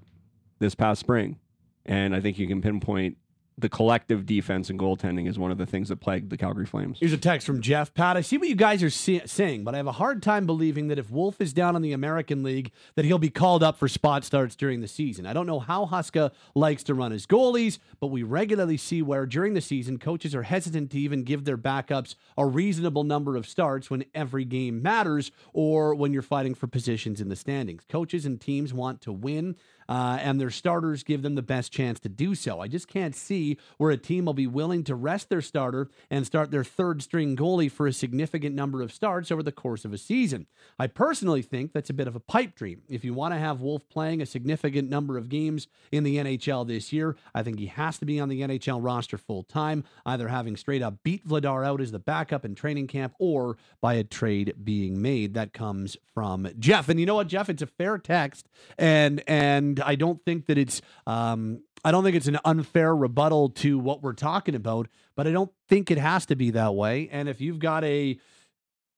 this 0.59 0.75
past 0.75 1.01
spring. 1.01 1.38
And 1.85 2.14
I 2.14 2.21
think 2.21 2.38
you 2.38 2.47
can 2.47 2.62
pinpoint 2.62 3.19
the 3.59 3.68
collective 3.68 4.25
defense 4.25 4.71
and 4.71 4.79
goaltending 4.79 5.29
is 5.29 5.38
one 5.38 5.51
of 5.51 5.59
the 5.59 5.66
things 5.66 5.88
that 5.88 5.97
plagued 5.97 6.31
the 6.31 6.37
Calgary 6.37 6.64
Flames. 6.66 6.99
Here's 7.01 7.12
a 7.12 7.18
text 7.18 7.47
from 7.47 7.61
Jeff. 7.61 7.92
Pat, 7.92 8.16
I 8.16 8.21
see 8.21 8.38
what 8.38 8.49
you 8.49 8.55
guys 8.55 8.83
are 8.83 8.90
see- 8.90 9.21
saying, 9.27 9.64
but 9.64 9.75
I 9.75 9.79
have 9.79 9.87
a 9.88 9.92
hard 9.92 10.23
time 10.23 10.47
believing 10.47 10.88
that 10.88 10.99
if 10.99 11.11
Wolf 11.11 11.40
is 11.40 11.53
down 11.53 11.75
in 11.75 11.83
the 11.83 11.92
American 11.92 12.42
League, 12.42 12.71
that 12.94 13.05
he'll 13.05 13.18
be 13.18 13.31
called 13.31 13.62
up 13.62 13.77
for 13.77 13.88
spot 13.88 14.25
starts 14.25 14.55
during 14.55 14.81
the 14.81 14.88
season. 14.88 15.27
I 15.27 15.33
don't 15.33 15.47
know 15.47 15.59
how 15.59 15.87
Huska 15.87 16.31
likes 16.55 16.83
to 16.85 16.94
run 16.94 17.11
his 17.11 17.27
goalies, 17.27 17.79
but 17.99 18.09
we 18.09 18.23
regularly 18.23 18.77
see 18.77 19.03
where 19.03 19.27
during 19.27 19.55
the 19.55 19.61
season 19.61 19.99
coaches 19.99 20.35
are 20.35 20.44
hesitant 20.44 20.90
to 20.92 20.99
even 20.99 21.25
give 21.25 21.44
their 21.44 21.59
backups 21.59 22.14
a 22.37 22.47
reasonable 22.47 23.03
number 23.05 23.37
of 23.37 23.47
starts 23.47 23.90
when 23.90 24.05
every 24.14 24.44
game 24.44 24.81
matters 24.83 25.33
or 25.53 25.94
when 25.94 26.12
you're 26.12 26.23
fighting 26.23 26.55
for 26.55 26.68
positions 26.68 27.21
in 27.21 27.29
the 27.29 27.37
standings. 27.37 27.83
Coaches 27.88 28.25
and 28.25 28.40
teams 28.40 28.73
want 28.73 29.01
to 29.01 29.12
win. 29.12 29.57
Uh, 29.88 30.18
and 30.20 30.40
their 30.40 30.51
starters 30.51 31.03
give 31.03 31.22
them 31.22 31.35
the 31.35 31.42
best 31.42 31.72
chance 31.72 31.98
to 32.01 32.09
do 32.09 32.35
so. 32.35 32.61
I 32.61 32.68
just 32.68 32.88
can't 32.88 33.14
see 33.16 33.59
where 33.79 33.90
a 33.90 33.96
team 33.96 34.27
will 34.27 34.35
be 34.35 34.46
willing 34.46 34.85
to 34.85 34.94
rest 34.94 35.29
their 35.29 35.40
starter 35.40 35.88
and 36.11 36.27
start 36.27 36.51
their 36.51 36.64
third 36.64 37.03
string 37.03 37.37
goalie 37.37 37.70
for 37.70 37.87
a 37.87 37.92
significant 37.92 38.55
number 38.55 38.83
of 38.83 38.92
starts 38.92 39.31
over 39.31 39.42
the 39.42 39.53
course 39.53 39.85
of 39.85 39.92
a 39.92 39.98
season. 39.98 40.46
I 40.79 40.87
personally 40.87 41.42
think 41.42 41.72
that's 41.72 41.90
a 41.90 41.94
bit 41.94 42.09
of 42.09 42.16
a 42.16 42.20
pipe 42.20 42.55
dream. 42.55 42.83
If 42.88 43.05
you 43.05 43.14
want 43.14 43.35
to 43.35 43.38
have 43.38 43.61
Wolf 43.61 43.88
playing 43.88 44.20
a 44.20 44.27
significant 44.27 44.90
number 44.90 45.16
of 45.16 45.29
games 45.29 45.68
in 45.90 46.05
the 46.05 46.16
NHL 46.16 46.66
this 46.66 46.92
year, 46.92 47.16
I 47.35 47.42
think 47.42 47.59
he 47.59 47.66
has 47.66 47.98
to 47.98 48.05
be 48.05 48.20
on 48.20 48.29
the 48.29 48.42
NHL 48.42 48.83
roster 48.83 49.18
full 49.18 49.42
time, 49.42 49.85
either 50.05 50.29
having 50.29 50.57
straight 50.57 50.83
up 50.83 51.03
beat 51.03 51.27
Vladar 51.27 51.66
out 51.66 51.81
as 51.81 51.92
the 51.92 51.98
backup 51.98 52.44
in 52.44 52.55
training 52.55 52.87
camp 52.87 53.14
or 53.18 53.57
by 53.81 53.94
a 53.94 54.05
trade 54.05 54.55
being 54.62 55.01
made. 55.01 55.35
That 55.35 55.53
comes 55.53 55.96
from 56.14 56.48
Jeff. 56.59 56.88
And 56.88 56.98
you 57.01 57.07
know 57.07 57.14
what, 57.14 57.29
Jeff? 57.29 57.48
It's 57.48 57.62
a 57.62 57.66
fair 57.66 57.98
text, 57.98 58.48
and 58.77 59.22
and 59.27 59.78
I 59.81 59.95
don't 59.95 60.25
think 60.25 60.47
that 60.47 60.59
it's 60.59 60.81
um, 61.07 61.62
I 61.85 61.91
don't 61.91 62.05
think 62.05 62.17
it's 62.17 62.29
an 62.29 62.38
unfair 62.45 62.95
rebuttal 62.95 63.51
to 63.51 63.79
what 63.79 64.03
we're 64.03 64.12
talking 64.12 64.55
about, 64.55 64.88
but 65.17 65.27
I 65.27 65.31
don't 65.31 65.51
think 65.69 65.91
it 65.91 65.99
has 65.99 66.27
to 66.27 66.37
be 66.37 66.51
that 66.51 66.75
way. 66.75 67.09
And 67.11 67.29
if 67.29 67.41
you've 67.41 67.59
got 67.59 67.85
a 67.85 68.19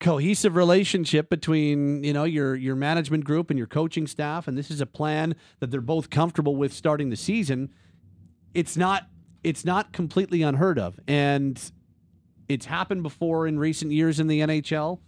cohesive 0.00 0.56
relationship 0.56 1.28
between 1.28 2.02
you 2.02 2.12
know 2.12 2.24
your 2.24 2.56
your 2.56 2.74
management 2.74 3.22
group 3.22 3.50
and 3.50 3.58
your 3.58 3.66
coaching 3.66 4.06
staff 4.06 4.48
and 4.48 4.56
this 4.56 4.70
is 4.70 4.80
a 4.80 4.86
plan 4.86 5.36
that 5.58 5.70
they're 5.70 5.82
both 5.82 6.08
comfortable 6.08 6.56
with 6.56 6.72
starting 6.72 7.10
the 7.10 7.16
season 7.16 7.68
it's 8.54 8.78
not 8.78 9.08
it's 9.44 9.62
not 9.62 9.92
completely 9.92 10.40
unheard 10.40 10.78
of 10.78 10.98
and 11.06 11.70
it's 12.48 12.64
happened 12.64 13.02
before 13.02 13.46
in 13.46 13.58
recent 13.58 13.92
years 13.92 14.18
in 14.18 14.26
the 14.26 14.40
NHL 14.40 15.00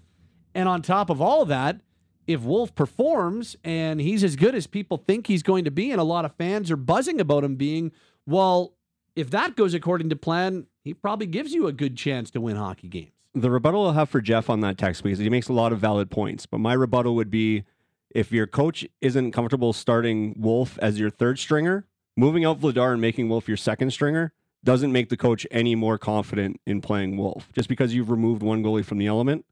and 0.54 0.68
on 0.68 0.82
top 0.82 1.08
of 1.08 1.22
all 1.22 1.46
that 1.46 1.80
if 2.26 2.42
Wolf 2.42 2.74
performs 2.74 3.56
and 3.64 4.00
he's 4.00 4.22
as 4.22 4.36
good 4.36 4.54
as 4.54 4.66
people 4.66 4.96
think 4.96 5.26
he's 5.26 5.42
going 5.42 5.64
to 5.64 5.70
be 5.70 5.90
and 5.90 6.00
a 6.00 6.04
lot 6.04 6.24
of 6.24 6.34
fans 6.36 6.70
are 6.70 6.76
buzzing 6.76 7.20
about 7.20 7.44
him 7.44 7.56
being 7.56 7.92
well 8.26 8.74
if 9.14 9.30
that 9.30 9.56
goes 9.56 9.74
according 9.74 10.08
to 10.08 10.16
plan 10.16 10.66
he 10.84 10.94
probably 10.94 11.26
gives 11.26 11.52
you 11.52 11.66
a 11.66 11.72
good 11.72 11.96
chance 11.96 12.30
to 12.30 12.40
win 12.40 12.56
hockey 12.56 12.88
games 12.88 13.12
the 13.34 13.50
rebuttal 13.50 13.86
I'll 13.86 13.92
have 13.92 14.10
for 14.10 14.20
Jeff 14.20 14.50
on 14.50 14.60
that 14.60 14.78
text 14.78 15.02
because 15.02 15.18
he 15.18 15.30
makes 15.30 15.48
a 15.48 15.52
lot 15.52 15.72
of 15.72 15.78
valid 15.78 16.10
points. 16.10 16.46
But 16.46 16.58
my 16.58 16.74
rebuttal 16.74 17.14
would 17.14 17.30
be 17.30 17.64
if 18.10 18.30
your 18.30 18.46
coach 18.46 18.86
isn't 19.00 19.32
comfortable 19.32 19.72
starting 19.72 20.34
Wolf 20.38 20.78
as 20.80 21.00
your 21.00 21.10
third 21.10 21.38
stringer, 21.38 21.86
moving 22.16 22.44
out 22.44 22.60
Vladar 22.60 22.92
and 22.92 23.00
making 23.00 23.28
Wolf 23.28 23.48
your 23.48 23.56
second 23.56 23.90
stringer 23.92 24.32
doesn't 24.64 24.92
make 24.92 25.08
the 25.08 25.16
coach 25.16 25.46
any 25.50 25.74
more 25.74 25.98
confident 25.98 26.60
in 26.66 26.80
playing 26.80 27.16
Wolf. 27.16 27.48
Just 27.52 27.68
because 27.68 27.94
you've 27.94 28.10
removed 28.10 28.42
one 28.42 28.62
goalie 28.62 28.84
from 28.84 28.98
the 28.98 29.06
element 29.06 29.44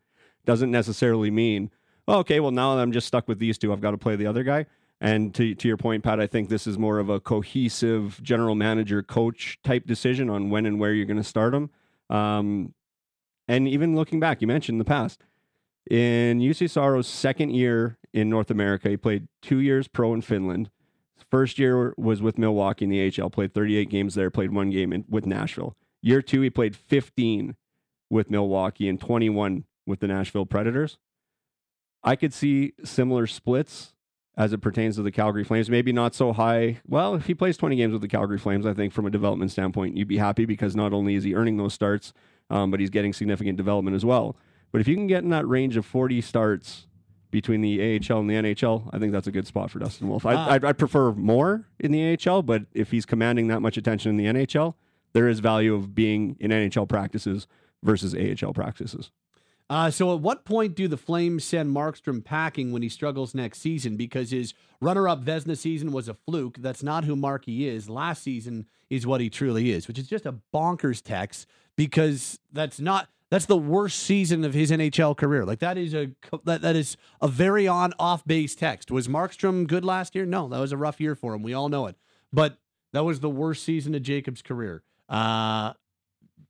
doesn't 0.45 0.71
necessarily 0.71 1.31
mean, 1.31 1.71
oh, 2.11 2.19
okay, 2.19 2.41
well, 2.41 2.51
now 2.51 2.77
I'm 2.79 2.93
just 2.93 3.07
stuck 3.07 3.29
with 3.29 3.39
these 3.39 3.57
two. 3.57 3.73
I've 3.73 3.81
got 3.81 3.93
to 3.93 3.99
play 3.99 4.17
the 4.17 4.27
other 4.27 4.43
guy. 4.43 4.67
And 5.01 5.35
to, 5.35 5.55
to 5.55 5.69
your 5.69 5.79
point, 5.79 6.05
Pat, 6.05 6.21
I 6.21 6.27
think 6.27 6.49
this 6.49 6.67
is 6.67 6.77
more 6.77 6.99
of 6.99 7.09
a 7.09 7.21
cohesive 7.21 8.21
general 8.23 8.55
manager 8.55 9.03
coach 9.03 9.59
type 9.65 9.87
decision 9.87 10.29
on 10.29 10.51
when 10.51 10.67
and 10.67 10.79
where 10.79 10.93
you're 10.93 11.07
going 11.07 11.17
to 11.17 11.25
start 11.25 11.53
them. 11.53 11.71
Um, 12.11 12.75
and 13.49 13.67
even 13.67 13.95
looking 13.95 14.21
back, 14.21 14.43
you 14.43 14.47
mentioned 14.47 14.75
in 14.75 14.79
the 14.79 14.85
past, 14.85 15.23
in 15.91 16.41
Juuse 16.41 16.69
Saros' 16.69 17.07
second 17.07 17.51
year 17.51 17.97
in 18.13 18.29
North 18.29 18.51
America, 18.51 18.91
he 18.91 18.97
played 18.97 19.29
two 19.41 19.59
years 19.59 19.89
pro 19.89 20.13
in 20.13 20.21
Finland. 20.21 20.71
First 21.31 21.59
year 21.59 21.95
was 21.97 22.21
with 22.21 22.39
Milwaukee 22.39 22.85
in 22.85 22.91
the 22.91 23.23
AHL, 23.23 23.31
played 23.31 23.55
38 23.55 23.89
games 23.89 24.15
there, 24.15 24.31
played 24.31 24.53
one 24.53 24.71
game 24.71 24.93
in, 24.93 25.05
with 25.09 25.27
Nashville. 25.27 25.77
Year 26.03 26.21
two, 26.21 26.43
he 26.43 26.51
played 26.51 26.77
15 26.77 27.57
with 28.11 28.31
Milwaukee 28.31 28.89
and 28.89 29.01
21 29.01 29.65
with 29.87 30.01
the 30.01 30.09
Nashville 30.09 30.47
Predators. 30.47 30.99
I 32.03 32.17
could 32.17 32.33
see 32.33 32.73
similar 32.85 33.27
splits 33.27 33.95
as 34.37 34.53
it 34.53 34.59
pertains 34.59 34.97
to 34.97 35.03
the 35.03 35.11
Calgary 35.11 35.45
Flames. 35.45 35.69
Maybe 35.69 35.93
not 35.93 36.15
so 36.15 36.33
high. 36.33 36.81
Well, 36.87 37.15
if 37.15 37.27
he 37.27 37.35
plays 37.35 37.57
20 37.57 37.77
games 37.77 37.93
with 37.93 38.01
the 38.03 38.09
Calgary 38.09 38.39
Flames, 38.39 38.65
I 38.65 38.73
think 38.73 38.93
from 38.93 39.05
a 39.07 39.11
development 39.11 39.51
standpoint, 39.51 39.97
you'd 39.97 40.09
be 40.09 40.17
happy 40.19 40.45
because 40.47 40.75
not 40.75 40.93
only 40.93 41.15
is 41.15 41.25
he 41.25 41.35
earning 41.35 41.57
those 41.59 41.75
starts, 41.75 42.13
um, 42.49 42.71
but 42.71 42.81
he's 42.81 42.91
getting 42.91 43.13
significant 43.13 43.57
development 43.57 43.95
as 43.97 44.05
well. 44.05 44.37
But 44.73 44.81
if 44.81 44.89
you 44.89 44.95
can 44.95 45.07
get 45.09 45.25
in 45.25 45.31
that 45.31 45.47
range 45.47 45.77
of 45.77 45.85
40 45.85 46.21
starts 46.21 46.87
between 47.31 47.61
the 47.61 47.81
AHL 47.81 48.21
and 48.21 48.31
the 48.31 48.35
NHL, 48.35 48.89
I 48.93 48.99
think 48.99 49.13
that's 49.13 49.27
a 49.27 49.33
good 49.33 49.47
spot 49.47 49.71
for 49.71 49.79
Dustin 49.79 50.09
Wolf. 50.09 50.25
I, 50.25 50.35
Ah. 50.35 50.51
I'd, 50.53 50.65
I'd 50.65 50.79
prefer 50.79 51.13
more 51.13 51.67
in 51.79 51.93
the 51.93 52.17
AHL, 52.27 52.43
but 52.43 52.63
if 52.73 52.91
he's 52.93 53.05
commanding 53.07 53.49
that 53.49 53.61
much 53.61 53.77
attention 53.77 54.11
in 54.11 54.17
the 54.17 54.27
NHL, 54.47 54.75
there 55.13 55.29
is 55.29 55.41
value 55.41 55.75
of 55.75 55.95
being 55.95 56.37
in 56.41 56.51
NHL 56.51 56.89
practices 56.89 57.47
versus 57.83 58.15
AHL 58.15 58.53
practices. 58.53 59.11
Uh, 59.71 59.89
so, 59.89 60.13
at 60.13 60.21
what 60.21 60.45
point 60.45 60.75
do 60.75 60.89
the 60.89 60.97
Flames 60.97 61.45
send 61.45 61.73
Markstrom 61.73 62.25
packing 62.25 62.73
when 62.73 62.83
he 62.83 62.89
struggles 62.89 63.37
next 63.37 63.61
season? 63.61 63.97
Because 63.97 64.33
his 64.33 64.53
runner-up 64.81 65.25
Vezina 65.25 65.57
season 65.57 65.93
was 65.93 66.09
a 66.09 66.15
fluke. 66.15 66.59
That's 66.59 66.83
not 66.83 67.05
who 67.05 67.15
Marky 67.15 67.69
is. 67.69 67.89
Last 67.89 68.25
season 68.25 68.67
is 68.91 69.07
what 69.07 69.21
he 69.21 69.31
truly 69.31 69.71
is, 69.71 69.87
which 69.87 69.97
is 69.97 70.09
just 70.09 70.27
a 70.27 70.35
bonkers 70.53 71.01
text. 71.01 71.47
Because 71.77 72.41
that's 72.53 72.81
not 72.81 73.09
that's 73.31 73.47
the 73.47 73.57
worst 73.57 74.01
season 74.01 74.45
of 74.45 74.55
his 74.55 74.73
NHL 74.73 75.17
career. 75.17 75.45
Like 75.45 75.61
that 75.61 75.79
is 75.79 75.95
a 75.95 76.11
that, 76.45 76.63
that 76.63 76.75
is 76.75 76.97
a 77.23 77.29
very 77.29 77.69
on 77.69 77.95
off 77.97 78.27
base 78.27 78.57
text. 78.57 78.91
Was 78.91 79.07
Markstrom 79.07 79.69
good 79.69 79.85
last 79.85 80.17
year? 80.17 80.27
No, 80.27 80.49
that 80.49 80.59
was 80.59 80.73
a 80.73 80.77
rough 80.77 81.01
year 81.01 81.15
for 81.15 81.33
him. 81.33 81.45
We 81.45 81.55
all 81.55 81.69
know 81.69 81.87
it. 81.87 81.95
But 82.33 82.59
that 82.93 83.05
was 83.05 83.21
the 83.21 83.31
worst 83.31 83.63
season 83.63 83.95
of 83.95 84.03
Jacob's 84.03 84.43
career. 84.43 84.83
Uh, 85.09 85.75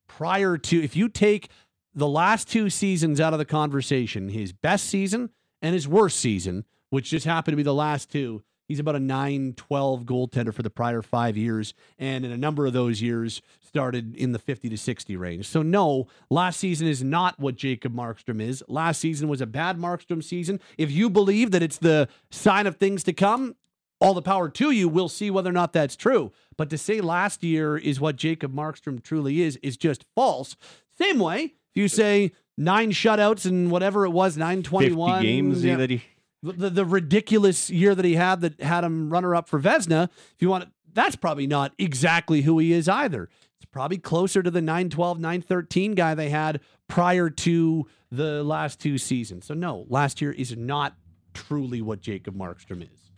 prior 0.08 0.56
to 0.56 0.82
if 0.82 0.96
you 0.96 1.10
take 1.10 1.50
the 1.94 2.08
last 2.08 2.48
two 2.48 2.70
seasons 2.70 3.20
out 3.20 3.32
of 3.32 3.38
the 3.38 3.44
conversation, 3.44 4.28
his 4.28 4.52
best 4.52 4.86
season 4.86 5.30
and 5.62 5.74
his 5.74 5.88
worst 5.88 6.18
season, 6.18 6.64
which 6.90 7.10
just 7.10 7.26
happened 7.26 7.52
to 7.52 7.56
be 7.56 7.62
the 7.62 7.74
last 7.74 8.10
two, 8.10 8.42
he's 8.68 8.78
about 8.78 8.96
a 8.96 9.00
9 9.00 9.54
12 9.56 10.04
goaltender 10.04 10.54
for 10.54 10.62
the 10.62 10.70
prior 10.70 11.02
five 11.02 11.36
years. 11.36 11.74
And 11.98 12.24
in 12.24 12.32
a 12.32 12.36
number 12.36 12.66
of 12.66 12.72
those 12.72 13.02
years, 13.02 13.42
started 13.70 14.16
in 14.16 14.32
the 14.32 14.38
50 14.38 14.68
to 14.68 14.76
60 14.76 15.16
range. 15.16 15.46
So, 15.46 15.62
no, 15.62 16.08
last 16.28 16.58
season 16.58 16.88
is 16.88 17.04
not 17.04 17.38
what 17.38 17.54
Jacob 17.54 17.94
Markstrom 17.94 18.40
is. 18.40 18.64
Last 18.66 19.00
season 19.00 19.28
was 19.28 19.40
a 19.40 19.46
bad 19.46 19.78
Markstrom 19.78 20.24
season. 20.24 20.60
If 20.76 20.90
you 20.90 21.08
believe 21.08 21.52
that 21.52 21.62
it's 21.62 21.78
the 21.78 22.08
sign 22.30 22.66
of 22.66 22.76
things 22.76 23.04
to 23.04 23.12
come, 23.12 23.54
all 24.00 24.14
the 24.14 24.22
power 24.22 24.48
to 24.48 24.70
you. 24.70 24.88
We'll 24.88 25.08
see 25.08 25.30
whether 25.30 25.50
or 25.50 25.52
not 25.52 25.72
that's 25.72 25.94
true. 25.94 26.32
But 26.56 26.70
to 26.70 26.78
say 26.78 27.00
last 27.00 27.44
year 27.44 27.76
is 27.76 28.00
what 28.00 28.16
Jacob 28.16 28.52
Markstrom 28.52 29.02
truly 29.02 29.42
is, 29.42 29.56
is 29.62 29.76
just 29.76 30.04
false. 30.14 30.56
Same 30.98 31.18
way, 31.18 31.54
you 31.80 31.88
say 31.88 32.32
nine 32.56 32.92
shutouts 32.92 33.46
and 33.46 33.70
whatever 33.70 34.04
it 34.04 34.10
was, 34.10 34.36
921 34.36 35.22
games 35.22 35.64
yeah, 35.64 35.76
that 35.76 35.90
he 35.90 36.02
the, 36.42 36.70
the 36.70 36.84
ridiculous 36.84 37.70
year 37.70 37.94
that 37.94 38.04
he 38.04 38.14
had 38.14 38.40
that 38.40 38.60
had 38.60 38.84
him 38.84 39.10
runner 39.10 39.34
up 39.34 39.48
for 39.48 39.60
Vezina, 39.60 40.04
if 40.04 40.36
you 40.40 40.48
want, 40.48 40.70
that's 40.92 41.16
probably 41.16 41.46
not 41.46 41.72
exactly 41.78 42.42
who 42.42 42.58
he 42.58 42.72
is 42.72 42.88
either. 42.88 43.28
It's 43.56 43.66
probably 43.70 43.98
closer 43.98 44.42
to 44.42 44.50
the 44.50 44.62
912, 44.62 45.20
913 45.20 45.94
guy 45.94 46.14
they 46.14 46.30
had 46.30 46.60
prior 46.88 47.28
to 47.30 47.86
the 48.10 48.42
last 48.42 48.80
two 48.80 48.98
seasons. 48.98 49.46
So, 49.46 49.54
no, 49.54 49.86
last 49.88 50.20
year 50.20 50.32
is 50.32 50.56
not 50.56 50.96
truly 51.34 51.82
what 51.82 52.00
Jacob 52.00 52.34
Markstrom 52.34 52.82
is. 52.82 53.10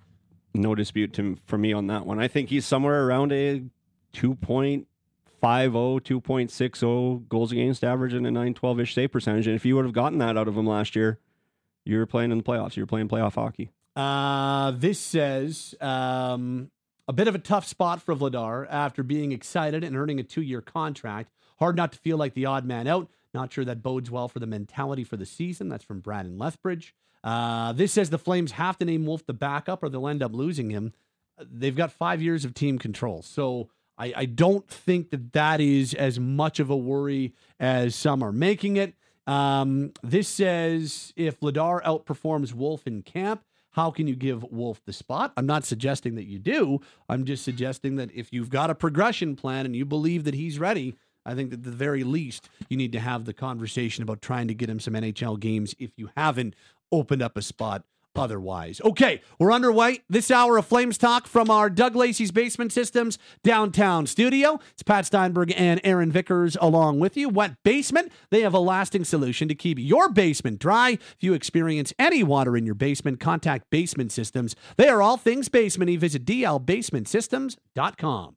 no 0.54 0.74
dispute 0.74 1.12
to, 1.14 1.38
for 1.46 1.56
me 1.56 1.72
on 1.72 1.86
that 1.86 2.04
one. 2.04 2.18
I 2.18 2.28
think 2.28 2.50
he's 2.50 2.66
somewhere 2.66 3.06
around 3.06 3.32
a 3.32 3.62
2.50, 4.14 4.86
2.60 5.43 7.28
goals 7.28 7.53
against 7.53 7.84
average 7.84 8.12
and 8.14 8.26
a 8.26 8.30
912 8.30 8.80
ish 8.80 8.95
save 8.95 9.12
percentage. 9.12 9.47
And 9.47 9.57
if 9.57 9.64
you 9.64 9.76
would 9.76 9.84
have 9.84 9.95
gotten 9.95 10.18
that 10.18 10.36
out 10.36 10.49
of 10.49 10.57
him 10.57 10.66
last 10.66 10.97
year, 10.97 11.18
you 11.84 11.99
were 11.99 12.07
playing 12.07 12.30
in 12.30 12.38
the 12.38 12.45
playoffs. 12.45 12.76
You 12.76 12.82
were 12.82 12.88
playing 12.88 13.09
playoff 13.09 13.34
hockey. 13.34 13.70
Uh, 13.95 14.70
this 14.72 14.99
says 14.99 15.74
um, 15.80 16.70
a 17.09 17.12
bit 17.12 17.28
of 17.28 17.34
a 17.34 17.38
tough 17.38 17.66
spot 17.66 18.01
for 18.01 18.14
Vladar 18.14 18.66
after 18.70 19.03
being 19.03 19.32
excited 19.32 19.84
and 19.84 19.97
earning 19.97 20.18
a 20.20 20.22
two 20.22 20.43
year 20.43 20.61
contract. 20.61 21.30
Hard 21.59 21.76
not 21.76 21.93
to 21.93 21.99
feel 21.99 22.16
like 22.16 22.34
the 22.34 22.47
odd 22.47 22.64
man 22.64 22.86
out. 22.86 23.09
Not 23.34 23.53
sure 23.53 23.64
that 23.64 23.82
bodes 23.82 24.11
well 24.11 24.28
for 24.28 24.38
the 24.38 24.47
mentality 24.47 25.05
for 25.05 25.16
the 25.16 25.26
season. 25.26 25.68
That's 25.68 25.84
from 25.84 26.01
Brandon 26.01 26.38
Lethbridge. 26.38 26.95
Uh, 27.24 27.72
this 27.72 27.93
says 27.93 28.11
the 28.11 28.18
Flames 28.18 28.53
have 28.53 28.78
to 28.78 28.84
name 28.84 29.07
Wolf 29.07 29.24
the 29.26 29.32
backup 29.32 29.82
or 29.82 29.88
they'll 29.88 30.09
end 30.09 30.22
up 30.22 30.34
losing 30.34 30.70
him. 30.70 30.93
They've 31.40 31.76
got 31.76 31.93
five 31.93 32.20
years 32.20 32.45
of 32.45 32.55
team 32.55 32.78
control. 32.78 33.22
So 33.22 33.70
I, 33.99 34.12
I 34.16 34.24
don't 34.24 34.68
think 34.68 35.11
that 35.11 35.32
that 35.32 35.61
is 35.61 35.95
as 35.95 36.18
much 36.18 36.61
of 36.61 36.70
a 36.70 36.76
worry 36.76 37.34
as 37.61 37.95
some 37.95 38.22
are 38.22 38.32
making 38.32 38.76
it. 38.76 38.95
Um, 39.26 39.93
this 40.03 40.28
says 40.28 41.12
if 41.16 41.40
Vladar 41.40 41.82
outperforms 41.82 42.53
Wolf 42.53 42.86
in 42.86 43.03
camp, 43.03 43.45
how 43.70 43.90
can 43.90 44.07
you 44.07 44.16
give 44.16 44.45
Wolf 44.45 44.82
the 44.84 44.93
spot? 44.93 45.32
I'm 45.36 45.47
not 45.47 45.64
suggesting 45.64 46.14
that 46.16 46.26
you 46.26 46.38
do. 46.38 46.80
I'm 47.09 47.24
just 47.24 47.45
suggesting 47.45 47.97
that 47.97 48.11
if 48.12 48.32
you've 48.32 48.51
got 48.51 48.70
a 48.70 48.74
progression 48.74 49.34
plan 49.36 49.66
and 49.66 49.74
you 49.74 49.84
believe 49.84 50.24
that 50.24 50.34
he's 50.34 50.59
ready, 50.59 50.97
I 51.24 51.34
think 51.34 51.51
that 51.51 51.61
at 51.61 51.64
the 51.64 51.70
very 51.70 52.05
least 52.05 52.49
you 52.68 52.76
need 52.76 52.93
to 52.93 53.01
have 53.01 53.24
the 53.24 53.32
conversation 53.32 54.03
about 54.03 54.20
trying 54.20 54.49
to 54.49 54.55
get 54.55 54.68
him 54.68 54.80
some 54.80 54.95
NHL 54.95 55.38
games 55.40 55.74
if 55.78 55.93
you 55.97 56.11
haven't 56.16 56.55
opened 56.90 57.22
up 57.22 57.36
a 57.36 57.43
spot 57.43 57.84
otherwise. 58.16 58.80
Okay, 58.84 59.20
we're 59.38 59.52
underway. 59.52 60.00
This 60.08 60.30
hour 60.30 60.58
of 60.58 60.66
Flames 60.66 60.98
Talk 60.98 61.26
from 61.26 61.50
our 61.50 61.70
Doug 61.70 61.94
Lacey's 61.94 62.32
Basement 62.32 62.72
Systems 62.72 63.18
downtown 63.42 64.06
studio. 64.06 64.58
It's 64.72 64.82
Pat 64.82 65.06
Steinberg 65.06 65.52
and 65.56 65.80
Aaron 65.84 66.10
Vickers 66.10 66.56
along 66.60 67.00
with 67.00 67.16
you. 67.16 67.28
Wet 67.28 67.62
Basement, 67.62 68.10
they 68.30 68.40
have 68.40 68.54
a 68.54 68.58
lasting 68.58 69.04
solution 69.04 69.48
to 69.48 69.54
keep 69.54 69.78
your 69.78 70.08
basement 70.08 70.58
dry. 70.58 70.90
If 70.90 71.16
you 71.20 71.34
experience 71.34 71.92
any 71.98 72.22
water 72.22 72.56
in 72.56 72.66
your 72.66 72.74
basement, 72.74 73.20
contact 73.20 73.70
Basement 73.70 74.12
Systems. 74.12 74.56
They 74.76 74.88
are 74.88 75.02
all 75.02 75.16
things 75.16 75.48
basement. 75.48 75.92
Visit 75.92 76.24
dlbasementsystems.com. 76.24 78.36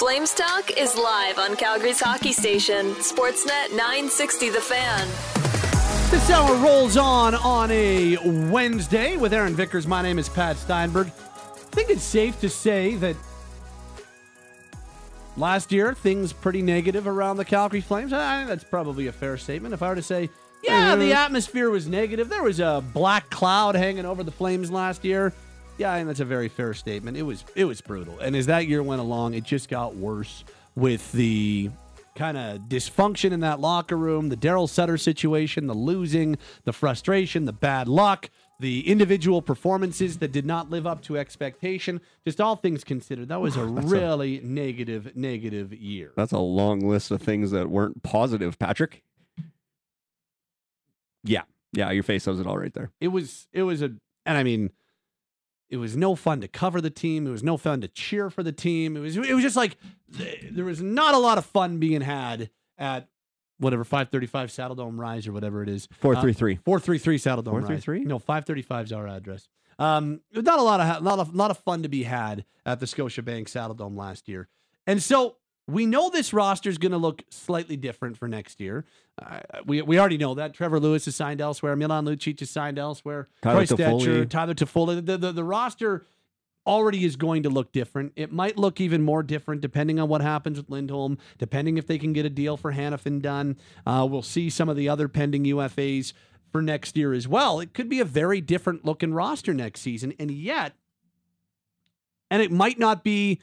Flames 0.00 0.32
Talk 0.32 0.78
is 0.78 0.96
live 0.96 1.38
on 1.38 1.56
Calgary's 1.56 2.00
hockey 2.00 2.32
station, 2.32 2.86
Sportsnet 2.94 3.68
960 3.72 4.48
The 4.48 4.58
Fan. 4.58 5.06
This 6.10 6.30
hour 6.30 6.56
rolls 6.56 6.96
on 6.96 7.34
on 7.34 7.70
a 7.70 8.16
Wednesday 8.50 9.18
with 9.18 9.34
Aaron 9.34 9.54
Vickers. 9.54 9.86
My 9.86 10.00
name 10.00 10.18
is 10.18 10.26
Pat 10.26 10.56
Steinberg. 10.56 11.08
I 11.08 11.10
think 11.70 11.90
it's 11.90 12.02
safe 12.02 12.40
to 12.40 12.48
say 12.48 12.94
that 12.94 13.14
last 15.36 15.70
year 15.70 15.92
things 15.92 16.32
pretty 16.32 16.62
negative 16.62 17.06
around 17.06 17.36
the 17.36 17.44
Calgary 17.44 17.82
Flames. 17.82 18.14
I 18.14 18.38
think 18.38 18.48
that's 18.48 18.64
probably 18.64 19.08
a 19.08 19.12
fair 19.12 19.36
statement. 19.36 19.74
If 19.74 19.82
I 19.82 19.90
were 19.90 19.96
to 19.96 20.02
say, 20.02 20.30
yeah, 20.64 20.96
the 20.96 21.10
mm-hmm. 21.10 21.12
atmosphere 21.12 21.68
was 21.68 21.86
negative. 21.86 22.30
There 22.30 22.42
was 22.42 22.58
a 22.58 22.82
black 22.94 23.28
cloud 23.28 23.74
hanging 23.74 24.06
over 24.06 24.22
the 24.22 24.32
Flames 24.32 24.70
last 24.70 25.04
year. 25.04 25.34
Yeah, 25.80 25.94
and 25.94 26.06
that's 26.06 26.20
a 26.20 26.26
very 26.26 26.48
fair 26.48 26.74
statement. 26.74 27.16
It 27.16 27.22
was 27.22 27.42
it 27.54 27.64
was 27.64 27.80
brutal. 27.80 28.18
And 28.18 28.36
as 28.36 28.44
that 28.46 28.66
year 28.66 28.82
went 28.82 29.00
along, 29.00 29.32
it 29.32 29.44
just 29.44 29.70
got 29.70 29.96
worse 29.96 30.44
with 30.74 31.10
the 31.12 31.70
kind 32.14 32.36
of 32.36 32.58
dysfunction 32.68 33.32
in 33.32 33.40
that 33.40 33.60
locker 33.60 33.96
room, 33.96 34.28
the 34.28 34.36
Daryl 34.36 34.68
Sutter 34.68 34.98
situation, 34.98 35.68
the 35.68 35.74
losing, 35.74 36.36
the 36.64 36.74
frustration, 36.74 37.46
the 37.46 37.54
bad 37.54 37.88
luck, 37.88 38.28
the 38.58 38.86
individual 38.86 39.40
performances 39.40 40.18
that 40.18 40.32
did 40.32 40.44
not 40.44 40.68
live 40.68 40.86
up 40.86 41.00
to 41.04 41.16
expectation. 41.16 42.02
Just 42.26 42.42
all 42.42 42.56
things 42.56 42.84
considered, 42.84 43.28
that 43.28 43.40
was 43.40 43.56
a 43.56 43.64
really 43.64 44.38
negative, 44.44 45.16
negative 45.16 45.72
year. 45.72 46.12
That's 46.14 46.32
a 46.32 46.38
long 46.38 46.80
list 46.80 47.10
of 47.10 47.22
things 47.22 47.52
that 47.52 47.70
weren't 47.70 48.02
positive, 48.02 48.58
Patrick. 48.58 49.02
Yeah. 51.24 51.44
Yeah, 51.72 51.90
your 51.90 52.02
face 52.02 52.24
says 52.24 52.38
it 52.38 52.46
all 52.46 52.58
right 52.58 52.74
there. 52.74 52.90
It 53.00 53.08
was 53.08 53.48
it 53.50 53.62
was 53.62 53.80
a 53.80 53.92
and 54.26 54.36
I 54.36 54.42
mean 54.42 54.72
it 55.70 55.76
was 55.76 55.96
no 55.96 56.14
fun 56.16 56.40
to 56.40 56.48
cover 56.48 56.80
the 56.80 56.90
team. 56.90 57.26
It 57.26 57.30
was 57.30 57.42
no 57.42 57.56
fun 57.56 57.80
to 57.80 57.88
cheer 57.88 58.28
for 58.28 58.42
the 58.42 58.52
team. 58.52 58.96
It 58.96 59.00
was 59.00 59.16
it 59.16 59.32
was 59.32 59.42
just 59.42 59.56
like 59.56 59.76
th- 60.16 60.46
there 60.50 60.64
was 60.64 60.82
not 60.82 61.14
a 61.14 61.18
lot 61.18 61.38
of 61.38 61.46
fun 61.46 61.78
being 61.78 62.00
had 62.00 62.50
at 62.76 63.08
whatever 63.58 63.84
535 63.84 64.48
Saddledome 64.50 64.98
Rise 64.98 65.28
or 65.28 65.32
whatever 65.32 65.62
it 65.62 65.68
is. 65.68 65.86
433. 66.00 66.56
433 66.64 67.18
Saddledome 67.18 67.50
433? 67.50 67.98
Rise. 68.00 68.06
No, 68.06 68.18
535 68.18 68.86
is 68.86 68.92
our 68.92 69.06
address. 69.06 69.48
Um, 69.78 70.20
not 70.34 70.58
a 70.58 70.62
lot 70.62 70.80
of 70.80 70.86
ha- 70.86 70.98
lot 71.00 71.18
of 71.20 71.34
lot 71.34 71.50
of 71.50 71.58
fun 71.58 71.82
to 71.84 71.88
be 71.88 72.02
had 72.02 72.44
at 72.66 72.80
the 72.80 72.86
Scotiabank 72.86 73.44
Saddledome 73.44 73.96
last 73.96 74.28
year. 74.28 74.48
And 74.86 75.02
so 75.02 75.36
We 75.70 75.86
know 75.86 76.10
this 76.10 76.32
roster 76.32 76.68
is 76.68 76.78
going 76.78 76.92
to 76.92 76.98
look 76.98 77.22
slightly 77.30 77.76
different 77.76 78.16
for 78.16 78.28
next 78.28 78.60
year. 78.60 78.84
Uh, 79.20 79.40
we 79.64 79.82
we 79.82 79.98
already 79.98 80.18
know 80.18 80.34
that. 80.34 80.54
Trevor 80.54 80.80
Lewis 80.80 81.06
is 81.06 81.16
signed 81.16 81.40
elsewhere. 81.40 81.76
Milan 81.76 82.04
Lucic 82.04 82.40
is 82.42 82.50
signed 82.50 82.78
elsewhere. 82.78 83.28
Tyler 83.42 83.66
Troy 83.66 83.76
Stecher. 83.76 84.28
Tyler 84.28 84.54
Toffoli. 84.54 85.04
The, 85.04 85.18
the, 85.18 85.32
the 85.32 85.44
roster 85.44 86.06
already 86.66 87.04
is 87.04 87.16
going 87.16 87.42
to 87.42 87.48
look 87.50 87.72
different. 87.72 88.12
It 88.16 88.32
might 88.32 88.56
look 88.58 88.80
even 88.80 89.02
more 89.02 89.22
different 89.22 89.60
depending 89.60 89.98
on 89.98 90.08
what 90.08 90.20
happens 90.20 90.58
with 90.58 90.70
Lindholm, 90.70 91.18
depending 91.38 91.78
if 91.78 91.86
they 91.86 91.98
can 91.98 92.12
get 92.12 92.26
a 92.26 92.30
deal 92.30 92.56
for 92.56 92.72
Hanifin 92.72 93.20
done. 93.22 93.56
Uh, 93.86 94.06
we'll 94.08 94.22
see 94.22 94.50
some 94.50 94.68
of 94.68 94.76
the 94.76 94.88
other 94.88 95.08
pending 95.08 95.44
UFAs 95.44 96.12
for 96.52 96.60
next 96.60 96.96
year 96.96 97.12
as 97.12 97.26
well. 97.26 97.60
It 97.60 97.74
could 97.74 97.88
be 97.88 98.00
a 98.00 98.04
very 98.04 98.40
different 98.40 98.84
looking 98.84 99.14
roster 99.14 99.54
next 99.54 99.80
season. 99.80 100.14
And 100.18 100.30
yet, 100.30 100.74
and 102.30 102.42
it 102.42 102.52
might 102.52 102.78
not 102.78 103.02
be 103.02 103.40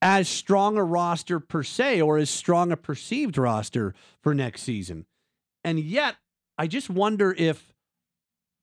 as 0.00 0.28
strong 0.28 0.76
a 0.76 0.84
roster 0.84 1.40
per 1.40 1.62
se 1.62 2.00
or 2.00 2.18
as 2.18 2.30
strong 2.30 2.70
a 2.72 2.76
perceived 2.76 3.36
roster 3.36 3.94
for 4.22 4.34
next 4.34 4.62
season. 4.62 5.06
And 5.64 5.80
yet, 5.80 6.16
I 6.56 6.66
just 6.66 6.88
wonder 6.88 7.34
if 7.36 7.72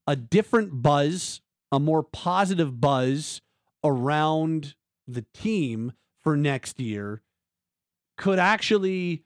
a 0.07 0.15
different 0.15 0.81
buzz, 0.81 1.41
a 1.71 1.79
more 1.79 2.03
positive 2.03 2.79
buzz 2.79 3.41
around 3.83 4.75
the 5.07 5.25
team 5.33 5.93
for 6.23 6.35
next 6.37 6.79
year 6.79 7.21
could 8.17 8.39
actually 8.39 9.23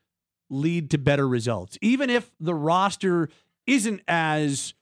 lead 0.50 0.90
to 0.92 0.98
better 0.98 1.28
results. 1.28 1.78
Even 1.82 2.10
if 2.10 2.32
the 2.40 2.56
roster 2.56 3.30
isn't 3.68 4.02
as 4.08 4.74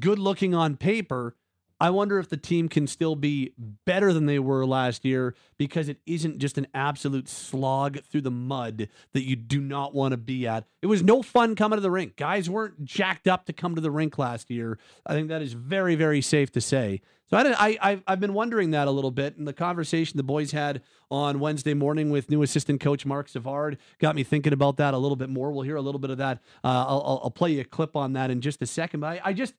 good 0.00 0.18
looking 0.18 0.54
on 0.54 0.76
paper, 0.76 1.36
I 1.78 1.90
wonder 1.90 2.18
if 2.18 2.28
the 2.28 2.36
team 2.38 2.68
can 2.68 2.86
still 2.86 3.16
be 3.16 3.52
better 3.84 4.12
than 4.12 4.26
they 4.26 4.38
were 4.38 4.64
last 4.64 5.04
year 5.04 5.34
because 5.58 5.88
it 5.88 5.98
isn't 6.06 6.38
just 6.38 6.56
an 6.56 6.66
absolute 6.72 7.28
slog 7.28 8.00
through 8.04 8.22
the 8.22 8.30
mud 8.30 8.88
that 9.12 9.24
you 9.24 9.36
do 9.36 9.60
not 9.60 9.94
want 9.94 10.12
to 10.12 10.16
be 10.16 10.46
at. 10.46 10.64
It 10.80 10.86
was 10.86 11.02
no 11.02 11.22
fun 11.22 11.54
coming 11.54 11.76
to 11.76 11.82
the 11.82 11.90
rink. 11.90 12.16
Guys 12.16 12.48
weren't 12.48 12.84
jacked 12.84 13.28
up 13.28 13.44
to 13.46 13.52
come 13.52 13.74
to 13.74 13.80
the 13.82 13.90
rink 13.90 14.16
last 14.16 14.50
year. 14.50 14.78
I 15.04 15.12
think 15.12 15.28
that 15.28 15.42
is 15.42 15.52
very, 15.52 15.96
very 15.96 16.22
safe 16.22 16.50
to 16.52 16.60
say. 16.62 17.02
So 17.28 17.36
I, 17.36 17.76
I, 17.80 18.02
I've, 18.06 18.20
been 18.20 18.34
wondering 18.34 18.70
that 18.70 18.86
a 18.86 18.90
little 18.92 19.10
bit. 19.10 19.36
And 19.36 19.48
the 19.48 19.52
conversation 19.52 20.16
the 20.16 20.22
boys 20.22 20.52
had 20.52 20.80
on 21.10 21.40
Wednesday 21.40 21.74
morning 21.74 22.10
with 22.10 22.30
new 22.30 22.42
assistant 22.42 22.80
coach 22.80 23.04
Marc 23.04 23.28
Savard 23.28 23.78
got 23.98 24.14
me 24.14 24.22
thinking 24.22 24.52
about 24.52 24.76
that 24.76 24.94
a 24.94 24.98
little 24.98 25.16
bit 25.16 25.28
more. 25.28 25.50
We'll 25.50 25.62
hear 25.64 25.76
a 25.76 25.82
little 25.82 25.98
bit 25.98 26.10
of 26.10 26.18
that. 26.18 26.38
Uh, 26.62 26.68
I'll, 26.86 27.02
I'll- 27.04 27.20
I'll 27.24 27.30
play 27.30 27.50
you 27.50 27.62
a 27.62 27.64
clip 27.64 27.96
on 27.96 28.12
that 28.12 28.30
in 28.30 28.40
just 28.40 28.62
a 28.62 28.66
second. 28.66 29.00
But 29.00 29.06
I, 29.06 29.20
I 29.30 29.32
just, 29.32 29.54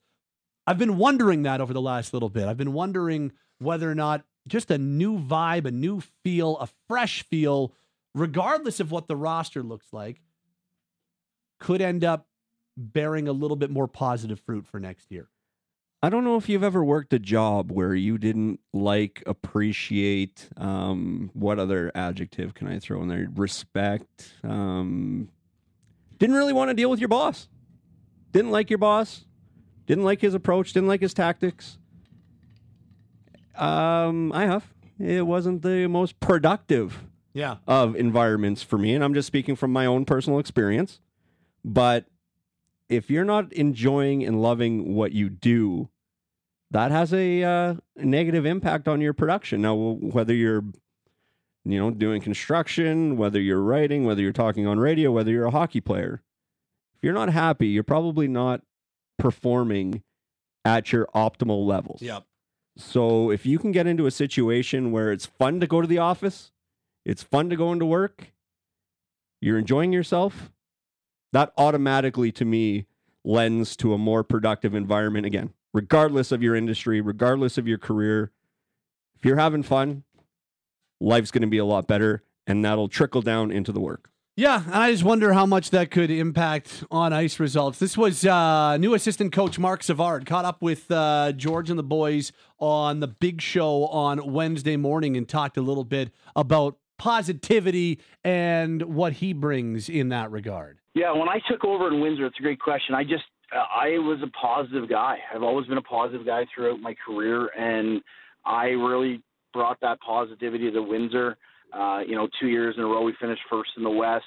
I've 0.68 0.78
been 0.78 0.98
wondering 0.98 1.44
that 1.44 1.62
over 1.62 1.74
the 1.74 1.82
last 1.82 2.14
little 2.14 2.30
bit. 2.30 2.46
I've 2.46 2.58
been 2.58 2.74
wondering 2.74 3.32
whether 3.60 3.90
or 3.90 3.96
not 3.96 4.26
just 4.48 4.70
a 4.70 4.78
new 4.78 5.18
vibe, 5.18 5.66
a 5.66 5.72
new 5.72 6.02
feel, 6.24 6.58
a 6.58 6.68
fresh 6.90 7.24
feel, 7.24 7.74
regardless 8.14 8.82
of 8.82 8.92
what 8.92 9.08
the 9.08 9.16
roster 9.16 9.64
looks 9.64 9.94
like, 9.94 10.22
could 11.60 11.82
end 11.82 12.04
up 12.04 12.28
bearing 12.76 13.28
a 13.28 13.32
little 13.32 13.56
bit 13.56 13.72
more 13.72 13.88
positive 13.88 14.42
fruit 14.42 14.68
for 14.68 14.80
next 14.80 15.10
year. 15.10 15.30
I 16.04 16.10
don't 16.10 16.24
know 16.24 16.36
if 16.36 16.48
you've 16.48 16.64
ever 16.64 16.84
worked 16.84 17.14
a 17.14 17.20
job 17.20 17.72
where 17.72 17.96
you 17.96 18.20
didn't 18.20 18.60
like, 18.72 19.24
appreciate, 19.26 20.48
um, 20.56 21.32
what 21.34 21.58
other 21.58 21.92
adjective 21.96 22.54
can 22.54 22.68
I 22.68 22.78
throw 22.78 23.02
in 23.02 23.08
there? 23.08 23.28
Respect. 23.34 24.34
Um, 24.44 25.30
didn't 26.20 26.36
really 26.36 26.54
want 26.54 26.70
to 26.70 26.76
deal 26.76 26.92
with 26.92 27.00
your 27.00 27.10
boss. 27.10 27.48
Didn't 28.32 28.52
like 28.52 28.70
your 28.70 28.78
boss. 28.78 29.26
Didn't 29.88 30.04
like 30.04 30.22
his 30.22 30.34
approach. 30.36 30.74
Didn't 30.74 30.90
like 30.90 31.02
his 31.02 31.14
tactics. 31.14 31.78
Um, 33.56 34.32
I 34.34 34.46
have. 34.46 34.72
It 35.00 35.26
wasn't 35.26 35.62
the 35.64 35.88
most 35.88 36.20
productive 36.20 37.04
Yeah. 37.34 37.58
of 37.68 37.96
environments 37.96 38.62
for 38.64 38.78
me, 38.78 38.94
and 38.94 39.04
I'm 39.04 39.14
just 39.14 39.28
speaking 39.28 39.56
from 39.56 39.72
my 39.72 39.86
own 39.86 40.06
personal 40.06 40.40
experience. 40.40 41.00
But 41.64 42.06
if 42.90 43.10
you're 43.10 43.26
not 43.26 43.52
enjoying 43.54 44.24
and 44.24 44.42
loving 44.42 44.94
what 44.96 45.12
you 45.12 45.30
do, 45.30 45.90
that 46.72 46.92
has 46.92 47.14
a 47.14 47.44
uh, 47.44 47.76
negative 47.96 48.46
impact 48.46 48.88
on 48.88 49.02
your 49.02 49.14
production. 49.14 49.62
Now, 49.62 49.76
whether 49.76 50.34
you're 50.34 50.64
you 51.64 51.80
know 51.80 51.92
doing 51.92 52.22
construction, 52.22 53.18
whether 53.18 53.40
you're 53.40 53.62
writing, 53.62 54.04
whether 54.06 54.22
you're 54.22 54.34
talking 54.34 54.68
on 54.68 54.80
radio, 54.80 55.12
whether 55.12 55.32
you're 55.32 55.46
a 55.46 55.52
hockey 55.52 55.82
player, 55.82 56.22
if 56.96 57.04
you're 57.04 57.14
not 57.14 57.30
happy, 57.30 57.68
you're 57.68 57.84
probably 57.84 58.28
not 58.28 58.62
performing 59.18 60.04
at 60.66 60.92
your 60.92 61.08
optimal 61.16 61.66
levels. 61.66 62.02
Yep. 62.02 62.24
So 62.78 63.32
if 63.32 63.46
you 63.46 63.58
can 63.58 63.72
get 63.72 63.88
into 63.88 64.06
a 64.06 64.12
situation 64.12 64.92
where 64.92 65.12
it's 65.12 65.26
fun 65.26 65.60
to 65.60 65.68
go 65.68 65.82
to 65.82 65.88
the 65.88 65.98
office, 65.98 66.52
it's 67.06 67.24
fun 67.24 67.50
to 67.50 67.56
go 67.56 67.72
into 67.72 67.86
work, 67.86 68.34
you're 69.42 69.58
enjoying 69.58 69.94
yourself, 69.94 70.52
that 71.34 71.52
automatically 71.58 72.32
to 72.34 72.46
me 72.46 72.86
lends 73.24 73.76
to 73.78 73.94
a 73.94 73.98
more 73.98 74.24
productive 74.24 74.76
environment 74.76 75.26
again, 75.26 75.54
regardless 75.74 76.32
of 76.32 76.44
your 76.44 76.56
industry, 76.56 77.02
regardless 77.02 77.58
of 77.58 77.68
your 77.68 77.78
career. 77.78 78.32
If 79.16 79.26
you're 79.26 79.38
having 79.38 79.64
fun, 79.64 80.04
life's 81.00 81.32
going 81.32 81.42
to 81.42 81.48
be 81.48 81.58
a 81.58 81.66
lot 81.66 81.88
better 81.88 82.24
and 82.46 82.64
that'll 82.64 82.88
trickle 82.88 83.22
down 83.22 83.52
into 83.52 83.72
the 83.72 83.80
work. 83.80 84.10
Yeah, 84.40 84.64
and 84.64 84.76
I 84.76 84.92
just 84.92 85.04
wonder 85.04 85.34
how 85.34 85.48
much 85.48 85.72
that 85.72 85.90
could 85.90 86.12
impact 86.12 86.84
on 86.92 87.12
ice 87.12 87.40
results. 87.40 87.80
This 87.80 87.98
was 87.98 88.24
uh, 88.24 88.78
new 88.78 88.94
assistant 88.94 89.34
coach 89.34 89.58
Marc 89.58 89.82
Savard 89.82 90.28
caught 90.28 90.46
up 90.46 90.62
with 90.62 90.92
uh, 90.92 91.32
George 91.32 91.72
and 91.72 91.80
the 91.80 91.84
boys 91.84 92.32
on 92.60 93.00
the 93.00 93.08
big 93.08 93.42
show 93.42 93.88
on 93.88 94.32
Wednesday 94.32 94.78
morning 94.78 95.18
and 95.18 95.28
talked 95.28 95.58
a 95.58 95.62
little 95.62 95.84
bit 95.84 96.12
about 96.36 96.78
positivity 97.00 98.00
and 98.24 98.84
what 98.84 99.14
he 99.14 99.34
brings 99.34 99.90
in 99.90 100.10
that 100.10 100.30
regard. 100.30 100.78
Yeah, 100.94 101.14
when 101.14 101.30
I 101.30 101.40
took 101.50 101.66
over 101.66 101.88
in 101.88 102.00
Windsor, 102.00 102.28
it's 102.28 102.38
a 102.38 102.44
great 102.44 102.60
question. 102.60 102.94
I 102.94 103.04
just 103.04 103.26
uh, 103.52 103.58
I 103.58 103.98
was 103.98 104.20
a 104.22 104.30
positive 104.40 104.88
guy. 104.88 105.18
I've 105.34 105.42
always 105.42 105.66
been 105.66 105.80
a 105.80 105.82
positive 105.82 106.28
guy 106.28 106.46
throughout 106.54 106.80
my 106.80 106.94
career, 107.04 107.48
and 107.58 108.04
I 108.46 108.66
really 108.66 109.24
brought 109.52 109.80
that 109.82 110.00
positivity 110.00 110.70
to 110.70 110.82
Windsor. 110.84 111.38
Uh, 111.74 112.00
you 112.06 112.16
know, 112.16 112.28
two 112.40 112.48
years 112.48 112.76
in 112.78 112.84
a 112.84 112.88
row 112.88 113.02
we 113.04 113.14
finished 113.20 113.42
first 113.50 113.72
in 113.78 113.84
the 113.84 113.90
West. 113.90 114.26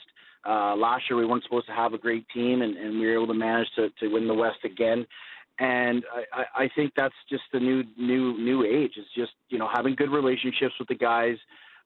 Uh, 0.48 0.74
last 0.74 1.04
year 1.08 1.18
we 1.18 1.26
weren't 1.26 1.42
supposed 1.44 1.66
to 1.66 1.72
have 1.72 1.92
a 1.92 1.98
great 1.98 2.26
team, 2.34 2.62
and, 2.62 2.76
and 2.76 2.98
we 2.98 3.06
were 3.06 3.14
able 3.14 3.26
to 3.26 3.34
manage 3.34 3.68
to, 3.76 3.90
to 4.00 4.08
win 4.08 4.26
the 4.26 4.34
West 4.34 4.58
again. 4.64 5.06
And 5.58 6.04
I, 6.32 6.64
I 6.64 6.70
think 6.74 6.92
that's 6.96 7.14
just 7.28 7.42
the 7.52 7.60
new 7.60 7.84
new 7.98 8.38
new 8.38 8.64
age. 8.64 8.92
It's 8.96 9.12
just 9.14 9.32
you 9.50 9.58
know 9.58 9.68
having 9.70 9.94
good 9.94 10.10
relationships 10.10 10.72
with 10.78 10.88
the 10.88 10.94
guys, 10.94 11.36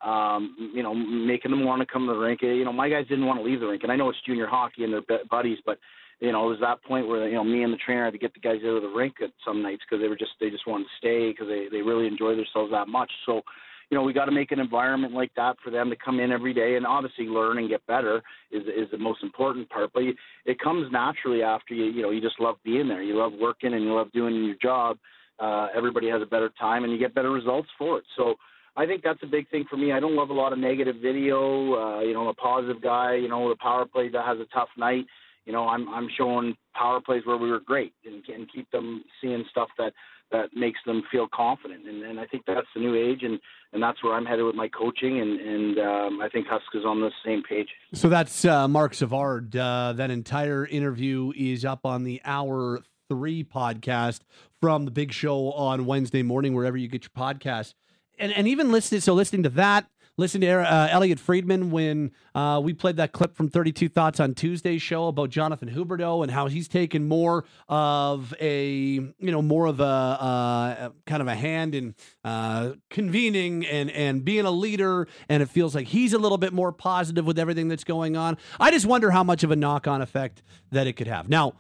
um, 0.05 0.71
you 0.73 0.83
know, 0.83 0.95
making 0.95 1.51
them 1.51 1.65
want 1.65 1.81
to 1.81 1.87
come 1.87 2.07
to 2.07 2.13
the 2.13 2.19
rink. 2.19 2.43
You 2.43 2.65
know, 2.65 2.73
my 2.73 2.89
guys 2.89 3.09
didn't 3.09 3.27
want 3.27 3.41
to 3.41 3.45
leave 3.45 3.59
the 3.59 3.67
rink, 3.67 3.83
and 3.83 3.91
I 3.91 3.97
know 3.97 4.09
it's 4.11 4.19
junior 4.25 4.47
hockey 4.47 4.85
and 4.85 4.93
they're 4.93 5.19
buddies, 5.29 5.59
but 5.67 5.79
you 6.21 6.33
know, 6.33 6.49
there's 6.49 6.61
that 6.61 6.83
point 6.85 7.09
where 7.09 7.29
you 7.29 7.35
know 7.35 7.45
me 7.45 7.63
and 7.63 7.73
the 7.73 7.79
trainer 7.79 8.05
had 8.05 8.13
to 8.13 8.19
get 8.19 8.35
the 8.35 8.41
guys 8.41 8.61
out 8.65 8.77
of 8.77 8.83
the 8.83 8.89
rink 8.89 9.17
at 9.23 9.31
some 9.45 9.63
nights 9.63 9.83
because 9.89 10.03
they 10.03 10.09
were 10.09 10.17
just 10.17 10.33
they 10.41 10.51
just 10.51 10.67
wanted 10.67 10.85
to 10.85 10.91
stay 10.99 11.31
because 11.31 11.49
they 11.49 11.67
they 11.71 11.83
really 11.83 12.07
enjoy 12.07 12.35
themselves 12.37 12.71
that 12.71 12.89
much. 12.89 13.11
So, 13.27 13.43
you 13.91 13.97
know, 13.97 14.03
we 14.03 14.13
got 14.13 14.27
to 14.27 14.33
make 14.33 14.53
an 14.53 14.61
environment 14.61 15.15
like 15.15 15.31
that 15.37 15.57
for 15.63 15.71
them 15.71 15.91
to 15.91 15.97
come 15.97 16.21
in 16.21 16.33
every 16.33 16.55
day 16.55 16.77
and 16.77 16.87
obviously 16.87 17.27
learn 17.27 17.59
and 17.59 17.69
get 17.69 17.87
better 17.87 18.23
is 18.51 18.63
is 18.65 18.91
the 18.91 18.99
most 18.99 19.23
important 19.23 19.69
part. 19.71 19.91
But 19.93 20.05
it 20.47 20.59
comes 20.59 20.91
naturally 20.91 21.43
after 21.43 21.75
you 21.75 21.85
you 21.85 22.03
know 22.03 22.11
you 22.11 22.21
just 22.21 22.41
love 22.41 22.57
being 22.65 22.89
there, 22.89 23.03
you 23.03 23.17
love 23.17 23.33
working 23.39 23.75
and 23.75 23.85
you 23.85 23.95
love 23.95 24.13
doing 24.13 24.45
your 24.45 24.57
job. 24.63 24.99
Uh, 25.39 25.69
everybody 25.77 26.09
has 26.09 26.23
a 26.23 26.27
better 26.27 26.51
time 26.59 26.85
and 26.85 26.93
you 26.93 26.99
get 26.99 27.15
better 27.15 27.31
results 27.31 27.69
for 27.79 27.99
it. 27.99 28.05
So. 28.17 28.35
I 28.77 28.87
think 28.87 29.05
that's 29.05 29.23
a 29.23 29.27
big 29.27 29.49
thing 29.51 29.65
for 29.71 29.77
me. 29.77 29.93
I 29.93 30.01
don't 30.01 30.17
love 30.17 30.31
a 30.31 30.33
lot 30.33 30.53
of 30.53 30.59
negative 30.59 30.97
video. 31.01 31.75
Uh, 31.75 32.01
you 32.01 32.13
know, 32.13 32.29
a 32.29 32.35
positive 32.35 32.83
guy. 32.83 33.15
You 33.15 33.29
know, 33.29 33.49
the 33.49 33.55
power 33.55 33.87
play 33.87 34.09
that 34.09 34.25
has 34.25 34.39
a 34.41 34.47
tough 34.53 34.69
night. 34.77 35.07
You 35.47 35.53
know, 35.53 35.69
I'm 35.69 35.89
I'm 35.91 36.09
showing 36.17 36.57
power 36.75 37.01
plays 37.01 37.23
where 37.25 37.37
we 37.37 37.51
were 37.51 37.61
great 37.61 37.93
and, 38.05 38.23
and 38.35 38.53
keep 38.53 38.71
them 38.71 39.05
seeing 39.21 39.45
stuff 39.51 39.69
that 39.79 39.93
that 40.35 40.51
makes 40.55 40.81
them 40.85 41.03
feel 41.11 41.29
confident. 41.33 41.87
And, 41.87 42.03
and 42.03 42.19
I 42.19 42.27
think 42.27 42.45
that's 42.47 42.67
the 42.75 42.81
new 42.81 42.95
age, 42.95 43.23
and 43.23 43.39
and 43.73 43.83
that's 43.83 44.03
where 44.03 44.15
I'm 44.15 44.27
headed 44.27 44.45
with 44.45 44.55
my 44.55 44.69
coaching. 44.69 45.21
And 45.21 45.41
and 45.41 45.79
um, 45.79 46.21
I 46.21 46.29
think 46.29 46.47
Husk 46.49 46.67
is 46.75 46.85
on 46.85 47.01
the 47.01 47.11
same 47.25 47.43
page. 47.43 47.69
So 47.93 48.09
that's 48.09 48.45
uh, 48.45 48.67
Marc 48.69 48.95
Savard. 48.95 49.55
Uh, 49.57 49.93
that 49.97 50.11
entire 50.11 50.67
interview 50.67 51.33
is 51.37 51.65
up 51.65 51.87
on 51.87 52.05
the 52.05 52.21
Hour 52.25 52.81
Three 53.09 53.45
podcast 53.45 54.21
from 54.61 54.85
the 54.85 54.91
Big 54.91 55.13
Show 55.13 55.53
on 55.53 55.87
Wednesday 55.87 56.23
morning, 56.23 56.55
wherever 56.55 56.77
you 56.77 56.89
get 56.89 57.05
your 57.05 57.11
podcasts. 57.17 57.75
And 58.19 58.33
and 58.33 58.49
even 58.49 58.73
listening, 58.73 59.01
so 59.01 59.15
listening 59.15 59.45
to 59.45 59.51
that, 59.51 59.87
listening 60.17 60.49
to 60.49 60.61
uh, 60.61 60.89
Elliotte 60.91 61.19
Friedman 61.19 61.71
when 61.71 62.13
uh, 62.35 62.61
we 62.63 62.73
played 62.73 62.97
that 62.97 63.13
clip 63.13 63.37
from 63.37 63.49
32 63.49 63.89
Thoughts 63.89 64.21
on 64.21 64.35
Tuesday's 64.35 64.83
show 64.83 65.09
about 65.09 65.31
Jonathan 65.31 65.69
Huberdeau 65.69 66.23
and 66.23 66.31
how 66.31 66.47
he's 66.47 66.69
taken 66.69 67.09
more 67.09 67.45
of 67.69 68.35
a 68.41 68.67
you 68.67 69.13
know 69.19 69.43
more 69.43 69.67
of 69.67 69.81
a 69.81 69.85
uh, 69.85 70.91
kind 71.07 71.21
of 71.21 71.29
a 71.29 71.35
hand 71.35 71.75
in 71.75 71.95
uh, 72.25 72.73
convening 72.91 73.67
and 73.67 73.91
and 73.91 74.25
being 74.25 74.45
a 74.45 74.51
leader, 74.51 75.09
and 75.29 75.43
it 75.43 75.49
feels 75.49 75.75
like 75.75 75.89
he's 75.89 76.13
a 76.13 76.19
little 76.19 76.39
bit 76.39 76.53
more 76.53 76.73
positive 76.73 77.27
with 77.27 77.39
everything 77.39 77.69
that's 77.69 77.85
going 77.85 78.17
on. 78.17 78.37
I 78.61 78.71
just 78.71 78.87
wonder 78.87 79.11
how 79.11 79.25
much 79.25 79.45
of 79.45 79.51
a 79.51 79.57
knock 79.57 79.87
on 79.87 80.03
effect 80.03 80.43
that 80.71 80.87
it 80.87 80.95
could 80.95 81.07
have. 81.07 81.29
Now, 81.29 81.55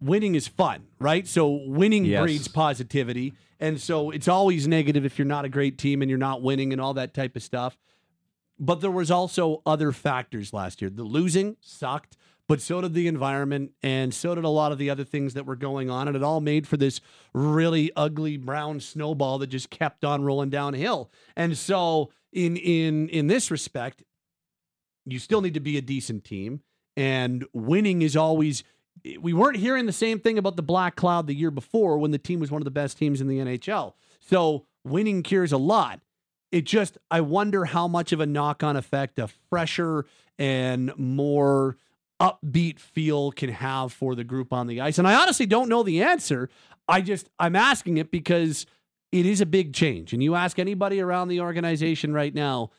winning 0.00 0.34
is 0.34 0.46
fun, 0.48 0.86
right? 0.98 1.26
So 1.26 1.48
winning 1.66 2.04
Yes. 2.04 2.22
breeds 2.22 2.48
positivity. 2.48 3.34
And 3.58 3.80
so 3.80 4.10
it's 4.10 4.28
always 4.28 4.68
negative 4.68 5.04
if 5.04 5.18
you're 5.18 5.26
not 5.26 5.44
a 5.44 5.48
great 5.48 5.78
team 5.78 6.02
and 6.02 6.10
you're 6.10 6.18
not 6.18 6.42
winning 6.42 6.72
and 6.72 6.80
all 6.80 6.94
that 6.94 7.14
type 7.14 7.36
of 7.36 7.42
stuff. 7.42 7.78
but 8.58 8.80
there 8.80 8.90
was 8.90 9.10
also 9.10 9.60
other 9.66 9.92
factors 9.92 10.52
last 10.54 10.80
year. 10.80 10.90
The 10.90 11.02
losing 11.04 11.56
sucked, 11.60 12.16
but 12.48 12.62
so 12.62 12.80
did 12.80 12.94
the 12.94 13.06
environment, 13.06 13.72
and 13.82 14.14
so 14.14 14.34
did 14.34 14.44
a 14.44 14.48
lot 14.48 14.72
of 14.72 14.78
the 14.78 14.88
other 14.88 15.04
things 15.04 15.34
that 15.34 15.44
were 15.44 15.56
going 15.56 15.90
on, 15.90 16.08
and 16.08 16.16
it 16.16 16.22
all 16.22 16.40
made 16.40 16.66
for 16.66 16.78
this 16.78 17.02
really 17.34 17.92
ugly 17.96 18.38
brown 18.38 18.80
snowball 18.80 19.36
that 19.40 19.48
just 19.48 19.68
kept 19.68 20.06
on 20.06 20.22
rolling 20.24 20.48
downhill. 20.48 21.10
And 21.36 21.58
so, 21.58 22.10
in 22.32 22.56
in 22.56 23.10
in 23.10 23.26
this 23.26 23.50
respect, 23.50 24.02
you 25.04 25.18
still 25.18 25.42
need 25.42 25.52
to 25.54 25.60
be 25.60 25.76
a 25.76 25.82
decent 25.82 26.24
team, 26.24 26.62
and 26.96 27.44
winning 27.52 28.00
is 28.02 28.16
always. 28.16 28.64
We 29.20 29.32
weren't 29.32 29.56
hearing 29.56 29.86
the 29.86 29.92
same 29.92 30.18
thing 30.18 30.38
about 30.38 30.56
the 30.56 30.62
Black 30.62 30.96
Cloud 30.96 31.26
the 31.26 31.34
year 31.34 31.50
before 31.50 31.98
when 31.98 32.10
the 32.10 32.18
team 32.18 32.40
was 32.40 32.50
one 32.50 32.60
of 32.60 32.64
the 32.64 32.70
best 32.70 32.98
teams 32.98 33.20
in 33.20 33.28
the 33.28 33.38
NHL. 33.38 33.94
So 34.20 34.64
winning 34.84 35.22
cures 35.22 35.52
a 35.52 35.58
lot. 35.58 36.00
It 36.52 36.64
just, 36.64 36.98
I 37.10 37.20
wonder 37.20 37.64
how 37.66 37.88
much 37.88 38.12
of 38.12 38.20
a 38.20 38.26
knock 38.26 38.62
on 38.62 38.76
effect 38.76 39.18
a 39.18 39.28
fresher 39.50 40.06
and 40.38 40.96
more 40.96 41.76
upbeat 42.20 42.78
feel 42.78 43.30
can 43.32 43.50
have 43.50 43.92
for 43.92 44.14
the 44.14 44.24
group 44.24 44.52
on 44.52 44.66
the 44.66 44.80
ice. 44.80 44.98
And 44.98 45.06
I 45.06 45.14
honestly 45.14 45.46
don't 45.46 45.68
know 45.68 45.82
the 45.82 46.02
answer. 46.02 46.48
I 46.88 47.00
just, 47.00 47.28
I'm 47.38 47.56
asking 47.56 47.98
it 47.98 48.10
because 48.10 48.66
it 49.12 49.26
is 49.26 49.40
a 49.40 49.46
big 49.46 49.72
change. 49.72 50.12
And 50.12 50.22
you 50.22 50.34
ask 50.34 50.58
anybody 50.58 51.00
around 51.00 51.28
the 51.28 51.40
organization 51.40 52.12
right 52.12 52.34
now, 52.34 52.70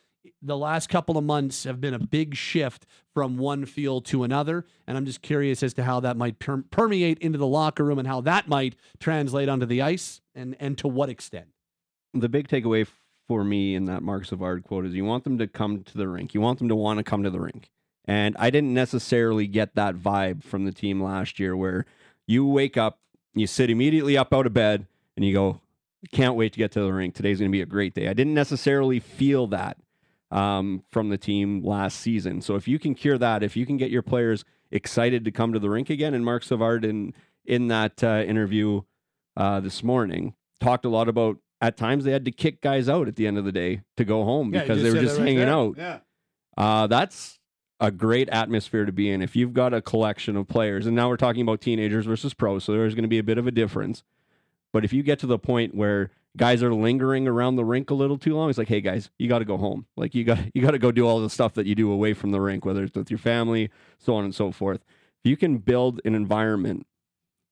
the 0.42 0.58
last 0.58 0.90
couple 0.90 1.18
of 1.18 1.24
months 1.24 1.64
have 1.64 1.82
been 1.82 1.94
a 1.94 2.00
big 2.00 2.36
shift 2.36 2.86
from 3.14 3.38
one 3.38 3.66
field 3.66 4.06
to 4.06 4.24
another. 4.24 4.66
And 4.86 4.98
I'm 4.98 5.06
just 5.06 5.22
curious 5.22 5.64
as 5.64 5.74
to 5.76 5.84
how 5.84 6.00
that 6.02 6.18
might 6.18 6.40
per- 6.40 6.64
permeate 6.70 7.20
into 7.20 7.38
the 7.38 7.48
locker 7.48 7.84
room 7.84 8.00
and 8.00 8.08
how 8.08 8.22
that 8.22 8.48
might 8.48 8.76
translate 9.00 9.50
onto 9.50 9.66
the 9.66 9.82
ice 9.82 10.22
and, 10.36 10.56
and 10.60 10.78
to 10.80 10.88
what 10.88 11.10
extent. 11.10 11.48
The 12.14 12.30
big 12.30 12.48
takeaway 12.48 12.88
for 13.28 13.44
me 13.44 13.76
in 13.76 13.86
that 13.86 14.04
Marc 14.04 14.26
Savard 14.26 14.64
quote 14.64 14.86
is 14.86 14.94
you 14.94 15.06
want 15.06 15.24
them 15.24 15.38
to 15.38 15.48
come 15.48 15.84
to 15.84 15.98
the 15.98 16.08
rink. 16.08 16.34
You 16.34 16.42
want 16.42 16.60
them 16.60 16.70
to 16.70 16.76
want 16.76 16.98
to 16.98 17.04
come 17.04 17.24
to 17.24 17.30
the 17.30 17.40
rink. 17.40 17.70
And 18.06 18.36
I 18.40 18.50
didn't 18.50 18.74
necessarily 18.74 19.48
get 19.48 19.76
that 19.76 19.96
vibe 19.96 20.44
from 20.44 20.66
the 20.66 20.72
team 20.72 21.04
last 21.04 21.40
year 21.40 21.58
where 21.58 21.86
you 22.26 22.46
wake 22.46 22.78
up, 22.78 23.00
you 23.34 23.48
sit 23.48 23.70
immediately 23.70 24.18
up 24.18 24.34
out 24.34 24.46
of 24.46 24.54
bed, 24.54 24.86
and 25.16 25.26
you 25.26 25.34
go, 25.34 25.60
can't 26.12 26.36
wait 26.36 26.54
to 26.54 26.58
get 26.60 26.72
to 26.74 26.82
the 26.82 26.94
rink. 26.94 27.16
Today's 27.16 27.40
going 27.40 27.52
to 27.52 27.56
be 27.56 27.62
a 27.62 27.66
great 27.66 27.94
day. 27.94 28.08
I 28.08 28.14
didn't 28.14 28.34
necessarily 28.34 29.00
feel 29.00 29.48
that 29.48 29.78
um, 30.32 30.84
from 30.90 31.10
the 31.10 31.18
team 31.18 31.64
last 31.64 32.00
season. 32.00 32.42
So 32.42 32.56
if 32.56 32.68
you 32.68 32.80
can 32.80 32.96
cure 32.96 33.18
that, 33.18 33.44
if 33.44 33.56
you 33.56 33.66
can 33.66 33.78
get 33.78 33.92
your 33.92 34.02
players 34.02 34.44
excited 34.72 35.24
to 35.26 35.32
come 35.32 35.54
to 35.54 35.60
the 35.60 35.70
rink 35.70 35.90
again, 35.90 36.14
and 36.14 36.24
Marc 36.26 36.44
Savard 36.44 36.84
in 36.86 37.14
in 37.46 37.68
that 37.70 38.04
uh, 38.04 38.24
interview 38.28 38.82
uh, 39.38 39.60
this 39.62 39.84
morning 39.84 40.34
talked 40.60 40.84
a 40.86 40.90
lot 40.90 41.08
about 41.08 41.38
at 41.62 41.78
times 41.78 42.04
they 42.04 42.12
had 42.12 42.26
to 42.26 42.32
kick 42.32 42.62
guys 42.62 42.90
out 42.90 43.08
at 43.08 43.16
the 43.16 43.26
end 43.26 43.38
of 43.38 43.46
the 43.46 43.52
day 43.52 43.82
to 43.96 44.04
go 44.04 44.24
home 44.24 44.54
Yeah, 44.54 44.62
because 44.62 44.84
they 44.84 44.92
were 44.92 45.00
just 45.00 45.18
right 45.18 45.28
hanging 45.28 45.40
there. 45.46 45.54
out. 45.54 45.76
Yeah. 45.78 46.00
Uh, 46.58 46.88
that's 46.88 47.40
a 47.80 47.90
great 47.92 48.28
atmosphere 48.30 48.86
to 48.86 48.92
be 48.92 49.10
in. 49.10 49.22
If 49.22 49.36
you've 49.36 49.54
got 49.54 49.74
a 49.74 49.82
collection 49.82 50.36
of 50.36 50.48
players, 50.48 50.86
and 50.88 50.96
now 50.96 51.08
we're 51.10 51.18
talking 51.18 51.42
about 51.44 51.62
teenagers 51.62 52.06
versus 52.06 52.34
pros, 52.34 52.64
so 52.64 52.74
there's 52.74 52.96
going 52.96 53.04
to 53.04 53.08
be 53.08 53.20
a 53.20 53.24
bit 53.24 53.38
of 53.38 53.48
a 53.48 53.52
difference. 53.52 54.04
But 54.74 54.84
if 54.84 54.92
you 54.92 55.04
get 55.04 55.20
to 55.20 55.28
the 55.28 55.40
point 55.40 55.74
where 55.74 56.12
guys 56.38 56.64
are 56.64 56.74
lingering 56.74 57.28
around 57.28 57.56
the 57.56 57.66
rink 57.66 57.90
a 57.90 57.94
little 57.94 58.18
too 58.18 58.36
long, 58.36 58.50
it's 58.50 58.58
like, 58.58 58.68
hey 58.68 58.82
guys, 58.82 59.10
you 59.18 59.28
got 59.28 59.40
to 59.40 59.46
go 59.46 59.58
home. 59.58 59.88
Like 59.98 60.16
you 60.16 60.24
got 60.24 60.40
you 60.54 60.62
got 60.62 60.72
to 60.72 60.80
go 60.80 60.92
do 60.92 61.06
all 61.06 61.20
the 61.20 61.30
stuff 61.30 61.54
that 61.56 61.66
you 61.66 61.76
do 61.76 61.92
away 61.92 62.14
from 62.14 62.32
the 62.32 62.40
rink, 62.40 62.64
whether 62.64 62.84
it's 62.84 62.96
with 62.96 63.12
your 63.12 63.18
family, 63.18 63.70
so 63.98 64.16
on 64.16 64.24
and 64.24 64.34
so 64.34 64.52
forth. 64.52 64.82
If 65.24 65.30
you 65.30 65.36
can 65.36 65.58
build 65.58 66.00
an 66.06 66.16
environment 66.16 66.86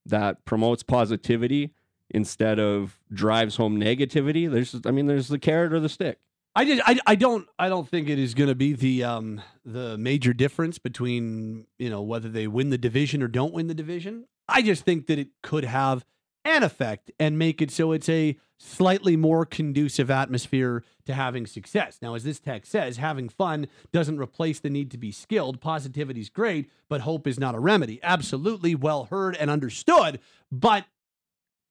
that 0.05 0.45
promotes 0.45 0.83
positivity 0.83 1.71
instead 2.11 2.59
of 2.59 2.99
drives 3.11 3.57
home 3.57 3.79
negativity, 3.79 4.49
there's 4.49 4.75
I 4.85 4.91
mean, 4.91 5.07
there's 5.07 5.27
the 5.27 5.39
carrot 5.39 5.73
or 5.73 5.79
the 5.79 5.89
stick. 5.89 6.19
I 6.57 6.63
did. 6.63 6.79
I, 6.85 6.97
I 7.05 7.15
don't. 7.15 7.47
I 7.59 7.67
don't 7.67 7.89
think 7.89 8.07
it 8.07 8.17
is 8.17 8.33
going 8.33 8.47
to 8.47 8.55
be 8.55 8.73
the 8.73 9.03
um 9.03 9.41
the 9.65 9.97
major 9.97 10.31
difference 10.31 10.79
between 10.79 11.65
you 11.77 11.89
know 11.89 12.01
whether 12.01 12.29
they 12.29 12.47
win 12.47 12.69
the 12.69 12.77
division 12.77 13.21
or 13.21 13.27
don't 13.27 13.53
win 13.53 13.67
the 13.67 13.73
division. 13.73 14.25
I 14.47 14.61
just 14.61 14.85
think 14.85 15.07
that 15.07 15.19
it 15.19 15.29
could 15.41 15.65
have 15.65 16.05
an 16.45 16.63
effect 16.63 17.11
and 17.19 17.37
make 17.37 17.61
it 17.61 17.71
so 17.71 17.91
it's 17.91 18.07
a 18.07 18.37
slightly 18.57 19.15
more 19.15 19.45
conducive 19.45 20.09
atmosphere 20.09 20.83
to 21.05 21.13
having 21.13 21.45
success. 21.45 21.99
Now, 22.01 22.15
as 22.15 22.23
this 22.23 22.39
text 22.39 22.71
says, 22.71 22.97
having 22.97 23.29
fun 23.29 23.67
doesn't 23.91 24.19
replace 24.19 24.59
the 24.59 24.69
need 24.69 24.91
to 24.91 24.97
be 24.97 25.11
skilled. 25.11 25.61
Positivity 25.61 26.21
is 26.21 26.29
great, 26.29 26.69
but 26.89 27.01
hope 27.01 27.27
is 27.27 27.39
not 27.39 27.55
a 27.55 27.59
remedy. 27.59 27.99
Absolutely 28.01 28.75
well 28.75 29.05
heard 29.05 29.35
and 29.35 29.49
understood, 29.49 30.19
but 30.51 30.85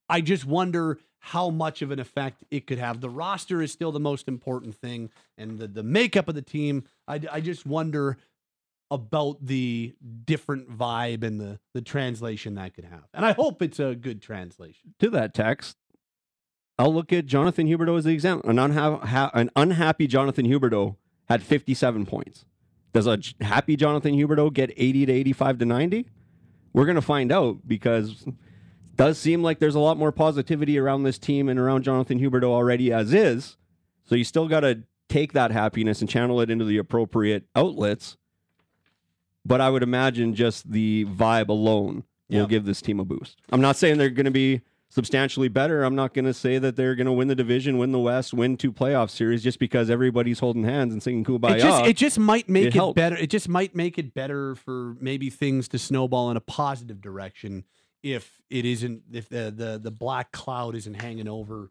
I 0.09 0.21
just 0.21 0.45
wonder 0.45 0.99
how 1.19 1.49
much 1.49 1.81
of 1.81 1.91
an 1.91 1.99
effect 1.99 2.45
it 2.51 2.67
could 2.67 2.79
have. 2.79 3.01
The 3.01 3.09
roster 3.09 3.63
is 3.63 3.73
still 3.73 3.93
the 3.93 4.01
most 4.01 4.29
important 4.29 4.75
thing, 4.75 5.11
and 5.39 5.59
the, 5.59 5.67
the 5.67 5.83
makeup 5.83 6.29
of 6.29 6.35
the 6.35 6.43
team. 6.43 6.85
I, 7.09 7.21
I 7.33 7.41
just 7.41 7.65
wonder 7.65 8.19
about 8.91 9.39
the 9.45 9.95
different 10.27 10.71
vibe 10.71 11.23
and 11.25 11.41
the 11.41 11.59
the 11.73 11.81
translation 11.81 12.55
that 12.57 12.75
could 12.75 12.85
have. 12.85 13.05
And 13.15 13.25
I 13.25 13.33
hope 13.33 13.63
it's 13.63 13.81
a 13.81 13.95
good 13.95 14.21
translation. 14.21 14.95
to 14.99 15.09
that 15.11 15.33
text, 15.33 15.79
I'll 16.79 16.93
look 16.93 17.13
at 17.13 17.27
Jonathan 17.27 17.67
Huberdeau 17.69 17.97
as 17.99 18.05
the 18.05 18.13
example. 18.13 18.51
An, 18.51 18.57
unha- 18.57 19.05
ha- 19.05 19.31
an 19.35 19.51
unhappy 19.55 20.07
Jonathan 20.07 20.47
Huberdeau 20.47 20.97
had 21.29 21.43
57 21.43 22.07
points. 22.07 22.45
Does 22.93 23.07
a 23.07 23.19
happy 23.41 23.77
Jonathan 23.77 24.15
Huberdeau 24.15 24.53
get 24.53 24.73
80 24.77 25.07
to 25.07 25.13
85 25.13 25.59
to 25.59 25.65
90? 25.65 26.07
We're 26.73 26.85
going 26.85 26.95
to 26.97 27.03
find 27.03 27.31
out 27.33 27.59
because 27.67 28.25
it 28.27 28.35
does 28.97 29.19
seem 29.19 29.43
like 29.43 29.59
there's 29.59 29.75
a 29.75 29.81
lot 29.81 29.97
more 29.97 30.13
positivity 30.13 30.79
around 30.79 31.05
this 31.05 31.19
team 31.19 31.49
and 31.49 31.59
around 31.59 31.83
Jonathan 31.85 32.19
Huberdeau 32.21 32.51
already 32.51 32.93
as 32.93 33.13
is. 33.13 33.57
So 34.05 34.15
you 34.15 34.25
still 34.25 34.49
got 34.49 34.61
to 34.61 34.83
take 35.09 35.33
that 35.33 35.51
happiness 35.51 36.01
and 36.01 36.11
channel 36.11 36.41
it 36.41 36.51
into 36.51 36.65
the 36.65 36.79
appropriate 36.79 37.45
outlets. 37.55 38.17
But 39.47 39.61
I 39.61 39.71
would 39.71 39.83
imagine 39.83 40.35
just 40.35 40.71
the 40.71 41.05
vibe 41.07 41.49
alone 41.49 42.05
will 42.31 42.47
give 42.47 42.65
this 42.65 42.81
team 42.81 42.99
a 42.99 43.05
boost. 43.05 43.39
I'm 43.53 43.61
not 43.61 43.77
saying 43.77 43.99
they're 43.99 44.09
going 44.11 44.25
to 44.25 44.31
be 44.33 44.63
substantially 44.95 45.49
better. 45.49 45.83
I'm 45.83 45.97
not 45.97 46.15
going 46.15 46.25
to 46.25 46.33
say 46.33 46.59
that 46.59 46.77
they're 46.77 46.95
going 46.95 47.07
to 47.07 47.13
win 47.13 47.27
the 47.27 47.35
division, 47.35 47.79
win 47.79 47.91
the 47.91 47.99
West, 47.99 48.33
win 48.33 48.57
two 48.57 48.73
playoff 48.73 49.11
series 49.11 49.43
just 49.43 49.59
because 49.59 49.91
everybody's 49.91 50.39
holding 50.39 50.63
hands 50.63 50.93
and 50.93 51.03
singing 51.03 51.25
kumbaya. 51.25 51.57
It 51.57 51.61
just 51.61 51.85
it 51.85 51.97
just 51.97 52.19
might 52.19 52.49
make 52.49 52.67
It 52.67 52.77
it, 52.77 52.95
better. 52.95 53.17
It 53.17 53.29
just 53.29 53.49
might 53.49 53.75
make 53.75 53.99
it 53.99 54.15
better 54.15 54.55
for 54.55 54.95
maybe 55.01 55.31
things 55.31 55.67
to 55.69 55.81
snowball 55.81 56.31
in 56.31 56.37
a 56.37 56.41
positive 56.41 57.01
direction 57.01 57.65
if 58.05 58.41
it 58.51 58.65
isn't 58.65 59.03
if 59.13 59.29
the 59.29 59.53
the 59.55 59.81
the 59.83 59.91
black 59.91 60.31
cloud 60.31 60.77
isn't 60.77 60.95
hanging 60.95 61.27
over 61.27 61.71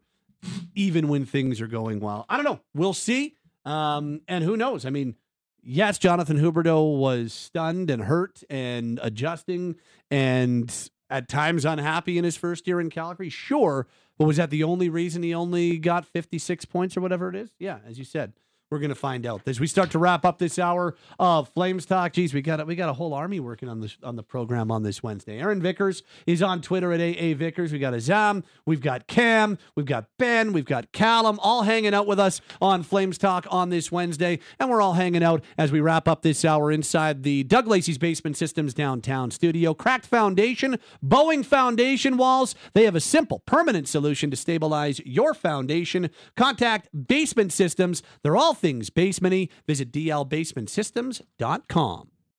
even 0.74 1.08
when 1.08 1.24
things 1.24 1.62
are 1.62 1.66
going 1.66 2.00
well. 2.00 2.26
I 2.28 2.36
don't 2.36 2.44
know. 2.44 2.60
We'll 2.74 2.92
see. 2.92 3.36
Um, 3.64 4.20
and 4.28 4.44
who 4.44 4.58
knows? 4.58 4.84
I 4.84 4.90
mean, 4.90 5.14
yes, 5.62 5.96
Jonathan 5.96 6.36
Huberdeau 6.38 6.98
was 6.98 7.32
stunned 7.32 7.88
and 7.88 8.02
hurt 8.02 8.42
and 8.50 9.00
adjusting 9.02 9.76
and 10.10 10.90
at 11.10 11.28
times 11.28 11.64
unhappy 11.64 12.18
in 12.18 12.24
his 12.24 12.36
first 12.36 12.66
year 12.66 12.80
in 12.80 12.90
Calgary. 12.90 13.28
Sure. 13.28 13.86
But 14.18 14.26
was 14.26 14.36
that 14.36 14.50
the 14.50 14.62
only 14.62 14.88
reason 14.88 15.22
he 15.22 15.34
only 15.34 15.78
got 15.78 16.06
56 16.06 16.64
points 16.66 16.96
or 16.96 17.00
whatever 17.00 17.28
it 17.28 17.34
is? 17.34 17.50
Yeah, 17.58 17.78
as 17.86 17.98
you 17.98 18.04
said. 18.04 18.32
We're 18.70 18.78
gonna 18.78 18.94
find 18.94 19.26
out 19.26 19.42
as 19.46 19.60
we 19.60 19.66
start 19.66 19.90
to 19.92 19.98
wrap 19.98 20.24
up 20.24 20.38
this 20.38 20.58
hour 20.58 20.96
of 21.18 21.48
Flames 21.50 21.86
Talk. 21.86 22.12
Geez, 22.14 22.34
we 22.34 22.42
got 22.42 22.60
a, 22.60 22.64
we 22.64 22.74
got 22.74 22.88
a 22.88 22.94
whole 22.94 23.14
army 23.14 23.38
working 23.38 23.68
on 23.68 23.80
this 23.80 23.96
on 24.02 24.16
the 24.16 24.22
program 24.22 24.70
on 24.70 24.82
this 24.82 25.02
Wednesday. 25.02 25.38
Aaron 25.38 25.60
Vickers 25.60 26.02
is 26.26 26.42
on 26.42 26.60
Twitter 26.60 26.92
at 26.92 27.00
AA 27.00 27.34
Vickers. 27.36 27.72
We 27.72 27.78
got 27.78 27.92
Azam, 27.92 28.42
we've 28.66 28.80
got 28.80 29.06
Cam, 29.06 29.58
we've 29.76 29.86
got 29.86 30.06
Ben, 30.18 30.52
we've 30.52 30.64
got 30.64 30.92
Callum, 30.92 31.38
all 31.40 31.62
hanging 31.62 31.94
out 31.94 32.06
with 32.06 32.18
us 32.18 32.40
on 32.60 32.82
Flames 32.82 33.18
Talk 33.18 33.46
on 33.50 33.68
this 33.68 33.92
Wednesday, 33.92 34.40
and 34.58 34.70
we're 34.70 34.80
all 34.80 34.94
hanging 34.94 35.22
out 35.22 35.44
as 35.58 35.70
we 35.70 35.80
wrap 35.80 36.08
up 36.08 36.22
this 36.22 36.44
hour 36.44 36.72
inside 36.72 37.22
the 37.22 37.44
Doug 37.44 37.68
Lacey's 37.68 37.98
Basement 37.98 38.36
Systems 38.36 38.74
downtown 38.74 39.30
studio. 39.30 39.74
Cracked 39.74 40.06
foundation, 40.06 40.78
bowing 41.02 41.42
foundation 41.42 42.16
walls. 42.16 42.54
They 42.72 42.84
have 42.84 42.96
a 42.96 43.00
simple, 43.00 43.40
permanent 43.40 43.88
solution 43.88 44.30
to 44.30 44.36
stabilize 44.36 45.00
your 45.04 45.34
foundation. 45.34 46.10
Contact 46.36 46.88
Basement 47.06 47.52
Systems. 47.52 48.02
They're 48.22 48.36
all 48.36 48.54
things 48.64 48.90
basementy. 48.90 49.48
Visit 49.66 49.92
dlbasementsystems.com. 49.92 52.13